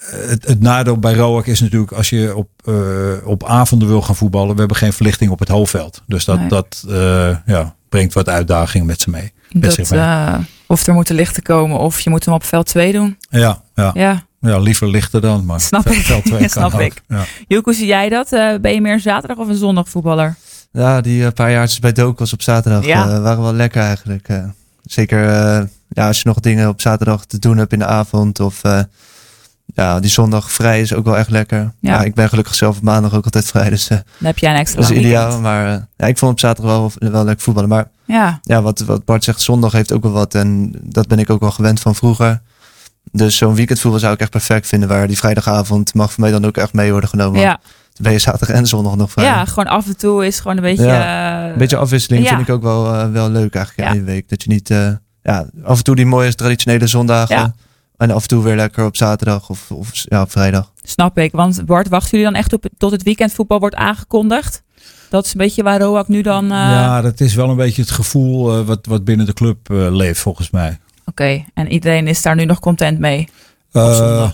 Het, 0.10 0.48
het 0.48 0.60
nadeel 0.62 0.98
bij 0.98 1.14
Roak 1.14 1.46
is 1.46 1.60
natuurlijk 1.60 1.92
als 1.92 2.10
je 2.10 2.36
op, 2.36 2.50
uh, 2.66 2.76
op 3.24 3.44
avonden 3.46 3.88
wil 3.88 4.02
gaan 4.02 4.16
voetballen. 4.16 4.54
We 4.54 4.60
hebben 4.60 4.78
geen 4.78 4.94
verlichting 4.94 5.32
op 5.32 5.40
het 5.40 5.48
hoofdveld. 5.50 6.02
Dus 6.08 6.26
dat, 6.26 6.40
Nee. 6.40 6.48
dat 6.50 6.84
uh, 6.88 7.36
ja, 7.46 7.76
brengt 7.90 8.14
wat 8.14 8.30
uitdaging 8.30 8.86
met 8.86 9.02
ze 9.02 9.10
mee. 9.10 9.32
Dat, 9.50 9.78
eh, 9.78 10.34
of 10.68 10.88
er 10.88 10.94
moeten 10.94 11.16
lichten 11.16 11.44
komen 11.44 11.78
of 11.80 12.00
je 12.00 12.10
moet 12.10 12.26
hem 12.26 12.34
op 12.34 12.44
veld 12.44 12.66
2 12.66 12.92
doen. 12.94 13.18
ja, 13.30 13.62
ja. 13.76 13.92
Ja, 13.94 14.24
ja, 14.42 14.58
liever 14.60 14.88
lichter 14.90 15.22
dan. 15.22 15.46
Maar 15.46 15.60
Snap 15.60 15.82
veld- 15.82 15.96
ik. 15.96 16.02
veld 16.06 16.26
twee 16.26 16.40
kan 16.50 16.50
Snap 16.50 16.74
ook. 16.74 16.80
ik. 16.82 17.02
Ja. 17.08 17.24
Joek, 17.48 17.66
hoe 17.66 17.74
zie 17.74 17.86
jij 17.86 18.10
dat? 18.10 18.32
Eh, 18.32 18.56
ben 18.62 18.74
je 18.74 18.82
meer 18.82 18.94
een 18.94 19.00
zaterdag 19.00 19.38
of 19.38 19.48
een 19.48 19.56
zondag 19.56 19.90
voetballer? 19.90 20.36
Ja, 20.72 21.02
die 21.02 21.26
eh, 21.26 21.32
paar 21.32 21.52
jaartjes 21.52 21.80
bij 21.80 21.92
Dokos 21.92 22.34
op 22.34 22.42
zaterdag 22.42 22.86
Ja. 22.86 23.08
eh, 23.10 23.22
waren 23.22 23.44
wel 23.44 23.54
lekker 23.54 23.82
eigenlijk. 23.82 24.28
eh. 24.28 24.44
zeker 24.84 25.28
eh, 25.30 25.62
ja, 25.90 26.08
als 26.08 26.18
je 26.22 26.28
nog 26.28 26.40
dingen 26.40 26.68
op 26.70 26.82
zaterdag 26.82 27.26
te 27.26 27.40
doen 27.40 27.58
hebt 27.58 27.74
in 27.74 27.80
de 27.80 27.86
avond. 27.86 28.40
Of 28.40 28.64
eh, 28.64 28.80
ja, 29.74 30.00
die 30.00 30.10
zondag 30.10 30.52
vrij 30.52 30.82
is 30.82 30.94
ook 30.94 31.06
wel 31.06 31.18
echt 31.18 31.30
lekker. 31.30 31.58
Ja. 31.60 31.72
Ja. 31.94 32.02
ik 32.04 32.14
ben 32.14 32.30
gelukkig 32.30 32.56
zelf 32.56 32.78
op 32.78 32.84
maandag 32.84 33.14
ook 33.14 33.26
altijd 33.26 33.46
vrij. 33.46 33.70
Dus 33.70 33.90
eh, 33.90 33.98
Dan 33.98 34.28
heb 34.28 34.38
jij 34.38 34.52
een 34.52 34.58
extra 34.58 34.82
dat 34.82 34.90
is 34.90 34.98
ideaal. 34.98 35.40
Maar 35.40 35.74
eh, 35.74 35.82
ja, 35.98 36.06
ik 36.08 36.18
vond 36.18 36.32
op 36.32 36.40
zaterdag 36.40 36.72
wel, 36.78 36.92
wel 37.12 37.24
lekker 37.24 37.44
voetballen. 37.44 37.70
Maar 37.70 37.88
Ja, 38.06 38.40
ja, 38.44 38.62
wat, 38.62 38.80
wat 38.80 39.06
Bart 39.06 39.24
zegt, 39.24 39.42
zondag 39.42 39.72
heeft 39.72 39.92
ook 39.92 40.04
wel 40.04 40.12
wat. 40.12 40.36
En 40.36 40.72
dat 40.82 41.08
ben 41.08 41.20
ik 41.20 41.30
ook 41.30 41.40
wel 41.40 41.52
gewend 41.52 41.80
van 41.80 41.96
vroeger. 41.96 42.42
Dus 43.12 43.38
zo'n 43.38 43.56
weekendvoetbal 43.56 44.00
zou 44.00 44.14
ik 44.14 44.20
echt 44.20 44.30
perfect 44.30 44.68
vinden. 44.68 44.90
Waar 44.90 45.08
die 45.08 45.18
vrijdagavond 45.18 45.94
mag 45.94 46.12
voor 46.12 46.22
mij 46.24 46.32
dan 46.32 46.46
ook 46.46 46.58
echt 46.58 46.74
mee 46.74 46.92
worden 46.92 47.10
genomen. 47.10 47.40
ja. 47.40 47.60
Dan 47.94 48.08
ben 48.08 48.12
je 48.12 48.20
zaterdag 48.20 48.56
en 48.56 48.68
zondag 48.68 48.96
nog 48.96 49.12
vrij. 49.12 49.26
ja, 49.26 49.46
gewoon 49.46 49.68
af 49.68 49.86
en 49.86 49.98
toe 49.98 50.26
is 50.26 50.40
gewoon 50.40 50.58
een 50.58 50.64
beetje... 50.64 50.86
eh, 50.92 51.50
Een 51.52 51.58
beetje 51.58 51.78
afwisseling 51.78 52.24
Ja. 52.24 52.30
vind 52.30 52.42
ik 52.48 52.50
ook 52.54 52.62
wel, 52.62 53.12
wel 53.12 53.30
leuk 53.30 53.56
eigenlijk 53.56 53.90
Ja. 53.90 53.96
in 53.96 54.06
de 54.06 54.12
week. 54.12 54.30
Dat 54.30 54.44
je 54.44 54.50
niet 54.50 54.68
ja, 55.24 55.46
af 55.64 55.78
en 55.78 55.84
toe 55.84 55.96
die 55.96 56.06
mooie 56.06 56.36
traditionele 56.36 56.88
zondagen. 56.88 57.56
En 58.00 58.12
af 58.12 58.22
en 58.22 58.28
toe 58.28 58.44
weer 58.44 58.56
lekker 58.56 58.86
op 58.86 58.96
zaterdag 58.98 59.50
of, 59.50 59.72
of 59.72 59.90
ja, 59.94 60.22
op 60.22 60.32
vrijdag. 60.32 60.72
Snap 60.84 61.18
ik. 61.18 61.32
Want 61.32 61.66
Bart, 61.66 61.88
wachten 61.90 62.10
jullie 62.18 62.26
dan 62.34 62.42
echt 62.42 62.54
op 62.54 62.66
tot 62.78 62.92
het 62.92 63.04
weekendvoetbal 63.04 63.60
wordt 63.60 63.76
aangekondigd? 63.76 64.64
Dat 65.10 65.26
is 65.26 65.32
een 65.32 65.38
beetje 65.38 65.64
waar 65.64 65.80
Roak 65.82 66.08
nu 66.08 66.22
dan... 66.22 66.44
eh, 66.44 66.50
ja, 66.58 67.02
dat 67.02 67.20
is 67.20 67.36
wel 67.36 67.50
een 67.50 67.56
beetje 67.56 67.82
het 67.82 67.92
gevoel 67.92 68.58
eh, 68.60 68.66
wat, 68.66 68.86
wat 68.86 69.04
binnen 69.04 69.26
de 69.26 69.34
club 69.34 69.70
eh, 69.72 69.78
leeft 69.96 70.20
volgens 70.20 70.50
mij. 70.50 70.80
Oké, 71.06 71.44
en 71.54 71.72
iedereen 71.72 72.08
is 72.08 72.22
daar 72.22 72.36
nu 72.36 72.46
nog 72.46 72.60
content 72.60 73.00
mee? 73.00 73.28
Eh. 73.72 74.30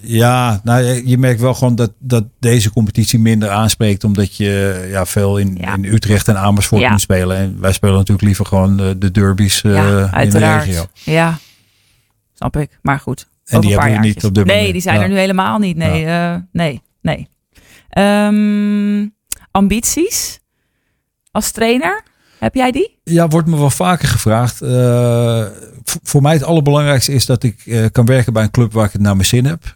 Ja, 0.00 0.60
nou, 0.64 0.82
je- 0.82 1.08
je 1.08 1.18
merkt 1.18 1.40
wel 1.40 1.54
gewoon 1.54 1.74
dat, 1.74 1.92
dat 1.98 2.24
deze 2.40 2.70
competitie 2.72 3.18
minder 3.18 3.48
aanspreekt. 3.50 4.04
Omdat 4.04 4.36
je 4.36 4.86
ja, 4.90 5.06
veel 5.06 5.38
in, 5.38 5.56
Ja. 5.60 5.74
in 5.74 5.84
Utrecht 5.84 6.28
en 6.28 6.38
Amersfoort 6.38 6.82
Ja. 6.82 6.90
moet 6.90 7.00
spelen. 7.00 7.36
En 7.36 7.56
wij 7.60 7.72
spelen 7.72 7.94
natuurlijk 7.96 8.26
liever 8.26 8.46
gewoon 8.46 8.80
eh, 8.80 8.86
de 8.96 9.10
derbies 9.10 9.62
eh, 9.62 9.72
ja, 9.72 10.16
in 10.20 10.30
de 10.30 10.38
regio. 10.38 10.84
Ja, 11.04 11.38
snap 12.38 12.56
ik. 12.56 12.78
Maar 12.82 13.00
goed. 13.00 13.26
En 13.44 13.60
die 13.60 13.70
hebben 13.78 13.92
we 13.92 13.98
niet 14.06 14.24
op 14.24 14.34
dit 14.34 14.44
Nee, 14.44 14.54
moment. 14.56 14.72
die 14.72 14.82
zijn 14.82 14.96
Ja. 14.96 15.02
er 15.02 15.08
nu 15.08 15.16
helemaal 15.18 15.58
niet. 15.58 15.76
Nee, 15.76 16.04
eh, 16.06 16.34
nee, 16.52 16.82
nee. 17.02 17.28
Ehm, 17.88 19.06
ambities 19.50 20.40
als 21.30 21.50
trainer, 21.50 22.02
heb 22.38 22.54
jij 22.54 22.70
die? 22.70 22.98
Ja, 23.04 23.28
wordt 23.28 23.48
me 23.48 23.56
wel 23.56 23.70
vaker 23.70 24.08
gevraagd. 24.08 24.62
Eh, 24.62 25.44
voor 26.02 26.22
mij 26.22 26.32
het 26.32 26.42
allerbelangrijkste 26.42 27.12
is 27.12 27.26
dat 27.26 27.42
ik 27.42 27.62
eh, 27.66 27.84
kan 27.92 28.04
werken 28.06 28.32
bij 28.32 28.42
een 28.42 28.50
club 28.50 28.72
waar 28.72 28.86
ik 28.86 28.92
het 28.92 29.00
naar 29.00 29.16
mijn 29.16 29.28
zin 29.28 29.44
heb. 29.44 29.72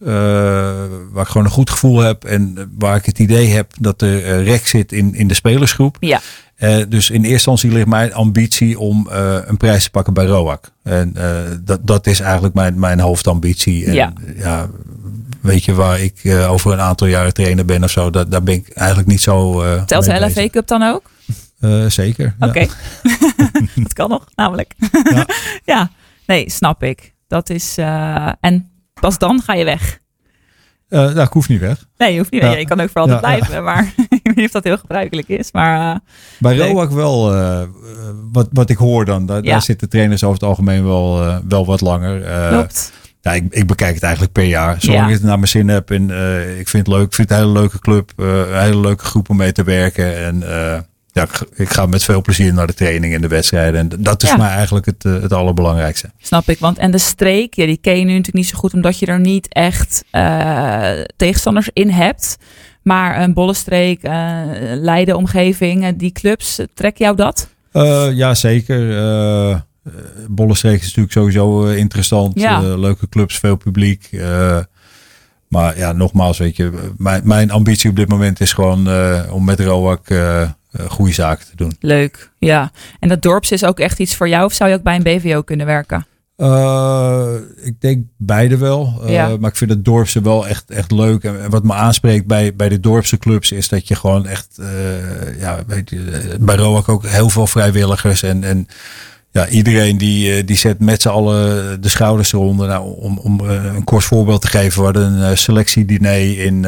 Waar 1.10 1.22
ik 1.22 1.28
gewoon 1.28 1.44
een 1.46 1.52
goed 1.52 1.70
gevoel 1.70 1.98
heb. 1.98 2.24
En 2.24 2.72
waar 2.78 2.96
ik 2.96 3.04
het 3.06 3.18
idee 3.18 3.48
heb 3.48 3.72
dat 3.80 4.02
er 4.02 4.42
rek 4.42 4.66
zit 4.66 4.92
in, 4.92 5.14
in 5.14 5.28
de 5.28 5.34
spelersgroep. 5.34 5.96
Ja. 6.00 6.20
Eh, 6.62 6.82
dus 6.88 7.10
in 7.10 7.16
eerste 7.16 7.32
instantie 7.32 7.70
ligt 7.70 7.86
mijn 7.86 8.14
ambitie 8.14 8.78
om 8.78 9.08
eh, 9.10 9.38
een 9.44 9.56
prijs 9.56 9.84
te 9.84 9.90
pakken 9.90 10.14
bij 10.14 10.24
ROAC. 10.24 10.72
En 10.82 11.16
eh, 11.16 11.56
dat, 11.60 11.86
dat 11.86 12.06
is 12.06 12.20
eigenlijk 12.20 12.54
mijn, 12.54 12.78
mijn 12.78 13.00
hoofdambitie. 13.00 13.86
En, 13.86 13.92
Ja. 13.92 14.12
ja, 14.36 14.68
weet 15.40 15.64
je 15.64 15.74
waar 15.74 16.00
ik 16.00 16.44
over 16.48 16.72
een 16.72 16.80
aantal 16.80 17.06
jaren 17.06 17.34
trainer 17.34 17.64
ben 17.64 17.84
of 17.84 17.90
zo. 17.90 18.10
Dat, 18.10 18.30
daar 18.30 18.42
ben 18.42 18.54
ik 18.54 18.68
eigenlijk 18.68 19.08
niet 19.08 19.20
zo. 19.20 19.62
Telt 19.84 20.04
de 20.04 20.26
LFV. 20.26 20.50
Cup 20.50 20.66
dan 20.66 20.82
ook? 20.82 21.10
Zeker. 21.88 22.34
ja. 22.38 22.46
Oké. 22.46 22.66
dat 23.82 23.92
kan 23.92 24.08
nog, 24.08 24.26
namelijk. 24.34 24.74
Ja. 25.10 25.26
ja, 25.74 25.90
nee, 26.26 26.50
snap 26.50 26.82
ik. 26.82 27.12
Dat 27.28 27.50
is. 27.50 27.76
en 28.40 28.70
pas 29.00 29.18
dan 29.18 29.42
ga 29.42 29.54
je 29.54 29.64
weg. 29.64 30.00
Nou, 30.88 31.20
ik 31.20 31.32
hoef 31.32 31.48
niet 31.48 31.60
weg. 31.60 31.86
Nee, 31.96 32.12
je 32.12 32.18
hoeft 32.18 32.30
niet. 32.30 32.42
Ja. 32.42 32.56
Je 32.56 32.66
kan 32.66 32.80
ook 32.80 32.90
voor 32.90 33.00
altijd 33.00 33.20
blijven. 33.20 33.64
Maar 33.64 33.94
niet 34.34 34.46
of 34.46 34.52
dat 34.52 34.64
heel 34.64 34.76
gebruikelijk 34.78 35.28
is. 35.28 35.52
Maar 35.52 35.92
eh, 35.94 35.98
Bij. 36.38 36.56
ROAC 36.56 36.90
wel, 36.90 37.32
eh, 37.34 37.62
eh, 37.62 37.68
wat, 38.32 38.48
wat 38.52 38.70
ik 38.70 38.76
hoor 38.76 39.04
dan, 39.04 39.26
daar, 39.26 39.42
Ja. 39.44 39.50
daar 39.50 39.62
zitten 39.62 39.88
trainers 39.88 40.22
over 40.24 40.34
het 40.34 40.48
algemeen 40.48 40.84
wel, 40.84 41.40
wel 41.48 41.66
wat 41.66 41.80
langer. 41.80 42.48
Klopt. 42.48 42.92
ja, 43.20 43.32
ik, 43.32 43.44
ik 43.50 43.66
bekijk 43.66 43.94
het 43.94 44.02
eigenlijk 44.02 44.32
per 44.32 44.44
jaar. 44.44 44.76
Zolang 44.80 45.00
Ja. 45.00 45.06
ik 45.08 45.12
het 45.14 45.22
naar 45.22 45.36
mijn 45.38 45.48
zin 45.48 45.68
heb 45.68 45.90
en 45.90 46.02
ik 46.58 46.68
vind 46.68 46.86
het 46.86 46.96
leuk. 46.96 47.06
Ik 47.06 47.14
vind 47.14 47.28
het 47.28 47.38
een 47.38 47.44
hele 47.44 47.58
leuke 47.58 47.78
club, 47.78 48.12
een 48.16 48.60
hele 48.60 48.80
leuke 48.80 49.04
groep 49.04 49.30
om 49.30 49.36
mee 49.36 49.52
te 49.52 49.62
werken. 49.64 50.16
En 50.24 50.42
ja, 51.14 51.26
ik, 51.54 51.68
ga 51.68 51.86
met 51.86 52.04
veel 52.04 52.20
plezier 52.22 52.54
naar 52.54 52.66
de 52.66 52.74
training 52.74 53.14
en 53.14 53.20
de 53.20 53.28
wedstrijden. 53.28 53.80
En 53.80 54.02
dat 54.02 54.22
is 54.22 54.28
Ja. 54.28 54.36
mij 54.36 54.48
eigenlijk 54.50 54.86
het, 54.86 55.02
het 55.02 55.32
allerbelangrijkste. 55.32 56.10
Snap 56.18 56.48
ik. 56.48 56.58
Want 56.58 56.78
en 56.78 56.90
de 56.90 56.98
streek, 56.98 57.54
ja, 57.54 57.66
die 57.66 57.78
ken 57.80 57.92
je 57.98 58.04
nu 58.04 58.10
natuurlijk 58.10 58.34
niet 58.34 58.48
zo 58.48 58.58
goed, 58.58 58.72
omdat 58.74 58.98
je 58.98 59.06
er 59.06 59.20
niet 59.20 59.48
echt 59.48 60.04
tegenstanders 61.16 61.70
in 61.72 61.90
hebt. 61.90 62.36
Maar 62.82 63.22
een 63.22 63.32
bollenstreek, 63.32 64.02
eh 64.02 64.40
Leiden 64.74 65.16
omgeving, 65.16 65.84
eh, 65.84 65.92
die 65.96 66.12
clubs, 66.12 66.60
trek 66.74 66.98
jou 66.98 67.16
dat? 67.16 67.48
Eh, 67.72 68.08
ja, 68.12 68.34
zeker. 68.34 69.64
Bollenstreek 70.28 70.80
is 70.80 70.86
natuurlijk 70.86 71.12
sowieso 71.12 71.64
interessant. 71.66 72.40
Ja. 72.40 72.60
Leuke 72.60 73.08
clubs, 73.08 73.38
veel 73.38 73.56
publiek. 73.56 74.10
Maar 75.48 75.78
ja, 75.78 75.92
nogmaals, 75.92 76.38
weet 76.38 76.56
je, 76.56 76.90
mijn, 76.96 77.22
mijn 77.24 77.50
ambitie 77.50 77.90
op 77.90 77.96
dit 77.96 78.08
moment 78.08 78.40
is 78.40 78.52
gewoon 78.52 78.88
om 79.30 79.44
met 79.44 79.58
eh, 80.72 80.90
goede 80.90 81.12
zaken 81.12 81.46
te 81.46 81.56
doen. 81.56 81.76
Leuk, 81.80 82.30
ja. 82.38 82.70
En 83.00 83.08
dat 83.08 83.22
dorps 83.22 83.52
is 83.52 83.64
ook 83.64 83.80
echt 83.80 83.98
iets 83.98 84.16
voor 84.16 84.28
jou? 84.28 84.44
Of 84.44 84.52
zou 84.52 84.70
je 84.70 84.76
ook 84.76 84.82
bij 84.82 84.96
een 84.96 85.02
BVO 85.02 85.42
kunnen 85.42 85.66
werken? 85.66 86.06
Eh, 86.42 87.32
ik 87.62 87.80
denk 87.80 88.04
beide 88.16 88.56
wel. 88.56 89.00
Eh, 89.04 89.12
Ja. 89.12 89.36
Maar 89.40 89.50
ik 89.50 89.56
vind 89.56 89.70
het 89.70 89.84
dorpse 89.84 90.20
wel 90.20 90.46
echt, 90.48 90.70
echt 90.70 90.90
leuk. 90.90 91.24
En, 91.24 91.50
wat 91.50 91.62
me 91.62 91.72
aanspreekt 91.72 92.26
bij, 92.26 92.54
bij 92.54 92.68
de 92.68 92.80
dorpse 92.80 93.18
clubs 93.18 93.52
is 93.52 93.68
dat 93.68 93.88
je 93.88 93.94
gewoon 93.94 94.26
echt, 94.26 94.58
eh, 94.58 95.40
ja, 95.40 95.58
weet 95.66 95.90
je, 95.90 96.36
bij 96.40 96.56
ROAC 96.56 96.88
ook 96.88 97.06
heel 97.06 97.28
veel 97.30 97.46
vrijwilligers 97.46 98.22
en, 98.22 98.44
en 98.44 98.66
ja, 99.30 99.48
iedereen 99.48 99.98
die, 99.98 100.44
die 100.44 100.56
zet 100.56 100.80
met 100.80 101.02
z'n 101.02 101.08
allen 101.08 101.80
de 101.80 101.88
schouders 101.88 102.32
eronder. 102.32 102.68
Nou, 102.68 102.94
om, 103.00 103.18
om 103.18 103.40
een 103.40 103.84
kort 103.84 104.04
voorbeeld 104.04 104.40
te 104.40 104.46
geven, 104.48 104.78
we 104.78 104.84
hadden 104.84 105.12
een 105.12 105.38
selectiediner 105.38 106.38
in, 106.38 106.66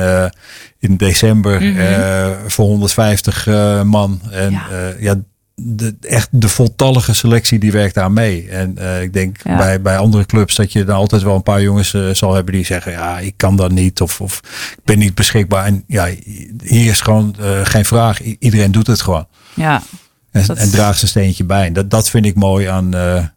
in 0.79 0.97
december 0.97 1.63
Mhm. 1.63 2.33
voor 2.47 2.65
150 2.67 3.47
eh, 3.47 3.83
man. 3.83 4.21
En 4.31 4.53
ja 4.99 5.15
de, 5.55 5.97
echt 6.01 6.29
de 6.31 6.49
voltallige 6.49 7.15
selectie 7.15 7.59
die 7.59 7.73
werkt 7.73 7.95
daar 7.95 8.13
mee. 8.13 8.49
En 8.49 8.79
eh, 8.79 9.03
ik 9.03 9.13
denk 9.13 9.37
Ja. 9.45 9.57
bij, 9.57 9.81
bij 9.81 9.99
andere 9.99 10.27
clubs 10.27 10.55
dat 10.55 10.73
je 10.73 10.85
dan 10.85 10.97
altijd 10.97 11.23
wel 11.23 11.35
een 11.35 11.43
paar 11.43 11.63
jongens 11.63 11.95
eh, 11.95 12.09
zal 12.11 12.35
hebben 12.35 12.55
die 12.55 12.65
zeggen, 12.65 12.93
ja, 12.93 13.19
ik 13.19 13.35
kan 13.37 13.57
dat 13.57 13.71
niet 13.71 14.01
of, 14.01 14.21
of 14.21 14.39
ik 14.77 14.85
ben 14.85 14.99
niet 14.99 15.15
beschikbaar. 15.15 15.65
En 15.65 15.85
ja, 15.87 16.09
hier 16.63 16.91
is 16.91 17.01
gewoon 17.01 17.35
eh, 17.41 17.61
geen 17.63 17.85
vraag. 17.85 18.25
I- 18.25 18.37
iedereen 18.39 18.73
doet 18.73 18.87
het 18.87 19.01
gewoon. 19.01 19.27
Ja, 19.55 19.83
En, 20.31 20.47
Dat- 20.47 20.57
en 20.57 20.71
draagt 20.71 20.99
zijn 20.99 21.11
steentje 21.11 21.45
bij. 21.45 21.67
En 21.67 21.73
dat, 21.73 21.91
dat 21.91 22.11
vind 22.11 22.27
ik 22.27 22.35
mooi 22.35 22.67
aan, 22.67 22.91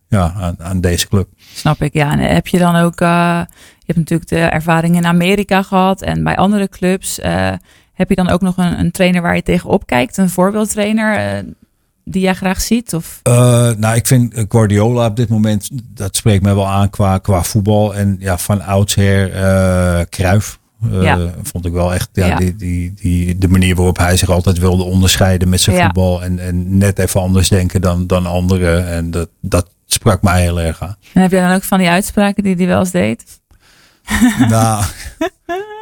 ja, 0.07 0.33
aan, 0.37 0.55
aan 0.59 0.81
deze 0.81 1.07
club. 1.07 1.27
snap 1.53 1.81
ik. 1.81 1.93
Ja, 1.93 2.11
en 2.11 2.19
heb 2.19 2.47
je 2.47 2.57
dan 2.57 2.75
ook, 2.75 2.99
je 2.99 3.45
hebt 3.85 3.97
natuurlijk 3.99 4.29
de 4.29 4.39
ervaring 4.39 4.95
in 4.95 5.05
Amerika 5.05 5.61
gehad 5.63 6.01
en 6.01 6.23
bij 6.23 6.35
andere 6.35 6.69
clubs. 6.69 7.19
heb 7.93 8.09
je 8.09 8.15
dan 8.15 8.29
ook 8.29 8.41
nog 8.41 8.57
een, 8.57 8.79
een 8.79 8.91
trainer 8.91 9.21
waar 9.21 9.35
je 9.35 9.43
tegenop 9.43 9.85
kijkt? 9.85 10.17
Een 10.17 10.29
voorbeeldtrainer 10.29 11.43
die 12.09 12.21
jij 12.21 12.33
graag 12.33 12.61
ziet? 12.61 12.93
Of? 12.93 13.19
Eh, 13.23 13.69
nou, 13.77 13.95
ik 13.95 14.07
vind 14.07 14.33
eh, 14.33 14.43
Guardiola 14.49 15.05
op 15.05 15.15
dit 15.15 15.29
moment, 15.29 15.69
dat 15.93 16.15
spreekt 16.15 16.43
mij 16.43 16.55
wel 16.55 16.67
aan 16.67 16.89
qua, 16.89 17.17
qua 17.17 17.43
voetbal. 17.43 17.95
En 17.95 18.15
ja, 18.19 18.37
van 18.37 18.61
oudsher 18.61 19.33
eh 19.33 20.01
Cruijff. 20.09 20.59
eh, 20.91 21.01
Ja. 21.01 21.33
Vond 21.43 21.65
ik 21.65 21.71
wel 21.71 21.93
echt 21.93 22.09
ja, 22.13 22.25
Ja. 22.25 22.35
Die, 22.35 22.55
die, 22.55 22.93
die, 22.93 23.37
de 23.37 23.47
manier 23.47 23.75
waarop 23.75 23.97
hij 23.97 24.17
zich 24.17 24.29
altijd 24.29 24.57
wilde 24.57 24.83
onderscheiden 24.83 25.49
met 25.49 25.61
zijn 25.61 25.75
Ja. 25.75 25.83
voetbal. 25.85 26.23
En, 26.23 26.39
en 26.39 26.77
net 26.77 26.99
even 26.99 27.21
anders 27.21 27.49
denken 27.49 27.81
dan, 27.81 28.07
dan 28.07 28.25
anderen. 28.25 28.87
En 28.87 29.11
dat, 29.11 29.29
dat 29.41 29.69
sprak 29.85 30.21
mij 30.21 30.41
heel 30.41 30.59
erg 30.61 30.81
aan. 30.81 30.95
En 31.13 31.21
heb 31.21 31.31
je 31.31 31.37
dan 31.37 31.51
ook 31.51 31.63
van 31.63 31.77
die 31.79 31.89
uitspraken 31.89 32.43
die 32.43 32.55
hij 32.55 32.67
wel 32.67 32.79
eens 32.79 32.91
deed? 32.91 33.23
nou, 34.49 34.83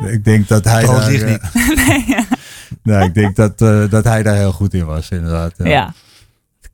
ik 0.08 0.24
denk 0.24 0.48
dat 0.48 0.64
hij 0.64 0.84
Oh, 0.88 0.96
daar, 1.00 1.12
eh, 1.14 1.28
niet. 1.30 1.40
nou, 2.84 3.04
ik 3.04 3.14
denk 3.14 3.36
dat, 3.36 3.62
eh, 3.62 3.90
dat 3.90 4.04
hij 4.04 4.24
daar 4.24 4.36
heel 4.36 4.52
goed 4.52 4.74
in 4.74 4.86
was, 4.86 5.10
inderdaad. 5.10 5.54
Ja. 5.58 5.86
Dat 5.86 5.94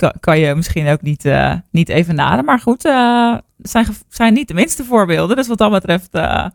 Kan, 0.02 0.14
kan 0.20 0.40
je 0.40 0.56
misschien 0.56 0.88
ook 0.88 1.02
niet, 1.02 1.26
eh, 1.26 1.54
niet 1.72 1.90
even 1.90 2.16
naden. 2.16 2.46
Maar 2.46 2.60
goed, 2.60 2.84
het 2.84 3.42
zijn, 3.72 3.86
zijn 4.10 4.34
niet 4.34 4.48
de 4.48 4.54
minste 4.54 4.84
voorbeelden. 4.84 5.36
Dus 5.36 5.48
wat 5.48 5.58
dat 5.58 5.72
betreft 5.72 6.10
eh, 6.12 6.46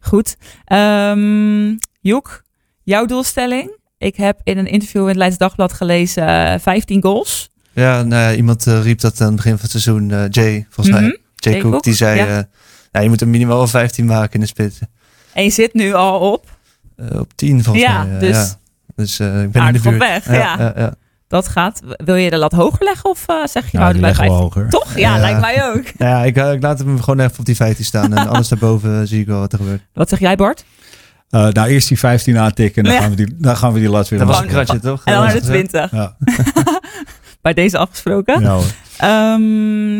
goed. 0.00 0.36
Ehm 0.64 1.74
Joek, 2.00 2.42
jouw 2.82 3.06
doelstelling? 3.06 3.78
Ik 3.98 4.16
heb 4.16 4.40
in 4.42 4.58
een 4.58 4.66
interview 4.66 5.02
in 5.02 5.08
het 5.08 5.16
Leids 5.16 5.36
Dagblad 5.38 5.72
gelezen 5.72 6.26
eh, 6.52 6.58
15 6.60 7.02
goals. 7.02 7.50
Ja, 7.72 8.02
nou 8.02 8.22
ja, 8.22 8.34
iemand 8.34 8.64
riep 8.64 9.00
dat 9.00 9.20
aan 9.20 9.26
het 9.26 9.36
begin 9.36 9.52
van 9.52 9.60
het 9.60 9.70
seizoen. 9.70 10.08
Jay, 10.30 10.66
volgens 10.70 10.96
Mhm. 10.96 11.04
mij. 11.04 11.18
Jay, 11.34 11.52
Jay 11.52 11.60
Cook, 11.62 11.72
Cook, 11.72 11.82
die 11.82 11.94
zei... 11.94 12.18
ja. 12.18 12.48
nou, 12.92 13.04
je 13.04 13.08
moet 13.08 13.20
er 13.20 13.28
minimaal 13.28 13.56
wel 13.56 13.66
15 13.66 14.04
maken 14.06 14.34
in 14.34 14.40
de 14.40 14.46
spits. 14.46 14.78
En 15.32 15.44
je 15.44 15.50
zit 15.50 15.74
nu 15.74 15.92
al 15.92 16.32
op. 16.32 16.50
Op 17.18 17.32
10 17.34 17.62
volgens 17.62 17.84
Ja, 17.84 18.04
mij. 18.04 18.18
dus- 18.18 18.36
ja. 18.36 18.60
Dus 18.96 19.20
ik 19.20 19.50
ben 19.52 19.66
in 19.66 19.72
de 19.72 19.80
buurt. 19.80 19.98
weg, 19.98 20.32
ja. 20.32 20.94
Dat 21.32 21.48
gaat. 21.48 21.80
Wil 21.96 22.14
je 22.14 22.30
de 22.30 22.36
lat 22.36 22.52
hoger 22.52 22.84
leggen 22.84 23.10
of 23.10 23.24
eh, 23.28 23.36
zeg 23.44 23.64
je 23.64 23.70
Ja, 23.72 23.78
nou 23.78 23.92
die 23.92 24.00
bij 24.02 24.10
leggen 24.10 24.28
we 24.28 24.30
15? 24.38 24.54
hoger. 24.60 24.70
Toch? 24.70 24.98
Ja, 24.98 25.14
Ja. 25.14 25.20
lijkt 25.20 25.40
mij 25.40 25.64
ook. 25.68 25.82
Nou 25.98 26.10
ja, 26.14 26.24
ik, 26.24 26.36
eh, 26.36 26.52
ik 26.52 26.62
laat 26.62 26.78
hem 26.78 27.00
gewoon 27.00 27.20
even 27.20 27.38
op 27.38 27.44
die 27.44 27.56
15 27.56 27.84
staan. 27.84 28.12
En 28.16 28.28
alles 28.34 28.48
daarboven 28.48 29.00
eh, 29.00 29.06
zie 29.06 29.20
ik 29.20 29.26
wel 29.26 29.38
wat 29.38 29.52
er 29.52 29.58
gebeurt. 29.58 29.82
Wat 29.92 30.08
zeg 30.08 30.18
jij 30.18 30.36
Bart? 30.36 30.64
Eh, 31.30 31.48
nou, 31.48 31.68
eerst 31.68 31.88
die 31.88 31.98
15 31.98 32.38
aantikken 32.38 32.82
en 32.82 32.88
dan, 32.88 32.92
Ja. 32.94 33.00
gaan, 33.00 33.10
we 33.10 33.16
die, 33.16 33.34
dan 33.38 33.56
gaan 33.56 33.72
we 33.72 33.78
die 33.78 33.88
lat 33.88 34.08
weer 34.08 34.18
Dat 34.18 34.28
was 34.28 34.40
een 34.40 34.46
kratje, 34.46 34.78
toch? 34.78 35.02
En 35.04 35.12
dan 35.12 35.22
naar 35.22 35.32
de 35.32 35.38
Was 35.40 35.48
het, 35.48 35.68
20. 35.70 35.90
Ja, 35.90 36.16
Bij 37.42 37.52
deze 37.54 37.78
afgesproken. 37.78 38.40
ja 38.40 38.50
hoor. 38.52 38.64
Ehm, 38.96 39.98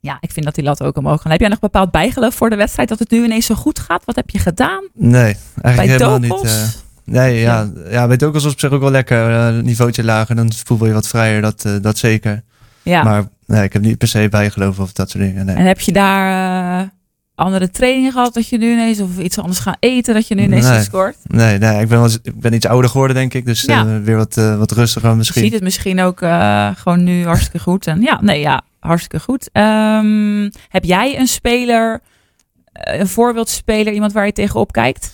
ja, 0.00 0.16
ik 0.20 0.30
vind 0.32 0.44
dat 0.44 0.54
die 0.54 0.64
lat 0.64 0.82
ook 0.82 0.96
omhoog 0.96 1.22
gaan. 1.22 1.30
Heb 1.30 1.40
jij 1.40 1.48
nog 1.48 1.58
bepaald 1.58 1.90
bijgeloof 1.90 2.34
voor 2.34 2.50
de 2.50 2.56
wedstrijd 2.56 2.88
dat 2.88 2.98
het 2.98 3.10
nu 3.10 3.24
ineens 3.24 3.46
zo 3.46 3.54
goed 3.54 3.78
gaat? 3.78 4.04
Wat 4.04 4.16
heb 4.16 4.30
je 4.30 4.38
gedaan? 4.38 4.84
Nee, 4.94 5.36
Bij 5.54 5.62
eigenlijk 5.64 5.98
helemaal 6.00 6.20
Dokos? 6.20 6.42
niet. 6.42 6.52
eh, 6.52 6.91
nee, 7.04 7.40
ja, 7.40 7.70
ja. 7.90 8.06
bij 8.06 8.16
Dokos 8.16 8.42
was 8.44 8.52
op 8.52 8.60
zich 8.60 8.70
ook 8.70 8.80
wel 8.80 8.90
lekker. 8.90 9.30
eh, 9.56 9.62
niveautje 9.62 10.04
lager, 10.04 10.36
dan 10.36 10.52
voel 10.64 10.86
je 10.86 10.92
wat 10.92 11.08
vrijer, 11.08 11.40
dat, 11.40 11.64
eh, 11.64 11.72
dat 11.80 11.98
zeker. 11.98 12.42
ja. 12.82 13.02
Maar 13.02 13.24
nee, 13.46 13.62
ik 13.64 13.72
heb 13.72 13.82
niet 13.82 13.98
per 13.98 14.08
se 14.08 14.28
bijgeloof 14.30 14.78
of 14.78 14.92
dat 14.92 15.10
soort 15.10 15.24
dingen. 15.24 15.46
Nee. 15.46 15.56
En 15.56 15.66
heb 15.66 15.80
je 15.80 15.92
daar 15.92 16.80
eh, 16.80 16.88
andere 17.34 17.70
trainingen 17.70 18.12
gehad 18.12 18.34
dat 18.34 18.48
je 18.48 18.58
nu 18.58 18.72
ineens, 18.72 19.00
of 19.00 19.18
iets 19.18 19.38
anders 19.38 19.58
gaan 19.58 19.76
eten 19.80 20.14
dat 20.14 20.28
je 20.28 20.34
nu 20.34 20.42
ineens 20.42 20.68
Nee. 20.68 20.82
scoort? 20.82 21.16
Nee, 21.22 21.58
nee 21.58 21.80
ik, 21.82 21.88
ben 21.88 21.98
wel, 22.00 22.08
ik 22.22 22.40
ben 22.40 22.52
iets 22.52 22.66
ouder 22.66 22.90
geworden, 22.90 23.16
denk 23.16 23.34
ik. 23.34 23.44
Dus 23.46 23.62
Ja. 23.62 24.00
weer 24.00 24.16
wat, 24.16 24.34
wat 24.34 24.70
rustiger 24.70 25.10
Je 25.10 25.16
misschien. 25.16 25.42
ziet 25.42 25.52
het 25.52 25.62
misschien 25.62 26.00
ook 26.00 26.18
gewoon 26.76 27.04
nu 27.04 27.24
hartstikke 27.24 27.58
goed. 27.58 27.86
En 27.86 28.00
ja, 28.00 28.18
nee, 28.22 28.40
ja, 28.40 28.62
hartstikke 28.80 29.20
goed. 29.24 29.48
Ehm, 29.52 30.50
heb 30.68 30.84
jij 30.84 31.18
een 31.18 31.26
speler, 31.26 32.00
een 32.72 33.08
voorbeeldspeler, 33.08 33.92
iemand 33.92 34.12
waar 34.12 34.26
je 34.26 34.32
tegenop 34.32 34.72
kijkt? 34.72 35.12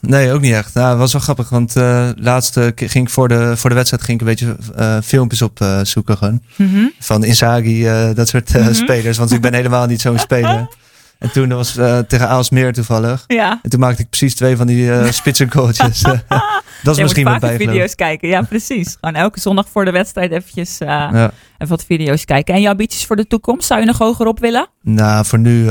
Nee, 0.00 0.32
ook 0.32 0.40
niet 0.40 0.52
echt. 0.52 0.74
Nou, 0.74 0.88
het 0.88 0.98
was 0.98 1.12
wel 1.12 1.20
grappig, 1.22 1.48
want 1.48 1.76
eh 1.76 2.08
laatst 2.16 2.56
eh, 2.56 2.66
ging 2.74 3.04
ik 3.06 3.10
voor 3.10 3.28
de, 3.28 3.56
voor 3.56 3.70
de 3.70 3.76
wedstrijd 3.76 4.02
ging 4.04 4.20
ik 4.20 4.26
een 4.26 4.32
beetje 4.34 4.56
eh, 4.76 4.96
filmpjes 5.04 5.42
op 5.42 5.60
eh, 5.60 5.80
zoeken 5.82 6.16
gewoon. 6.16 6.42
Mhm. 6.56 6.84
Van 6.98 7.24
Inzaghi, 7.24 7.84
dat 8.14 8.28
soort 8.28 8.52
Mhm. 8.54 8.72
spelers. 8.72 9.18
Want 9.18 9.32
ik 9.32 9.40
ben 9.40 9.54
helemaal 9.54 9.86
niet 9.86 10.00
zo'n 10.00 10.18
speler. 10.18 10.68
En 11.18 11.30
toen 11.32 11.48
was 11.48 11.72
tegen 12.08 12.28
Aalsmeer 12.28 12.72
toevallig. 12.72 13.24
Ja. 13.26 13.58
En 13.62 13.70
toen 13.70 13.80
maakte 13.80 14.02
ik 14.02 14.08
precies 14.08 14.34
twee 14.34 14.56
van 14.56 14.66
die 14.66 14.84
uh, 14.86 15.10
spitsengoaltjes. 15.10 16.00
dat 16.02 16.20
is 16.84 16.96
Je 16.96 17.02
misschien 17.02 17.28
moet 17.28 17.40
bijgeloof. 17.40 17.70
video's 17.70 17.94
kijken. 17.94 18.28
Ja, 18.28 18.42
precies. 18.42 18.96
Gewoon 19.00 19.14
elke 19.14 19.40
zondag 19.40 19.68
voor 19.68 19.84
de 19.84 19.90
wedstrijd 19.90 20.30
eventjes 20.32 20.78
Ja. 20.78 21.10
even 21.12 21.32
wat 21.68 21.84
video's 21.84 22.24
kijken. 22.24 22.54
En 22.54 22.60
jouw 22.60 22.70
ambities 22.70 23.06
voor 23.06 23.16
de 23.16 23.26
toekomst? 23.26 23.66
Zou 23.66 23.80
je 23.80 23.86
nog 23.86 23.98
hoger 23.98 24.26
op 24.26 24.40
willen? 24.40 24.68
Nou, 24.82 25.24
voor 25.24 25.38
nu 25.38 25.68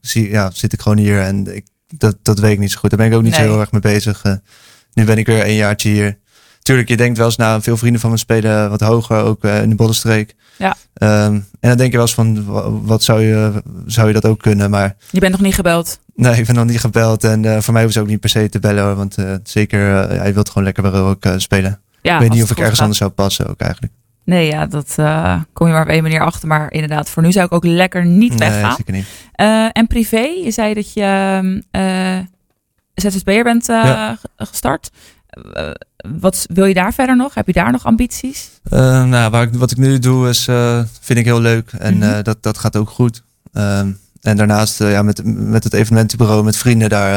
zie, 0.00 0.30
ja, 0.30 0.50
zit 0.52 0.72
ik 0.72 0.80
gewoon 0.80 0.98
hier 0.98 1.20
en 1.20 1.54
ik, 1.56 1.64
dat, 1.98 2.16
dat 2.22 2.38
weet 2.38 2.52
ik 2.52 2.58
niet 2.58 2.70
zo 2.72 2.78
goed. 2.78 2.90
Daar 2.90 2.98
ben 2.98 3.08
ik 3.08 3.14
ook 3.14 3.22
niet 3.22 3.32
Nee. 3.36 3.40
zo 3.44 3.50
heel 3.50 3.60
erg 3.60 3.72
mee 3.72 3.80
bezig. 3.80 4.22
Eh, 4.22 4.32
nu 4.92 5.04
ben 5.04 5.18
ik 5.18 5.26
weer 5.26 5.44
een 5.46 5.54
jaartje 5.54 5.88
hier. 5.88 6.18
Tuurlijk, 6.62 6.88
je 6.88 6.96
denkt 6.96 7.16
wel 7.18 7.26
eens, 7.26 7.36
nou, 7.36 7.62
veel 7.62 7.76
vrienden 7.76 8.00
van 8.00 8.10
me 8.10 8.16
spelen 8.16 8.70
wat 8.70 8.80
hoger, 8.80 9.16
ook 9.16 9.44
eh, 9.44 9.62
in 9.62 9.68
de 9.68 9.74
Bollenstreek. 9.74 10.34
Ja. 10.58 10.76
Ehm, 10.94 11.32
en 11.34 11.44
dan 11.60 11.76
denk 11.76 11.90
je 11.90 11.96
wel 11.96 12.06
eens 12.06 12.14
van, 12.14 12.44
wa- 12.44 12.70
wat 12.70 13.02
zou 13.02 13.20
je, 13.22 13.62
zou 13.86 14.06
je 14.06 14.12
dat 14.12 14.24
ook 14.26 14.38
kunnen? 14.42 14.70
Maar 14.70 14.96
Je 15.10 15.20
bent 15.20 15.32
nog 15.32 15.40
niet 15.40 15.54
gebeld. 15.54 15.98
nee, 16.14 16.36
ik 16.38 16.46
ben 16.46 16.54
nog 16.54 16.64
niet 16.66 16.80
gebeld. 16.80 17.24
En 17.24 17.44
eh, 17.44 17.60
voor 17.60 17.72
mij 17.72 17.82
hoeft 17.82 17.94
ze 17.94 18.00
ook 18.00 18.06
niet 18.06 18.20
per 18.20 18.28
se 18.30 18.48
te 18.48 18.58
bellen, 18.58 18.84
hoor, 18.84 18.94
want 18.96 19.16
zeker, 19.42 19.80
hij 20.08 20.34
wil 20.34 20.42
gewoon 20.42 20.64
lekker 20.64 20.82
bij 20.82 20.92
ook 21.00 21.24
spelen. 21.36 21.80
Ja, 22.02 22.14
ik 22.14 22.20
weet 22.20 22.30
niet 22.32 22.42
of 22.42 22.50
ik 22.50 22.56
ergens 22.56 22.72
gaat. 22.74 22.80
anders 22.80 22.98
zou 22.98 23.10
passen 23.10 23.46
ook 23.48 23.60
eigenlijk. 23.60 23.92
Nee, 24.24 24.46
ja, 24.46 24.66
dat 24.66 24.92
eh, 24.96 25.40
kom 25.52 25.66
je 25.66 25.72
maar 25.72 25.82
op 25.82 25.88
één 25.88 26.02
manier 26.02 26.20
achter. 26.20 26.48
Maar 26.48 26.72
inderdaad, 26.72 27.10
voor 27.10 27.22
nu 27.22 27.32
zou 27.32 27.46
ik 27.46 27.52
ook 27.52 27.64
lekker 27.64 28.04
niet 28.06 28.38
Nee, 28.38 28.38
weggaan. 28.50 28.76
zeker 28.76 28.92
niet. 28.92 29.06
Eh, 29.32 29.66
en 29.72 29.86
privé, 29.86 30.18
je 30.44 30.50
zei 30.50 30.74
dat 30.74 30.92
je 30.92 31.62
ZZP'er 32.94 33.42
bent 33.44 33.66
Ja. 33.66 34.18
gestart. 34.36 34.90
Wat 36.20 36.46
wil 36.52 36.64
je 36.64 36.74
daar 36.74 36.92
verder 36.94 37.16
nog? 37.16 37.34
Heb 37.34 37.46
je 37.46 37.52
daar 37.52 37.72
nog 37.72 37.84
ambities? 37.84 38.50
Nou, 38.70 39.30
waar 39.30 39.42
ik, 39.42 39.54
wat 39.54 39.70
ik 39.70 39.76
nu 39.76 39.98
doe 39.98 40.28
is, 40.28 40.44
vind 41.00 41.18
ik 41.18 41.24
heel 41.24 41.40
leuk. 41.40 41.72
En 41.78 41.96
Mhm. 41.98 42.22
dat, 42.22 42.42
dat 42.42 42.58
gaat 42.58 42.76
ook 42.76 42.90
goed. 42.90 43.22
Ehm, 43.52 43.90
en 44.20 44.36
daarnaast, 44.36 44.78
ja, 44.78 45.02
met, 45.02 45.20
met 45.24 45.64
het 45.64 45.72
evenementenbureau, 45.72 46.44
met 46.44 46.56
vrienden, 46.56 46.88
daar, 46.88 47.10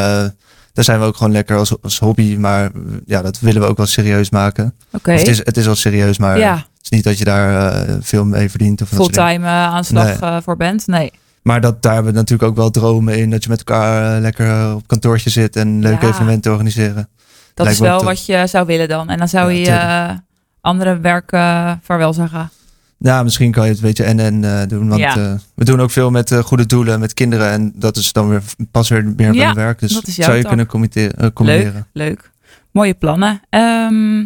daar 0.74 0.84
zijn 0.84 1.00
we 1.00 1.06
ook 1.06 1.18
gewoon 1.18 1.32
lekker 1.32 1.58
als, 1.58 1.82
als 1.82 2.00
hobby. 2.00 2.36
Maar 2.36 2.72
ja, 3.06 3.22
dat 3.22 3.40
willen 3.40 3.62
we 3.62 3.68
ook 3.68 3.78
wel 3.78 3.86
serieus 3.86 4.30
maken. 4.30 4.74
Oké. 4.92 5.12
Het, 5.12 5.28
is, 5.28 5.38
het 5.38 5.58
is 5.58 5.66
wel 5.66 5.76
serieus, 5.76 6.18
maar 6.18 6.38
ja, 6.40 6.66
is 6.92 6.98
niet 6.98 7.04
dat 7.04 7.18
je 7.18 7.24
daar 7.26 7.74
eh, 7.74 7.96
veel 8.02 8.26
mee 8.26 8.50
verdient. 8.50 8.82
Of 8.82 8.90
fulltime 8.90 9.46
eh, 9.46 9.52
aanslag 9.52 10.04
Nee. 10.06 10.32
eh, 10.32 10.38
voor 10.44 10.58
bent? 10.58 10.88
Nee. 10.88 11.12
Maar 11.42 11.62
dat, 11.62 11.82
daar 11.82 11.94
hebben 11.94 12.12
we 12.12 12.18
natuurlijk 12.18 12.50
ook 12.50 12.56
wel 12.56 12.70
dromen 12.72 13.18
in. 13.18 13.30
Dat 13.30 13.44
je 13.44 13.50
met 13.50 13.58
elkaar 13.60 14.22
lekker 14.22 14.76
op 14.76 14.88
kantoortje 14.88 15.30
zit 15.30 15.56
en 15.56 15.82
leuke 15.82 16.06
Ja. 16.06 16.12
evenementen 16.12 16.52
organiseren. 16.52 17.10
Dat 17.54 17.66
Lijkt 17.66 17.72
is 17.82 17.88
wel 17.88 18.04
wat 18.04 18.26
je 18.26 18.48
zou 18.48 18.66
willen 18.66 18.88
dan. 18.88 19.10
En 19.10 19.18
dan 19.18 19.28
zou 19.28 19.52
Ja, 19.52 20.08
je 20.12 20.20
andere 20.62 21.00
werk 21.00 21.32
eh, 21.32 21.72
vaarwel 21.82 22.14
zeggen. 22.14 22.50
Ja, 22.98 23.24
misschien 23.24 23.52
kan 23.52 23.64
je 23.64 23.70
het 23.70 23.80
een 23.80 23.86
beetje 23.88 24.04
en 24.04 24.20
en 24.44 24.68
doen. 24.68 24.88
Want 24.88 25.02
Ja. 25.02 25.38
we 25.56 25.66
doen 25.66 25.82
ook 25.82 25.92
veel 25.92 26.12
met 26.12 26.34
goede 26.44 26.66
doelen, 26.66 27.00
met 27.00 27.14
kinderen. 27.14 27.50
En 27.52 27.72
dat 27.76 27.98
is 27.98 28.12
dan 28.14 28.30
weer 28.30 28.42
pas 28.72 28.90
weer 28.90 29.04
meer 29.16 29.32
bij 29.32 29.54
werk. 29.54 29.80
Dus 29.80 29.94
dat 29.94 30.08
zou 30.08 30.38
je 30.38 30.44
kunnen 30.44 30.66
combineren. 30.66 31.34
combineren. 31.34 31.88
Leuk. 31.94 32.32
Mooie 32.72 32.94
plannen. 32.94 33.42
Ehm 33.50 34.26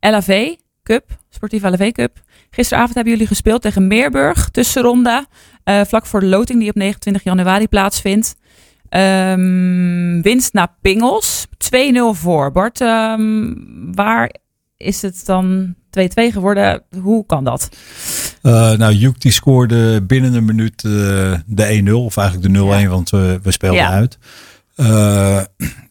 LAV 0.00 0.54
Cup, 0.82 1.04
sportieve 1.30 1.70
LAV 1.70 1.90
Cup. 1.92 2.18
Gisteravond 2.50 2.94
hebben 2.94 3.12
jullie 3.12 3.28
gespeeld 3.28 3.62
tegen 3.62 3.86
Meerburg, 3.86 4.48
tussenronde. 4.48 5.26
eh, 5.64 5.80
vlak 5.86 6.06
voor 6.06 6.20
de 6.20 6.26
loting 6.26 6.60
die 6.60 6.68
op 6.68 6.74
29 6.74 7.22
januari 7.24 7.68
plaatsvindt. 7.68 8.36
Ehm, 8.88 10.20
winst 10.22 10.52
naar 10.52 10.74
Pingels. 10.80 11.46
2-0 11.58 12.14
voor. 12.14 12.52
Bart, 12.52 12.80
ehm, 12.80 13.52
waar 13.94 14.34
is 14.76 15.02
het 15.02 15.22
dan 15.26 15.74
2-2 15.90 16.32
geworden? 16.32 16.82
Hoe 17.02 17.26
kan 17.26 17.44
dat? 17.44 17.68
Eh, 18.42 18.72
nou, 18.72 18.92
Joek 18.92 19.20
die 19.20 19.32
scoorde 19.32 20.02
binnen 20.02 20.34
een 20.34 20.44
minuut 20.44 20.84
eh, 20.84 20.90
de 21.46 21.66
1-0. 21.72 22.04
Of 22.04 22.16
eigenlijk 22.16 22.46
de 22.54 22.58
0-1, 22.60 22.80
Ja. 22.80 22.88
want 22.88 23.10
we, 23.10 23.38
we 23.42 23.50
speelden 23.50 23.80
Ja. 23.80 23.90
uit. 23.90 24.18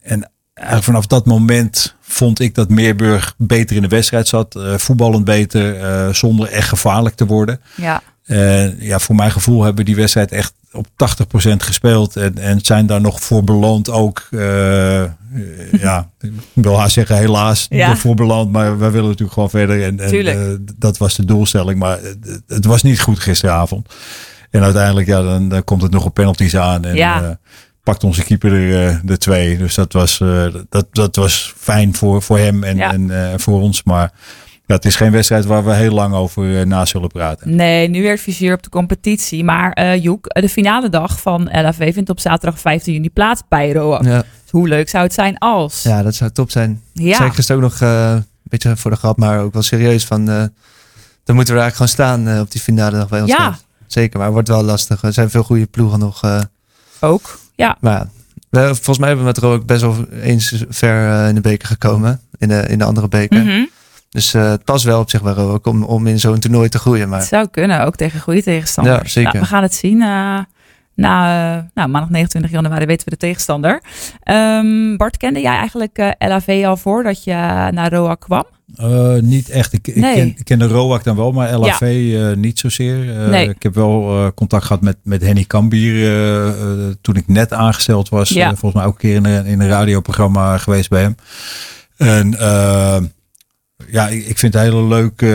En 0.01 0.31
eigenlijk 0.59 0.83
vanaf 0.85 1.07
dat 1.07 1.25
moment 1.25 1.95
vond 2.01 2.39
ik 2.39 2.55
dat 2.55 2.69
Meerburg 2.69 3.33
beter 3.37 3.75
in 3.75 3.81
de 3.81 3.87
wedstrijd 3.87 4.27
zat. 4.27 4.55
eh, 4.55 4.73
voetballend 4.77 5.25
beter, 5.25 5.79
eh, 5.81 6.13
zonder 6.13 6.47
echt 6.49 6.67
gevaarlijk 6.69 7.15
te 7.15 7.25
worden. 7.25 7.61
Ja, 7.75 8.01
ja, 8.79 8.99
voor 8.99 9.15
mijn 9.15 9.31
gevoel 9.31 9.57
hebben 9.63 9.77
we 9.79 9.83
die 9.91 9.95
wedstrijd 9.99 10.31
echt 10.31 10.53
op 10.71 10.87
80% 10.95 11.63
gespeeld. 11.63 12.15
En, 12.15 12.37
en 12.37 12.59
zijn 12.61 12.85
daar 12.85 13.01
nog 13.01 13.21
voor 13.21 13.43
beloond 13.43 13.89
ook. 13.89 14.27
eh, 14.31 15.03
ja, 15.71 16.09
ik 16.19 16.31
wil 16.53 16.79
haar 16.79 16.89
zeggen 16.89 17.17
helaas 17.17 17.65
Ja. 17.69 17.95
voor 17.95 18.15
beloond. 18.15 18.51
Maar 18.51 18.77
wij 18.79 18.91
willen 18.91 19.07
natuurlijk 19.07 19.33
gewoon 19.33 19.49
verder. 19.49 19.83
En, 19.83 19.99
en 19.99 20.65
dat 20.77 20.97
was 20.97 21.15
de 21.15 21.25
doelstelling. 21.25 21.79
Maar 21.79 21.99
het, 22.01 22.41
het 22.47 22.65
was 22.65 22.83
niet 22.83 22.99
goed 23.01 23.19
gisteravond. 23.19 23.87
En 24.49 24.61
uiteindelijk 24.63 25.07
ja, 25.07 25.21
dan, 25.21 25.49
dan 25.49 25.63
komt 25.63 25.81
het 25.81 25.91
nog 25.91 26.05
op 26.05 26.13
penalties 26.13 26.57
aan. 26.57 26.85
En 26.85 26.95
Ja. 26.95 27.39
Pakt 27.89 28.03
onze 28.03 28.23
keeper 28.23 28.53
er 28.53 28.87
eh, 28.87 28.95
de 29.03 29.17
twee. 29.17 29.57
Dus 29.57 29.75
dat 29.75 29.93
was, 29.93 30.19
eh, 30.19 30.45
dat, 30.69 30.87
dat 30.91 31.15
was 31.15 31.53
fijn 31.57 31.95
voor, 31.95 32.21
voor 32.21 32.37
hem 32.37 32.63
en, 32.63 32.77
Ja. 32.77 32.91
en 32.93 33.31
eh, 33.31 33.37
voor 33.37 33.61
ons. 33.61 33.83
Maar 33.83 34.11
ja, 34.65 34.75
het 34.75 34.85
is 34.85 34.95
geen 34.95 35.11
wedstrijd 35.11 35.45
waar 35.45 35.65
we 35.65 35.73
heel 35.73 35.91
lang 35.93 36.13
over 36.13 36.67
na 36.67 36.85
zullen 36.85 37.09
praten. 37.09 37.55
nee, 37.55 37.87
nu 37.89 38.01
weer 38.01 38.11
het 38.11 38.19
vizier 38.21 38.53
op 38.53 38.63
de 38.63 38.69
competitie. 38.69 39.43
Maar 39.43 39.71
eh 39.71 40.03
Joek, 40.03 40.25
de 40.41 40.49
finale 40.49 40.89
dag 40.89 41.19
van 41.21 41.49
LAV 41.51 41.93
vindt 41.93 42.09
op 42.09 42.19
zaterdag 42.19 42.59
15 42.59 42.93
juni 42.93 43.09
plaats 43.09 43.41
bij 43.49 43.71
Roa. 43.71 43.99
Ja. 44.03 44.23
Hoe 44.49 44.67
leuk 44.67 44.89
zou 44.89 45.03
het 45.03 45.13
zijn 45.13 45.37
als? 45.37 45.83
ja, 45.83 46.03
dat 46.03 46.15
zou 46.15 46.31
top 46.31 46.51
zijn. 46.51 46.81
Ja. 46.93 47.25
Ik 47.25 47.33
gisteren 47.33 47.63
ook 47.63 47.69
nog 47.69 47.81
eh, 47.81 48.11
een 48.11 48.25
beetje 48.43 48.77
voor 48.77 48.91
de 48.91 48.97
grap, 48.97 49.17
maar 49.17 49.39
ook 49.41 49.53
wel 49.53 49.61
serieus. 49.61 50.05
Van, 50.05 50.29
eh, 50.29 50.43
dan 51.23 51.35
moeten 51.35 51.53
we 51.55 51.59
eigenlijk 51.61 51.75
gewoon 51.75 52.17
staan 52.23 52.39
op 52.41 52.51
die 52.51 52.61
finale 52.61 52.97
dag 52.97 53.09
bij 53.09 53.21
ons. 53.21 53.31
Ja. 53.31 53.57
Zeker, 53.87 54.15
maar 54.17 54.25
het 54.25 54.33
wordt 54.33 54.49
wel 54.49 54.63
lastig. 54.63 55.01
Er 55.03 55.13
zijn 55.13 55.29
veel 55.29 55.43
goede 55.43 55.65
ploegen 55.65 55.99
nog. 55.99 56.23
eh, 56.23 56.41
Ook. 56.99 57.39
Ja, 57.59 57.77
maar 57.79 58.07
volgens 58.51 58.97
mij 58.97 59.07
hebben 59.07 59.25
we 59.25 59.31
met 59.31 59.37
Ro 59.37 59.53
ook 59.53 59.65
best 59.65 59.81
wel 59.81 60.05
eens 60.21 60.63
ver 60.69 61.09
eh, 61.09 61.27
in 61.27 61.35
de 61.35 61.41
beker 61.41 61.67
gekomen. 61.67 62.21
In 62.37 62.47
de, 62.47 62.65
in 62.67 62.77
de 62.77 62.83
andere 62.83 63.07
beker. 63.07 63.43
Mhm. 63.43 63.65
Dus 64.09 64.33
eh, 64.33 64.49
het 64.49 64.63
past 64.63 64.83
wel 64.83 64.99
op 64.99 65.09
zich 65.09 65.21
bij 65.21 65.33
Ro 65.33 65.53
ook 65.53 65.67
om, 65.67 65.83
om 65.83 66.07
in 66.07 66.19
zo'n 66.19 66.39
toernooi 66.39 66.69
te 66.69 66.79
groeien. 66.79 67.01
het 67.01 67.09
Maar 67.09 67.21
zou 67.21 67.47
kunnen, 67.47 67.85
ook 67.85 67.95
tegen 67.95 68.19
goede 68.19 68.43
tegenstanders. 68.43 68.97
Ja, 68.97 69.07
zeker. 69.07 69.31
Nou, 69.33 69.43
we 69.43 69.49
gaan 69.49 69.63
het 69.63 69.73
zien. 69.73 70.01
eh, 70.01 70.39
na 70.95 71.69
nou, 71.73 71.89
maandag 71.89 72.09
29 72.09 72.51
januari 72.51 72.85
weten 72.85 73.05
we 73.05 73.11
de 73.11 73.17
tegenstander. 73.17 73.81
Ehm, 74.23 74.97
Bart, 74.97 75.17
kende 75.17 75.41
jij 75.41 75.55
eigenlijk 75.55 76.15
LAV 76.19 76.63
al 76.65 76.77
voordat 76.77 77.23
je 77.23 77.33
naar 77.71 77.93
Roa 77.93 78.15
kwam? 78.15 78.45
Eh, 78.75 79.13
niet 79.15 79.49
echt. 79.49 79.73
Ik, 79.73 79.87
ik, 79.87 80.01
ken, 80.01 80.27
ik 80.27 80.43
ken 80.43 80.59
de 80.59 80.67
ROAC 80.67 81.03
dan 81.03 81.15
wel, 81.15 81.31
maar 81.31 81.57
LAV 81.57 81.81
eh, 81.81 82.37
niet 82.37 82.59
zozeer. 82.59 83.17
Eh, 83.23 83.27
Nee. 83.29 83.49
Ik 83.49 83.63
heb 83.63 83.75
wel 83.75 84.09
eh, 84.25 84.27
contact 84.35 84.65
gehad 84.65 84.81
met, 84.81 84.97
met 85.03 85.21
Henny 85.21 85.43
Kambier 85.43 86.53
toen 87.01 87.15
ik 87.15 87.27
net 87.27 87.53
aangesteld 87.53 88.09
was. 88.09 88.29
Ja. 88.29 88.47
Volgens 88.49 88.73
mij 88.73 88.83
ook 88.85 88.93
een 88.93 88.99
keer 88.99 89.15
in, 89.15 89.25
een- 89.25 89.45
in 89.45 89.59
een 89.59 89.67
radioprogramma 89.67 90.57
geweest 90.57 90.89
bij 90.89 91.01
hem. 91.01 91.15
En 91.97 92.35
ja, 93.91 94.07
ik, 94.07 94.25
ik 94.25 94.37
vind 94.39 94.53
het 94.53 94.63
een 94.63 94.69
hele 94.71 94.83
leuke, 94.87 95.25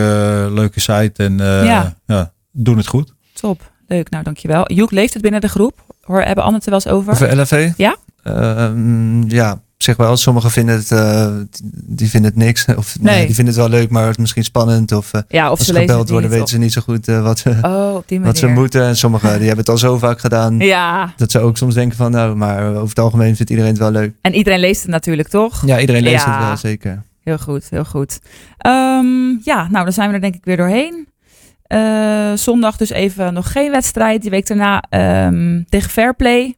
leuke 0.51 0.79
site 0.79 1.23
en 1.23 1.39
eh, 1.39 1.65
Ja. 1.65 1.95
ja. 2.05 2.33
doen 2.51 2.77
het 2.77 2.87
goed. 2.87 3.13
Top, 3.33 3.71
leuk. 3.87 4.09
Nou, 4.09 4.23
dankjewel. 4.23 4.71
Joek 4.73 4.91
leeft 4.91 5.13
het 5.13 5.21
binnen 5.21 5.41
de 5.41 5.47
groep. 5.47 5.83
Hoor, 6.01 6.21
hebben 6.21 6.43
Anne 6.43 6.55
het 6.57 6.65
er 6.65 6.71
wel 6.71 6.79
eens 6.85 6.93
over? 6.93 7.11
over 7.13 7.41
LFV? 7.41 7.71
Ja? 7.77 7.95
Ehm, 8.23 9.29
ja, 9.29 9.61
zeg 9.77 9.95
wel. 9.95 10.17
Sommigen 10.17 10.51
vinden 10.51 10.75
het, 10.75 10.91
eh, 10.91 11.35
die 11.73 12.09
vinden 12.09 12.29
het 12.31 12.39
niks. 12.39 12.65
Of 12.75 12.95
nee. 12.99 13.15
Nee. 13.15 13.25
die 13.25 13.35
vinden 13.35 13.53
het 13.53 13.63
wel 13.63 13.79
leuk, 13.79 13.89
maar 13.89 14.01
het 14.03 14.11
is 14.11 14.17
misschien 14.17 14.43
spannend. 14.43 14.91
Of 14.91 15.13
eh, 15.13 15.21
ja, 15.27 15.51
of 15.51 15.57
als 15.57 15.67
ze 15.67 15.73
gebeld 15.73 16.09
worden, 16.09 16.29
weten 16.29 16.47
ze 16.47 16.57
niet 16.57 16.73
zo 16.73 16.81
goed 16.81 17.07
eh, 17.07 17.21
wat, 17.23 17.39
ze, 17.39 17.49
Oh, 17.61 17.95
op 17.95 18.07
die 18.07 18.19
manier. 18.19 18.33
wat 18.33 18.37
ze 18.41 18.47
moeten. 18.47 18.83
En 18.83 18.97
sommigen 18.97 19.29
die 19.29 19.47
hebben 19.47 19.57
het 19.57 19.69
al 19.69 19.77
zo 19.77 19.97
vaak 19.97 20.19
gedaan. 20.19 20.59
Ja, 20.59 21.13
Dat 21.17 21.31
ze 21.31 21.39
ook 21.39 21.57
soms 21.57 21.73
denken 21.73 21.97
van, 21.97 22.11
nou, 22.11 22.35
maar 22.35 22.69
over 22.69 22.89
het 22.89 22.99
algemeen 22.99 23.35
vindt 23.35 23.49
iedereen 23.51 23.71
het 23.71 23.79
wel 23.79 23.91
leuk. 23.91 24.13
en 24.21 24.33
iedereen 24.33 24.59
leest 24.59 24.81
het 24.81 24.91
natuurlijk, 24.91 25.27
toch? 25.27 25.65
Ja, 25.65 25.79
iedereen 25.79 26.03
leest 26.03 26.25
Ja. 26.25 26.37
het 26.37 26.47
wel, 26.47 26.57
zeker. 26.57 27.03
Heel 27.23 27.37
goed, 27.37 27.69
heel 27.69 27.85
goed. 27.85 28.19
Ehm, 28.57 29.29
ja, 29.43 29.67
nou, 29.69 29.83
dan 29.83 29.91
zijn 29.93 30.09
we 30.09 30.15
er 30.15 30.21
denk 30.21 30.35
ik 30.35 30.45
weer 30.45 30.57
doorheen. 30.57 31.07
Eh, 31.63 32.33
zondag 32.33 32.77
dus 32.77 32.89
even 32.89 33.33
nog 33.33 33.51
geen 33.51 33.71
wedstrijd. 33.71 34.21
Die 34.21 34.29
week 34.31 34.47
daarna 34.47 34.83
ehm, 34.89 35.61
tegen 35.69 35.89
Fairplay. 35.89 36.55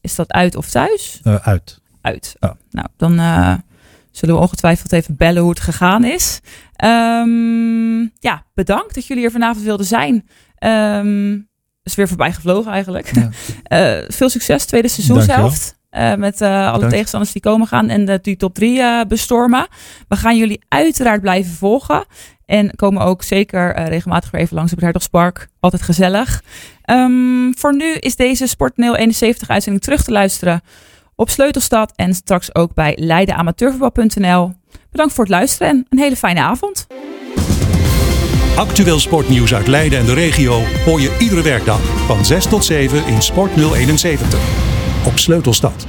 Is 0.00 0.14
dat 0.14 0.32
uit 0.32 0.56
of 0.56 0.70
thuis? 0.70 1.20
Eh, 1.22 1.34
uit. 1.34 1.80
Uit. 2.06 2.36
Ja. 2.40 2.56
Nou, 2.70 2.86
dan 2.96 3.18
eh, 3.18 3.54
zullen 4.10 4.34
we 4.34 4.40
ongetwijfeld 4.40 4.92
even 4.92 5.16
bellen 5.16 5.42
hoe 5.42 5.50
het 5.50 5.60
gegaan 5.60 6.04
is. 6.04 6.40
Ehm, 6.76 8.00
ja, 8.00 8.44
bedankt 8.54 8.94
dat 8.94 9.06
jullie 9.06 9.24
er 9.24 9.30
vanavond 9.30 9.64
wilden 9.64 9.86
zijn. 9.86 10.28
Ehm 10.58 11.38
is 11.82 11.94
weer 11.94 12.08
voorbij 12.08 12.32
gevlogen 12.32 12.72
eigenlijk. 12.72 13.14
Ja. 13.14 13.30
Eh, 13.62 13.98
veel 14.08 14.28
succes 14.28 14.64
tweede 14.64 14.88
seizoenshelft. 14.88 15.78
Eh, 15.90 16.14
met 16.14 16.40
alle 16.42 16.86
tegenstanders 16.86 17.32
die 17.32 17.42
komen 17.42 17.66
gaan 17.66 17.88
en 17.88 18.04
de, 18.04 18.18
die 18.22 18.36
top 18.36 18.54
3 18.54 19.06
bestormen. 19.06 19.66
We 20.08 20.16
gaan 20.16 20.36
jullie 20.36 20.64
uiteraard 20.68 21.20
blijven 21.20 21.52
volgen. 21.52 22.04
En 22.44 22.76
komen 22.76 23.02
ook 23.02 23.22
zeker 23.22 23.82
regelmatig 23.88 24.30
weer 24.30 24.40
even 24.40 24.56
langs 24.56 24.70
op 24.70 24.76
het 24.76 24.84
Hertogspark. 24.84 25.48
Altijd 25.60 25.82
gezellig. 25.82 26.42
Ehm, 26.82 27.52
voor 27.52 27.76
nu 27.76 27.92
is 27.92 28.16
deze 28.16 28.46
Sportneel 28.46 28.96
71 28.96 29.48
uitzending 29.48 29.84
terug 29.84 30.02
te 30.02 30.12
luisteren 30.12 30.62
op 31.16 31.30
Sleutelstad. 31.30 31.92
En 31.96 32.14
straks 32.14 32.54
ook 32.54 32.74
bij 32.74 32.96
leidenamateurvoetbal.nl. 33.00 34.52
Bedankt 34.90 35.14
voor 35.14 35.24
het 35.24 35.32
luisteren 35.32 35.68
en 35.68 35.86
een 35.88 35.98
hele 35.98 36.16
fijne 36.16 36.40
avond. 36.40 36.86
Actueel 38.56 38.98
sportnieuws 38.98 39.54
uit 39.54 39.66
Leiden 39.66 39.98
en 39.98 40.04
de 40.04 40.14
regio 40.14 40.62
hoor 40.84 41.00
je 41.00 41.16
iedere 41.18 41.42
werkdag 41.42 41.80
van 42.06 42.24
6 42.24 42.46
tot 42.46 42.64
7 42.64 43.06
in 43.06 43.22
Sport 43.22 43.50
071. 43.56 44.40
Op 45.06 45.18
Sleutelstad. 45.18 45.84